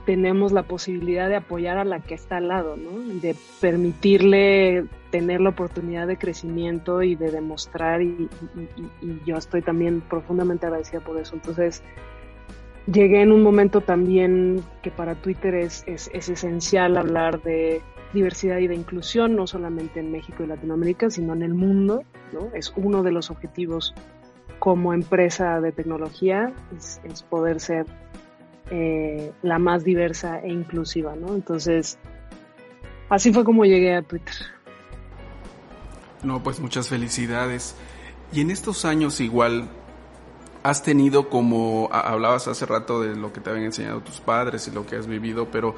tenemos 0.06 0.52
la 0.52 0.64
posibilidad 0.64 1.30
de 1.30 1.36
apoyar 1.36 1.78
a 1.78 1.86
la 1.86 2.00
que 2.00 2.14
está 2.16 2.38
al 2.38 2.50
lado, 2.50 2.76
¿no? 2.76 2.92
De 3.22 3.36
permitirle 3.62 4.86
tener 5.12 5.42
la 5.42 5.50
oportunidad 5.50 6.08
de 6.08 6.18
crecimiento 6.18 7.04
y 7.04 7.16
de 7.16 7.32
demostrar 7.32 8.02
y, 8.02 8.30
yo 9.26 9.38
estoy 9.38 9.62
también 9.62 10.02
profundamente 10.02 10.66
agradecida 10.66 11.00
por 11.00 11.20
eso. 11.20 11.36
Entonces, 11.36 11.84
llegué 12.92 13.22
en 13.22 13.32
un 13.32 13.44
momento 13.44 13.82
también 13.82 14.64
que 14.82 14.92
para 14.92 15.16
Twitter 15.16 15.56
es, 15.56 15.84
es, 15.88 16.10
es 16.14 16.30
esencial 16.30 16.98
hablar 16.98 17.42
de 17.42 17.82
diversidad 18.14 18.58
y 18.60 18.68
de 18.68 18.76
inclusión, 18.76 19.36
no 19.36 19.48
solamente 19.48 20.00
en 20.00 20.12
México 20.12 20.44
y 20.44 20.48
Latinoamérica, 20.48 21.10
sino 21.10 21.34
en 21.34 21.44
el 21.44 21.54
mundo. 21.54 22.04
¿no? 22.32 22.50
Es 22.54 22.74
uno 22.76 23.04
de 23.04 23.12
los 23.12 23.32
objetivos 23.32 23.94
como 24.60 24.94
empresa 24.94 25.60
de 25.60 25.74
tecnología, 25.74 26.54
es, 26.78 27.24
poder 27.24 27.60
ser 27.60 27.86
eh, 28.72 29.32
la 29.42 29.60
más 29.60 29.84
diversa 29.84 30.40
e 30.40 30.50
inclusiva. 30.50 31.16
¿no? 31.16 31.34
Entonces, 31.36 31.98
así 33.10 33.34
fue 33.34 33.44
como 33.44 33.66
llegué 33.66 33.96
a 33.96 34.02
Twitter. 34.02 34.36
No, 36.24 36.42
pues 36.42 36.60
muchas 36.60 36.90
felicidades. 36.90 37.76
Y 38.32 38.42
en 38.42 38.52
estos 38.52 38.86
años 38.86 39.20
igual 39.20 39.70
has 40.64 40.82
tenido 40.82 41.30
como, 41.30 41.90
hablabas 41.92 42.48
hace 42.48 42.66
rato 42.66 43.02
de 43.02 43.16
lo 43.16 43.34
que 43.34 43.42
te 43.42 43.50
habían 43.50 43.66
enseñado 43.66 44.00
tus 44.02 44.22
padres 44.22 44.68
y 44.68 44.72
lo 44.72 44.86
que 44.86 44.96
has 44.96 45.08
vivido, 45.08 45.50
pero 45.52 45.76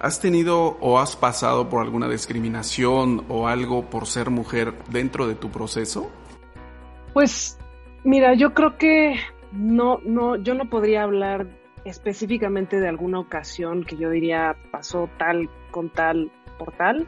¿Has 0.00 0.20
tenido 0.20 0.76
o 0.80 1.00
has 1.00 1.16
pasado 1.16 1.68
por 1.68 1.82
alguna 1.82 2.08
discriminación 2.08 3.24
o 3.28 3.48
algo 3.48 3.90
por 3.90 4.06
ser 4.06 4.30
mujer 4.30 4.74
dentro 4.90 5.26
de 5.26 5.34
tu 5.34 5.50
proceso? 5.50 6.08
Pues 7.14 7.58
mira, 8.04 8.34
yo 8.34 8.54
creo 8.54 8.78
que 8.78 9.16
no, 9.50 9.98
no, 10.04 10.36
yo 10.36 10.54
no 10.54 10.70
podría 10.70 11.02
hablar 11.02 11.48
específicamente 11.84 12.80
de 12.80 12.88
alguna 12.88 13.20
ocasión 13.20 13.84
que 13.84 13.96
yo 13.96 14.10
diría 14.10 14.56
pasó 14.70 15.08
tal 15.18 15.48
con 15.70 15.90
tal 15.90 16.30
por 16.58 16.72
tal. 16.72 17.06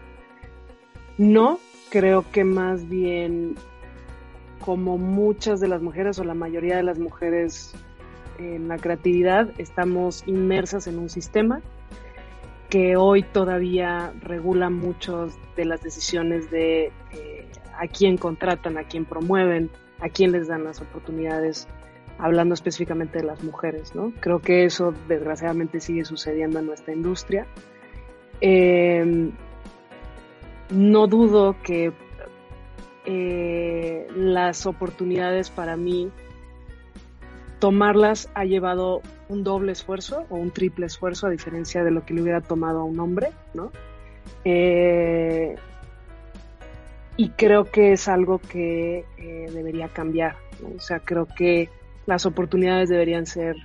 No, 1.18 1.58
creo 1.90 2.24
que 2.30 2.44
más 2.44 2.88
bien 2.88 3.56
como 4.60 4.98
muchas 4.98 5.60
de 5.60 5.68
las 5.68 5.82
mujeres 5.82 6.18
o 6.18 6.24
la 6.24 6.34
mayoría 6.34 6.76
de 6.76 6.82
las 6.82 6.98
mujeres 6.98 7.74
en 8.38 8.68
la 8.68 8.78
creatividad 8.78 9.50
estamos 9.58 10.22
inmersas 10.26 10.86
en 10.86 10.98
un 10.98 11.08
sistema 11.08 11.60
que 12.68 12.96
hoy 12.96 13.22
todavía 13.24 14.12
regula 14.22 14.70
muchas 14.70 15.36
de 15.56 15.64
las 15.64 15.82
decisiones 15.82 16.50
de 16.50 16.92
eh, 17.10 17.48
a 17.76 17.88
quién 17.88 18.16
contratan, 18.16 18.78
a 18.78 18.84
quién 18.84 19.04
promueven, 19.04 19.70
a 19.98 20.08
quién 20.08 20.30
les 20.32 20.46
dan 20.46 20.64
las 20.64 20.80
oportunidades, 20.80 21.66
hablando 22.20 22.54
específicamente 22.54 23.18
de 23.18 23.24
las 23.24 23.42
mujeres, 23.42 23.94
¿no? 23.94 24.12
Creo 24.20 24.40
que 24.40 24.64
eso 24.64 24.94
desgraciadamente 25.08 25.80
sigue 25.80 26.04
sucediendo 26.04 26.58
en 26.58 26.66
nuestra 26.66 26.94
industria. 26.94 27.46
Em, 28.40 29.32
no 30.70 31.06
dudo 31.06 31.56
que 31.62 31.92
eh, 33.06 34.06
las 34.14 34.66
oportunidades 34.66 35.50
para 35.50 35.76
mí 35.76 36.10
tomarlas 37.58 38.30
ha 38.34 38.44
llevado 38.44 39.02
un 39.28 39.44
doble 39.44 39.72
esfuerzo 39.72 40.26
o 40.30 40.36
un 40.36 40.50
triple 40.50 40.86
esfuerzo 40.86 41.26
a 41.26 41.30
diferencia 41.30 41.84
de 41.84 41.90
lo 41.90 42.04
que 42.04 42.14
le 42.14 42.22
hubiera 42.22 42.40
tomado 42.40 42.80
a 42.80 42.84
un 42.84 42.98
hombre, 43.00 43.32
¿no? 43.54 43.70
Eh, 44.44 45.56
y 47.16 47.28
creo 47.30 47.64
que 47.64 47.92
es 47.92 48.08
algo 48.08 48.38
que 48.38 49.04
eh, 49.18 49.46
debería 49.52 49.88
cambiar, 49.88 50.36
O 50.76 50.80
sea, 50.80 51.00
creo 51.00 51.26
que 51.26 51.68
las 52.07 52.26
oportunidades 52.26 52.88
deberían 52.88 53.26
ser 53.26 53.57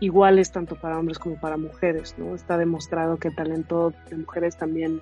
iguales 0.00 0.50
tanto 0.50 0.76
para 0.76 0.98
hombres 0.98 1.18
como 1.18 1.38
para 1.40 1.56
mujeres, 1.56 2.16
¿no? 2.18 2.34
Está 2.34 2.58
demostrado 2.58 3.18
que 3.18 3.28
el 3.28 3.34
talento 3.36 3.92
de 4.10 4.16
mujeres 4.16 4.56
también 4.56 5.00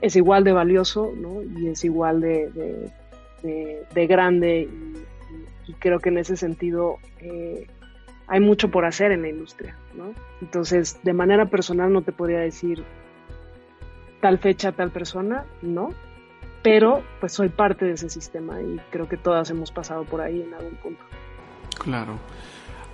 es 0.00 0.16
igual 0.16 0.44
de 0.44 0.52
valioso, 0.52 1.12
¿no? 1.16 1.42
Y 1.42 1.68
es 1.68 1.84
igual 1.84 2.20
de, 2.20 2.92
de 3.42 4.06
grande 4.06 4.68
y, 4.68 5.72
creo 5.78 6.00
que 6.00 6.10
en 6.10 6.18
ese 6.18 6.36
sentido 6.36 6.98
eh, 7.18 7.66
hay 8.26 8.40
mucho 8.40 8.70
por 8.70 8.84
hacer 8.84 9.12
en 9.12 9.22
la 9.22 9.28
industria, 9.28 9.76
¿no? 9.94 10.12
Entonces, 10.40 11.00
de 11.02 11.12
manera 11.12 11.46
personal 11.46 11.92
no 11.92 12.02
te 12.02 12.12
podría 12.12 12.40
decir 12.40 12.84
tal 14.20 14.38
fecha, 14.38 14.72
tal 14.72 14.90
persona, 14.90 15.44
no, 15.62 15.90
pero 16.62 17.02
pues 17.20 17.32
soy 17.32 17.48
parte 17.48 17.84
de 17.84 17.92
ese 17.92 18.08
sistema 18.08 18.60
y 18.60 18.80
creo 18.90 19.08
que 19.08 19.16
todas 19.16 19.50
hemos 19.50 19.72
pasado 19.72 20.04
por 20.04 20.20
ahí 20.20 20.42
en 20.42 20.54
algún 20.54 20.76
punto. 20.76 21.02
Claro. 21.74 22.18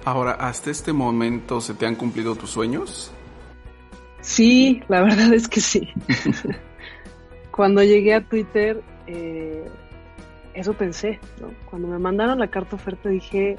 Ahora, 0.05 0.33
¿hasta 0.33 0.71
este 0.71 0.93
momento 0.93 1.61
se 1.61 1.75
te 1.75 1.87
han 1.87 1.95
cumplido 1.95 2.35
tus 2.35 2.51
sueños? 2.51 3.13
Sí, 4.21 4.83
la 4.89 5.03
verdad 5.03 5.33
es 5.33 5.49
que 5.49 5.61
sí. 5.61 5.89
Cuando 7.51 7.83
llegué 7.83 8.15
a 8.15 8.25
Twitter, 8.25 8.83
eh, 9.07 9.65
eso 10.55 10.75
pensé, 10.75 11.21
¿no? 11.41 11.53
Cuando 11.71 11.89
me 11.89 11.99
mandaron 11.99 12.39
la 12.39 12.49
carta 12.49 12.77
oferta 12.77 13.09
dije, 13.09 13.57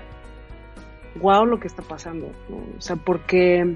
wow 1.16 1.46
lo 1.46 1.60
que 1.60 1.68
está 1.68 1.82
pasando, 1.82 2.32
¿no? 2.50 2.58
O 2.78 2.82
sea, 2.82 2.96
porque 2.96 3.76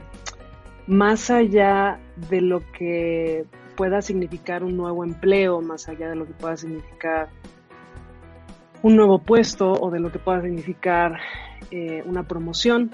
más 0.88 1.30
allá 1.30 2.00
de 2.30 2.42
lo 2.42 2.62
que 2.72 3.46
pueda 3.76 4.02
significar 4.02 4.64
un 4.64 4.78
nuevo 4.78 5.04
empleo, 5.04 5.62
más 5.62 5.88
allá 5.90 6.10
de 6.10 6.16
lo 6.16 6.26
que 6.26 6.34
pueda 6.34 6.58
significar 6.58 7.30
un 8.84 8.96
nuevo 8.96 9.18
puesto 9.20 9.72
o 9.72 9.90
de 9.90 10.00
lo 10.00 10.12
que 10.12 10.20
pueda 10.20 10.42
significar 10.42 11.20
eh, 11.72 12.04
una 12.06 12.24
promoción, 12.24 12.92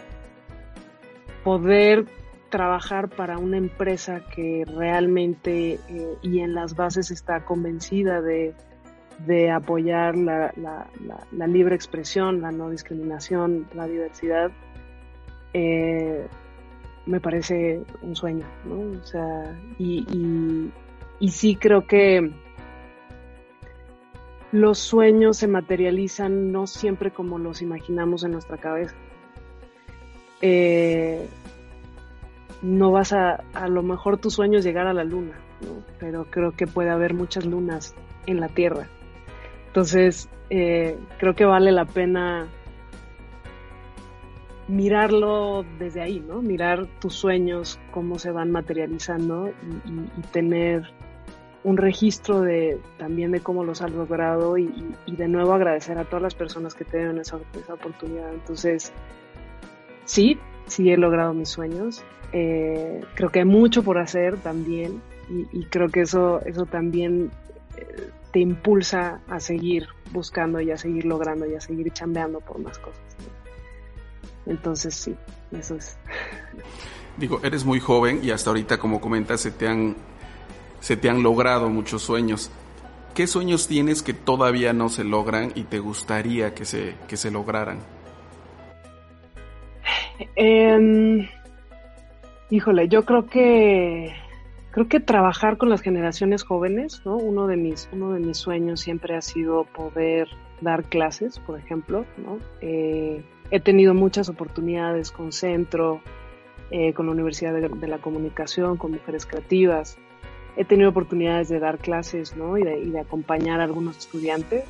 poder 1.44 2.06
trabajar 2.50 3.10
para 3.10 3.38
una 3.38 3.58
empresa 3.58 4.22
que 4.34 4.64
realmente 4.66 5.74
eh, 5.74 6.18
y 6.22 6.40
en 6.40 6.54
las 6.54 6.76
bases 6.76 7.12
está 7.12 7.44
convencida 7.44 8.22
de 8.22 8.56
de 9.26 9.52
apoyar 9.52 10.16
la, 10.18 10.54
la, 10.56 11.48
libre 11.48 11.76
expresión, 11.76 12.42
la 12.42 12.52
no 12.52 12.70
discriminación, 12.70 13.68
la 13.74 13.88
diversidad, 13.88 14.52
eh, 15.54 16.28
me 17.06 17.20
parece 17.20 17.84
un 18.02 18.16
sueño, 18.16 18.46
¿no? 18.66 19.00
O 19.00 19.04
sea, 19.04 19.60
y, 19.78 20.06
y, 20.12 20.72
y, 21.20 21.30
sí 21.30 21.56
creo 21.56 21.86
que 21.86 22.32
los 24.52 24.80
sueños 24.80 25.38
se 25.38 25.48
materializan 25.48 26.52
no 26.52 26.68
siempre 26.68 27.12
como 27.12 27.38
los 27.38 27.62
imaginamos 27.62 28.24
en 28.24 28.32
nuestra 28.32 28.58
cabeza. 28.58 28.96
Eh, 30.42 31.28
no 32.62 32.92
vas 32.92 33.14
a, 33.14 33.44
a 33.54 33.68
lo 33.68 33.84
mejor 33.84 34.18
tu 34.18 34.30
sueño 34.30 34.60
es 34.60 34.66
llegar 34.66 34.88
a 34.88 34.94
la 34.94 35.04
luna, 35.04 35.40
¿no? 35.62 35.84
pero 36.00 36.26
creo 36.26 36.52
que 36.52 36.68
puede 36.68 36.90
haber 36.90 37.14
muchas 37.14 37.46
lunas 37.46 37.96
en 38.26 38.40
la 38.40 38.48
Tierra 38.50 38.88
entonces, 39.70 40.28
eh, 40.50 40.98
creo 41.20 41.36
que 41.36 41.46
vale 41.46 41.72
la 41.72 41.86
pena 41.86 42.48
mirarlo 44.68 45.64
desde 45.78 46.02
ahí, 46.02 46.20
¿no? 46.20 46.42
Mirar 46.42 46.88
tus 47.00 47.14
sueños, 47.14 47.80
cómo 47.92 48.18
se 48.18 48.32
van 48.32 48.50
materializando 48.52 49.50
y, 49.86 50.22
tener 50.32 50.92
un 51.64 51.78
registro 51.78 52.42
de 52.42 52.80
también 52.98 53.32
de 53.32 53.42
cómo 53.42 53.64
los 53.64 53.82
has 53.82 53.92
logrado 53.92 54.58
y, 54.58 54.94
de 55.08 55.28
nuevo 55.28 55.54
agradecer 55.54 55.98
a 55.98 56.06
todas 56.06 56.22
las 56.22 56.36
personas 56.36 56.74
que 56.74 56.86
te 56.86 56.98
dieron 56.98 57.20
esa, 57.20 57.38
oportunidad. 57.70 58.34
Entonces, 58.34 58.94
sí, 60.06 60.38
sí 60.68 60.90
he 60.92 60.98
logrado 60.98 61.34
mis 61.34 61.50
sueños. 61.50 62.04
Eh, 62.32 63.02
creo 63.16 63.30
que 63.32 63.40
hay 63.40 63.46
mucho 63.46 63.84
por 63.84 63.98
hacer 63.98 64.38
también 64.38 65.02
y, 65.30 65.66
creo 65.66 65.90
que 65.90 66.02
eso, 66.02 66.42
eso 66.46 66.66
también 66.66 67.32
te 68.32 68.40
impulsa 68.40 69.22
a 69.28 69.40
seguir 69.40 69.88
buscando 70.12 70.60
y 70.60 70.72
a 70.72 70.78
seguir 70.78 71.06
logrando 71.06 71.46
y 71.46 71.56
a 71.56 71.62
seguir 71.62 71.92
chambeando 71.92 72.40
por 72.40 72.60
más 72.60 72.78
cosas. 72.80 73.02
Entonces 74.46 74.96
sí, 74.96 75.16
eso 75.52 75.76
es. 75.76 75.98
Digo, 77.18 77.40
eres 77.44 77.66
muy 77.66 77.80
joven 77.80 78.22
y 78.24 78.32
hasta 78.32 78.50
ahorita, 78.50 78.78
como 78.78 79.02
comentas, 79.02 79.42
se 79.42 79.52
te 79.52 79.68
han, 79.68 79.96
se 80.80 80.98
te 80.98 81.10
han 81.10 81.24
logrado 81.24 81.70
muchos 81.70 82.02
sueños. 82.02 82.52
¿Qué 83.14 83.28
sueños 83.28 83.68
tienes 83.68 84.02
que 84.02 84.14
todavía 84.14 84.74
no 84.74 84.90
se 84.90 85.04
logran 85.04 85.52
y 85.56 85.64
te 85.64 85.80
gustaría 85.80 86.54
que 86.54 86.66
se, 86.66 86.96
que 87.08 87.18
se 87.18 87.32
lograran? 87.32 87.80
Em, 90.36 91.28
híjole, 92.50 92.88
yo 92.88 93.06
creo 93.06 93.26
que 93.26 94.14
creo 94.72 94.88
que 94.88 95.00
trabajar 95.00 95.58
con 95.58 95.70
las 95.70 95.82
generaciones 95.82 96.44
jóvenes, 96.44 97.02
¿no? 97.06 97.18
Uno 97.18 97.48
de 97.48 97.58
mis, 97.58 97.90
uno 97.92 98.14
de 98.14 98.20
mis 98.20 98.38
sueños 98.38 98.80
siempre 98.80 99.16
ha 99.16 99.22
sido 99.22 99.64
poder 99.66 100.28
dar 100.62 100.84
clases, 100.86 101.40
por 101.40 101.60
ejemplo, 101.60 102.06
¿no? 102.18 102.40
Eh, 102.62 103.24
he 103.52 103.60
tenido 103.60 103.94
muchas 103.94 104.30
oportunidades 104.30 105.12
con 105.12 105.32
Centro, 105.32 106.02
eh, 106.72 106.94
con 106.94 107.08
la 107.08 107.14
Universidad 107.14 107.54
de, 107.54 107.88
la 107.88 107.98
Comunicación, 107.98 108.78
con 108.78 108.92
Mujeres 108.92 109.26
Creativas. 109.26 109.98
He 110.60 110.66
tenido 110.66 110.90
oportunidades 110.90 111.48
de 111.48 111.58
dar 111.58 111.78
clases, 111.78 112.36
¿no? 112.36 112.58
Y 112.58 112.64
de, 112.64 113.00
acompañar 113.00 113.62
a 113.62 113.64
algunos 113.64 113.98
estudiantes. 113.98 114.66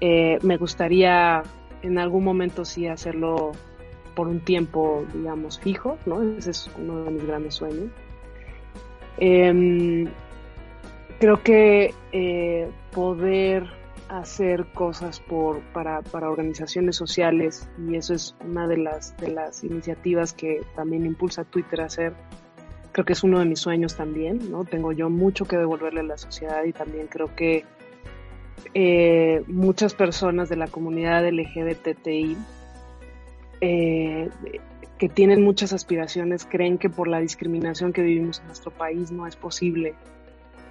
Eh, 0.00 0.38
me 0.42 0.58
gustaría 0.58 1.42
en 1.82 1.98
algún 1.98 2.22
momento 2.22 2.64
sí 2.64 2.86
hacerlo 2.86 3.50
por 4.14 4.28
un 4.28 4.38
tiempo, 4.38 5.04
digamos, 5.12 5.58
fijo, 5.58 5.98
¿no? 6.06 6.22
Ese 6.22 6.52
es 6.52 6.70
uno 6.78 7.02
de 7.02 7.10
mis 7.10 7.26
grandes 7.26 7.56
sueños. 7.56 7.90
Em, 9.18 10.06
creo 11.18 11.42
que 11.42 11.94
eh, 12.12 12.70
poder 12.92 13.66
hacer 14.08 14.66
cosas 14.72 15.20
para, 15.72 16.02
para, 16.02 16.30
organizaciones 16.30 16.94
sociales 16.94 17.68
y 17.88 17.96
eso 17.96 18.14
es 18.14 18.36
una 18.46 18.68
de 18.68 18.76
las, 18.76 19.16
de 19.16 19.32
las 19.32 19.64
iniciativas 19.64 20.32
que 20.32 20.60
también 20.76 21.06
impulsa 21.06 21.42
Twitter 21.42 21.80
a 21.80 21.86
hacer. 21.86 22.14
Creo 22.92 23.04
que 23.04 23.14
es 23.14 23.24
uno 23.24 23.38
de 23.38 23.46
mis 23.46 23.60
sueños 23.60 23.96
también, 23.96 24.50
¿no? 24.50 24.64
Tengo 24.64 24.92
yo 24.92 25.10
mucho 25.10 25.46
que 25.46 25.56
devolverle 25.56 26.00
a 26.00 26.04
la 26.04 26.18
sociedad 26.18 26.62
y 26.64 26.72
también 26.72 27.06
creo 27.06 27.34
que 27.34 27.64
eh, 28.74 29.42
muchas 29.46 29.94
personas 29.94 30.48
de 30.48 30.56
la 30.56 30.66
comunidad 30.66 31.26
LGBTI 31.26 32.36
eh, 33.60 34.28
que 34.98 35.08
tienen 35.08 35.42
muchas 35.42 35.72
aspiraciones 35.72 36.44
creen 36.44 36.78
que 36.78 36.90
por 36.90 37.08
la 37.08 37.18
discriminación 37.18 37.92
que 37.92 38.02
vivimos 38.02 38.40
en 38.40 38.46
nuestro 38.46 38.70
país 38.70 39.10
no 39.10 39.26
es 39.26 39.36
posible 39.36 39.94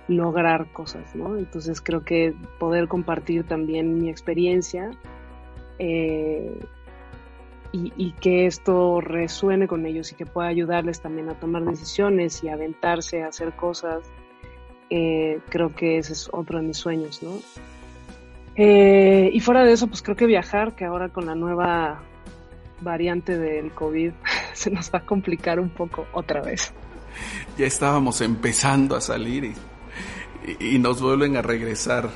lograr 0.07 0.71
cosas, 0.71 1.15
¿no? 1.15 1.37
Entonces 1.37 1.81
creo 1.81 2.03
que 2.03 2.33
poder 2.59 2.87
compartir 2.87 3.45
también 3.45 3.99
mi 3.99 4.09
experiencia 4.09 4.91
eh, 5.79 6.59
y, 7.73 8.11
que 8.13 8.47
esto 8.47 8.99
resuene 8.99 9.67
con 9.67 9.85
ellos 9.85 10.11
y 10.11 10.15
que 10.15 10.25
pueda 10.25 10.49
ayudarles 10.49 10.99
también 10.99 11.29
a 11.29 11.35
tomar 11.35 11.63
decisiones 11.63 12.43
y 12.43 12.49
aventarse 12.49 13.23
a 13.23 13.27
hacer 13.27 13.53
cosas, 13.53 14.03
eh, 14.89 15.39
creo 15.49 15.73
que 15.73 15.97
ese 15.97 16.13
es 16.13 16.29
otro 16.33 16.59
de 16.59 16.65
mis 16.65 16.77
sueños, 16.77 17.23
¿no? 17.23 17.39
Eh, 18.55 19.29
y 19.31 19.39
fuera 19.39 19.63
de 19.63 19.71
eso, 19.71 19.87
pues 19.87 20.01
creo 20.01 20.17
que 20.17 20.25
viajar, 20.25 20.75
que 20.75 20.83
ahora 20.83 21.09
con 21.09 21.25
la 21.25 21.35
nueva 21.35 22.01
variante 22.81 23.37
del 23.37 23.71
COVID 23.71 24.11
se 24.53 24.71
nos 24.71 24.93
va 24.93 24.99
a 24.99 25.05
complicar 25.05 25.59
un 25.59 25.69
poco 25.69 26.05
otra 26.13 26.41
vez. 26.41 26.73
Ya 27.57 27.65
estábamos 27.65 28.21
empezando 28.21 28.95
a 28.95 29.01
salir 29.01 29.53
y, 30.59 30.79
nos 30.79 31.01
vuelven 31.01 31.37
a 31.37 31.41
regresar. 31.41 32.09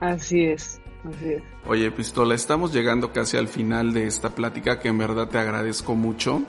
Así 0.00 0.44
es, 0.44 0.80
así 1.04 1.34
es. 1.34 1.42
Oye, 1.66 1.90
Pistola, 1.90 2.34
estamos 2.34 2.72
llegando 2.72 3.12
casi 3.12 3.36
al 3.36 3.48
final 3.48 3.92
de 3.92 4.06
esta 4.06 4.30
plática 4.30 4.80
que 4.80 4.88
en 4.88 4.98
verdad 4.98 5.28
te 5.28 5.38
agradezco 5.38 5.94
mucho. 5.94 6.42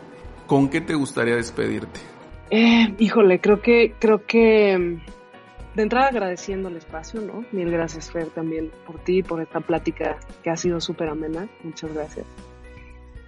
¿Con 0.47 0.69
qué 0.69 0.81
te 0.81 0.95
gustaría 0.95 1.35
despedirte? 1.35 1.99
Eh, 2.49 2.93
híjole, 2.99 3.39
creo 3.39 3.61
que, 3.61 3.95
creo 3.97 4.25
que 4.25 4.77
mm, 4.77 5.75
de 5.75 5.83
entrada 5.83 6.07
agradeciendo 6.07 6.67
el 6.67 6.75
espacio, 6.75 7.21
¿no? 7.21 7.45
Mil 7.51 7.71
gracias, 7.71 8.11
Fer, 8.11 8.27
también 8.27 8.71
por 8.85 8.99
ti, 8.99 9.23
por 9.23 9.41
esta 9.41 9.61
plática 9.61 10.17
que 10.43 10.49
ha 10.49 10.57
sido 10.57 10.81
súper 10.81 11.07
amena. 11.07 11.47
Muchas 11.63 11.93
gracias. 11.93 12.25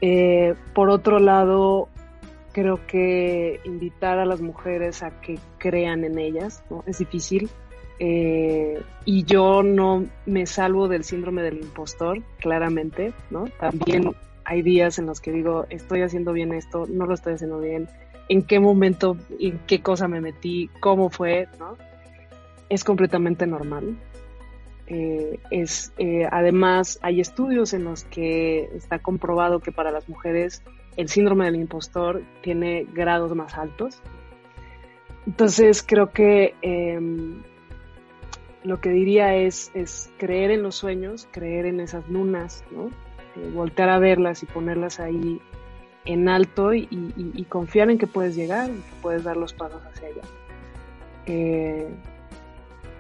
Eh, 0.02 0.56
por 0.76 0.90
otro 0.90 1.20
lado, 1.20 1.88
creo 2.52 2.86
que 2.86 3.62
invitar 3.64 4.20
a 4.20 4.26
las 4.26 4.42
mujeres 4.42 5.04
a 5.04 5.22
que 5.22 5.40
crean 5.58 6.04
en 6.04 6.20
ellas, 6.20 6.64
¿no? 6.70 6.84
Es 6.86 7.00
difícil. 7.00 7.50
Eh, 8.00 8.82
y 9.06 9.24
yo 9.24 9.64
no 9.64 10.06
me 10.26 10.46
salvo 10.46 10.88
del 10.88 11.04
síndrome 11.04 11.42
del 11.42 11.58
impostor, 11.58 12.22
claramente, 12.40 13.14
¿no? 13.30 13.46
También 13.60 14.16
hay 14.46 14.62
días 14.62 15.00
en 15.00 15.06
los 15.06 15.22
que 15.22 15.32
digo, 15.32 15.66
estoy 15.70 16.02
haciendo 16.02 16.34
bien 16.34 16.54
esto, 16.54 16.86
no 16.90 17.06
lo 17.06 17.14
estoy 17.14 17.34
haciendo 17.34 17.60
bien, 17.60 17.88
en 18.30 18.44
qué 18.44 18.60
momento, 18.60 19.18
en 19.40 19.60
qué 19.68 19.82
cosa 19.82 20.08
me 20.08 20.22
metí, 20.22 20.70
cómo 20.80 21.10
fue, 21.10 21.48
¿no? 21.60 21.78
Es 22.70 22.84
completamente 22.84 23.46
normal. 23.46 23.98
Eh, 24.88 25.40
es, 25.50 25.94
eh, 25.98 26.28
además, 26.30 27.00
hay 27.02 27.22
estudios 27.22 27.74
en 27.74 27.86
los 27.86 28.04
que 28.06 28.70
está 28.76 29.00
comprobado 29.00 29.60
que 29.60 29.72
para 29.72 29.92
las 29.92 30.10
mujeres 30.10 30.62
el 30.98 31.10
síndrome 31.10 31.46
del 31.46 31.56
impostor 31.56 32.22
tiene 32.42 32.86
grados 32.94 33.34
más 33.36 33.58
altos. 33.58 34.02
Entonces, 35.26 35.84
creo 35.84 36.12
que 36.12 36.54
em, 36.62 37.42
lo 38.64 38.80
que 38.80 38.90
diría 38.90 39.36
es, 39.36 39.72
es, 39.74 40.12
creer 40.18 40.52
en 40.52 40.64
los 40.64 40.76
sueños, 40.76 41.28
creer 41.32 41.66
en 41.66 41.80
esas 41.80 42.08
lunas, 42.10 42.64
¿no? 42.72 42.88
Eh, 43.36 43.52
voltear 43.54 43.90
a 43.90 44.00
verlas 44.00 44.44
y 44.44 44.46
ponerlas 44.46 45.00
ahí 45.00 45.42
en 46.06 46.30
alto 46.30 46.74
y, 46.74 46.88
confiar 47.50 47.90
en 47.90 47.98
que 47.98 48.08
puedes 48.08 48.36
llegar 48.36 48.70
y 48.70 48.74
que 48.74 48.96
puedes 49.02 49.24
dar 49.24 49.38
los 49.38 49.54
pasos 49.54 49.82
hacia 49.86 50.08
allá. 50.10 50.22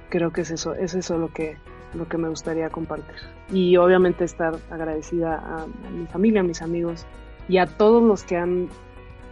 creo 0.09 0.31
que 0.31 0.41
es 0.41 0.51
eso, 0.51 0.75
es 0.75 0.93
eso 0.93 1.17
lo 1.17 1.27
que, 1.33 1.57
lo 1.93 2.07
que 2.07 2.17
me 2.17 2.29
gustaría 2.29 2.69
compartir. 2.69 3.15
Y 3.51 3.77
obviamente 3.77 4.23
estar 4.23 4.55
agradecida 4.69 5.35
a, 5.35 5.65
mi 5.91 6.05
familia, 6.07 6.41
a 6.41 6.43
mis 6.43 6.61
amigos 6.61 7.05
y 7.47 7.57
a 7.57 7.65
todos 7.65 8.01
los 8.01 8.23
que 8.23 8.37
han, 8.37 8.69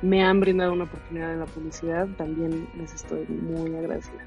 me 0.01 0.23
han 0.23 0.39
brindado 0.39 0.73
una 0.73 0.85
oportunidad 0.85 1.33
en 1.33 1.39
la 1.39 1.45
publicidad, 1.45 2.07
también 2.17 2.67
les 2.77 2.93
estoy 2.93 3.25
muy 3.27 3.75
agradecida. 3.75 4.25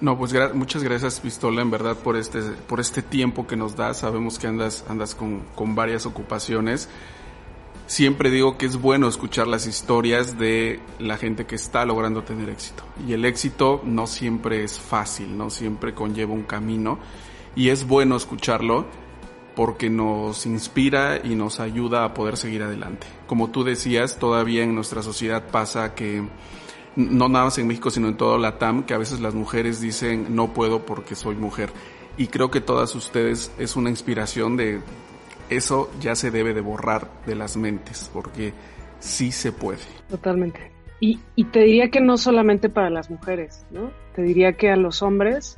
No, 0.00 0.16
pues 0.16 0.32
muchas 0.54 0.82
gracias 0.82 1.20
Pistola, 1.20 1.60
en 1.60 1.70
verdad, 1.70 1.96
por 1.96 2.16
este, 2.16 2.40
por 2.40 2.80
este 2.80 3.02
tiempo 3.02 3.46
que 3.46 3.56
nos 3.56 3.76
das. 3.76 3.98
Sabemos 3.98 4.38
que 4.38 4.46
andas, 4.46 4.84
andas 4.88 5.14
con, 5.14 5.40
con 5.54 5.74
varias 5.74 6.06
ocupaciones 6.06 6.88
siempre 7.90 8.30
digo 8.30 8.56
que 8.56 8.66
es 8.66 8.80
bueno 8.80 9.08
escuchar 9.08 9.48
las 9.48 9.66
historias 9.66 10.38
de 10.38 10.78
la 11.00 11.16
gente 11.16 11.44
que 11.44 11.56
está 11.56 11.84
logrando 11.84 12.22
tener 12.22 12.48
éxito. 12.48 12.84
Y 13.04 13.14
el 13.14 13.24
éxito 13.24 13.82
no 13.84 14.06
siempre 14.06 14.62
es 14.62 14.78
fácil, 14.78 15.36
no 15.36 15.50
siempre 15.50 15.92
conlleva 15.92 16.32
un 16.32 16.44
camino. 16.44 17.00
Y 17.56 17.70
es 17.70 17.88
bueno 17.88 18.14
escucharlo 18.14 18.86
porque 19.56 19.90
nos 19.90 20.46
inspira 20.46 21.20
y 21.22 21.34
nos 21.34 21.58
ayuda 21.58 22.04
a 22.04 22.14
poder 22.14 22.36
seguir 22.36 22.62
adelante. 22.62 23.08
Como 23.26 23.50
tú 23.50 23.64
decías, 23.64 24.20
todavía 24.20 24.62
en 24.62 24.76
nuestra 24.76 25.02
sociedad 25.02 25.48
pasa 25.50 25.92
que 25.92 26.22
no 26.96 27.28
nada 27.28 27.46
más 27.46 27.58
en 27.58 27.66
México, 27.66 27.90
sino 27.90 28.08
en 28.08 28.16
todo 28.16 28.38
la 28.38 28.58
TAM, 28.58 28.84
que 28.84 28.94
a 28.94 28.98
veces 28.98 29.20
las 29.20 29.34
mujeres 29.34 29.80
dicen 29.80 30.34
no 30.34 30.52
puedo 30.52 30.84
porque 30.86 31.14
soy 31.14 31.36
mujer. 31.36 31.70
Y 32.16 32.26
creo 32.26 32.50
que 32.50 32.60
todas 32.60 32.94
ustedes 32.94 33.52
es 33.58 33.76
una 33.76 33.90
inspiración 33.90 34.56
de 34.56 34.80
eso 35.50 35.90
ya 36.00 36.14
se 36.14 36.30
debe 36.30 36.54
de 36.54 36.60
borrar 36.60 37.10
de 37.26 37.34
las 37.34 37.56
mentes, 37.56 38.08
porque 38.12 38.52
sí 39.00 39.32
se 39.32 39.52
puede. 39.52 39.80
Totalmente. 40.08 40.70
Y, 41.00 41.18
te 41.50 41.60
diría 41.60 41.90
que 41.90 42.00
no 42.00 42.18
solamente 42.18 42.68
para 42.68 42.90
las 42.90 43.10
mujeres, 43.10 43.64
¿no? 43.70 43.90
Te 44.14 44.22
diría 44.22 44.52
que 44.52 44.70
a 44.70 44.76
los 44.76 45.02
hombres 45.02 45.56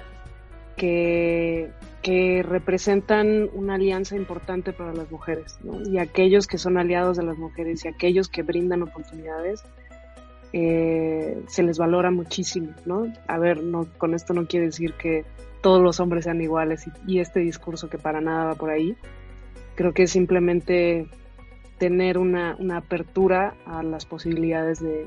que, 0.77 1.69
que 2.01 2.45
representan 2.45 3.51
una 3.53 3.75
alianza 3.75 4.15
importante 4.15 4.73
para 4.73 4.95
las 4.95 5.11
mujeres, 5.11 5.59
¿no? 5.65 5.83
Y 5.83 5.99
aquellos 5.99 6.47
que 6.47 6.59
son 6.59 6.79
aliados 6.79 7.17
de 7.17 7.25
las 7.25 7.39
mujeres 7.39 7.85
y 7.85 7.89
aquellos 7.89 8.29
que 8.29 8.45
brindan 8.45 8.83
oportunidades, 8.83 9.65
eh, 10.53 11.43
se 11.47 11.63
les 11.63 11.79
valora 11.79 12.11
muchísimo, 12.11 12.73
¿no? 12.85 13.13
A 13.27 13.39
ver, 13.39 13.63
no, 13.63 13.87
con 13.99 14.15
esto 14.15 14.35
no 14.35 14.47
quiere 14.47 14.67
decir 14.67 14.95
que 14.95 15.25
todos 15.63 15.81
los 15.83 16.01
hombres 16.01 16.25
sean 16.25 16.41
iguales 16.41 16.85
y, 17.07 17.21
este 17.21 17.41
discurso 17.41 17.89
que 17.89 17.99
para 17.99 18.21
nada 18.21 18.47
va 18.47 18.55
por 18.55 18.71
ahí, 18.71 18.97
Creo 19.75 19.95
que 19.95 20.03
es 20.03 20.11
simplemente 20.11 21.07
tener 21.79 22.19
una, 22.19 22.59
apertura 22.77 23.55
a 23.65 23.83
las 23.83 24.05
posibilidades 24.05 24.81
de, 24.81 25.07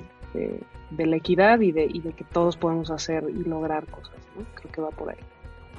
la 0.98 1.16
equidad 1.16 1.60
y 1.62 1.72
de, 1.72 1.88
que 1.88 2.24
todos 2.24 2.58
podemos 2.58 2.90
hacer 2.90 3.26
y 3.30 3.48
lograr 3.48 3.86
cosas. 3.86 4.16
Creo 4.56 4.72
que 4.72 4.82
va 4.82 4.90
por 4.90 5.12
ahí. 5.12 5.20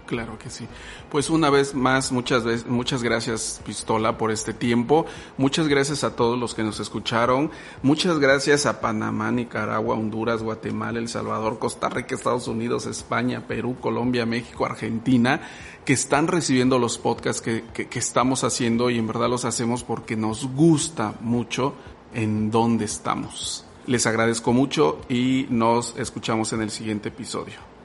Claro 0.07 0.38
que 0.38 0.50
sí. 0.50 0.68
Pues 1.11 1.30
una 1.30 1.50
vez 1.50 1.74
más, 1.74 2.12
muchas 2.12 2.44
veces, 2.44 2.66
muchas 2.66 3.02
gracias 3.02 3.61
Pistola 3.66 4.16
por 4.16 4.30
este 4.30 4.54
tiempo. 4.54 5.04
Muchas 5.36 5.66
gracias 5.66 6.04
a 6.04 6.14
todos 6.14 6.38
los 6.38 6.54
que 6.54 6.62
nos 6.62 6.78
escucharon. 6.78 7.50
Muchas 7.82 8.20
gracias 8.20 8.66
a 8.66 8.80
Panamá, 8.80 9.32
Nicaragua, 9.32 9.96
Honduras, 9.96 10.44
Guatemala, 10.44 11.00
El 11.00 11.09
Salvador, 11.09 11.59
Costa 11.59 11.88
Rica, 11.88 12.14
Estados 12.14 12.46
Unidos, 12.46 12.86
España, 12.86 13.48
Perú, 13.48 13.76
Colombia, 13.80 14.26
México, 14.26 14.64
Argentina, 14.64 15.40
que 15.84 15.92
están 15.92 16.28
recibiendo 16.28 16.78
los 16.78 16.98
podcasts 16.98 17.42
que, 17.42 17.64
que 17.72 17.98
estamos 17.98 18.44
haciendo 18.44 18.90
y 18.90 18.98
en 18.98 19.09
verdad 19.09 19.28
los 19.28 19.44
hacemos 19.44 19.82
porque 19.82 20.16
nos 20.16 20.46
gusta 20.54 21.14
mucho 21.20 21.74
en 22.14 22.52
dónde 22.52 22.84
estamos. 22.84 23.64
Les 23.86 24.07
agradezco 24.07 24.52
mucho 24.52 25.00
y 25.09 25.46
nos 25.50 25.96
escuchamos 25.96 26.52
en 26.52 26.62
el 26.62 26.70
siguiente 26.70 27.09
episodio. 27.09 27.75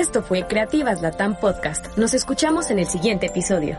Esto 0.00 0.22
fue 0.22 0.46
Creativas 0.46 1.02
Latam 1.02 1.38
Podcast. 1.38 1.98
Nos 1.98 2.14
escuchamos 2.14 2.70
en 2.70 2.78
el 2.78 2.86
siguiente 2.86 3.26
episodio. 3.26 3.76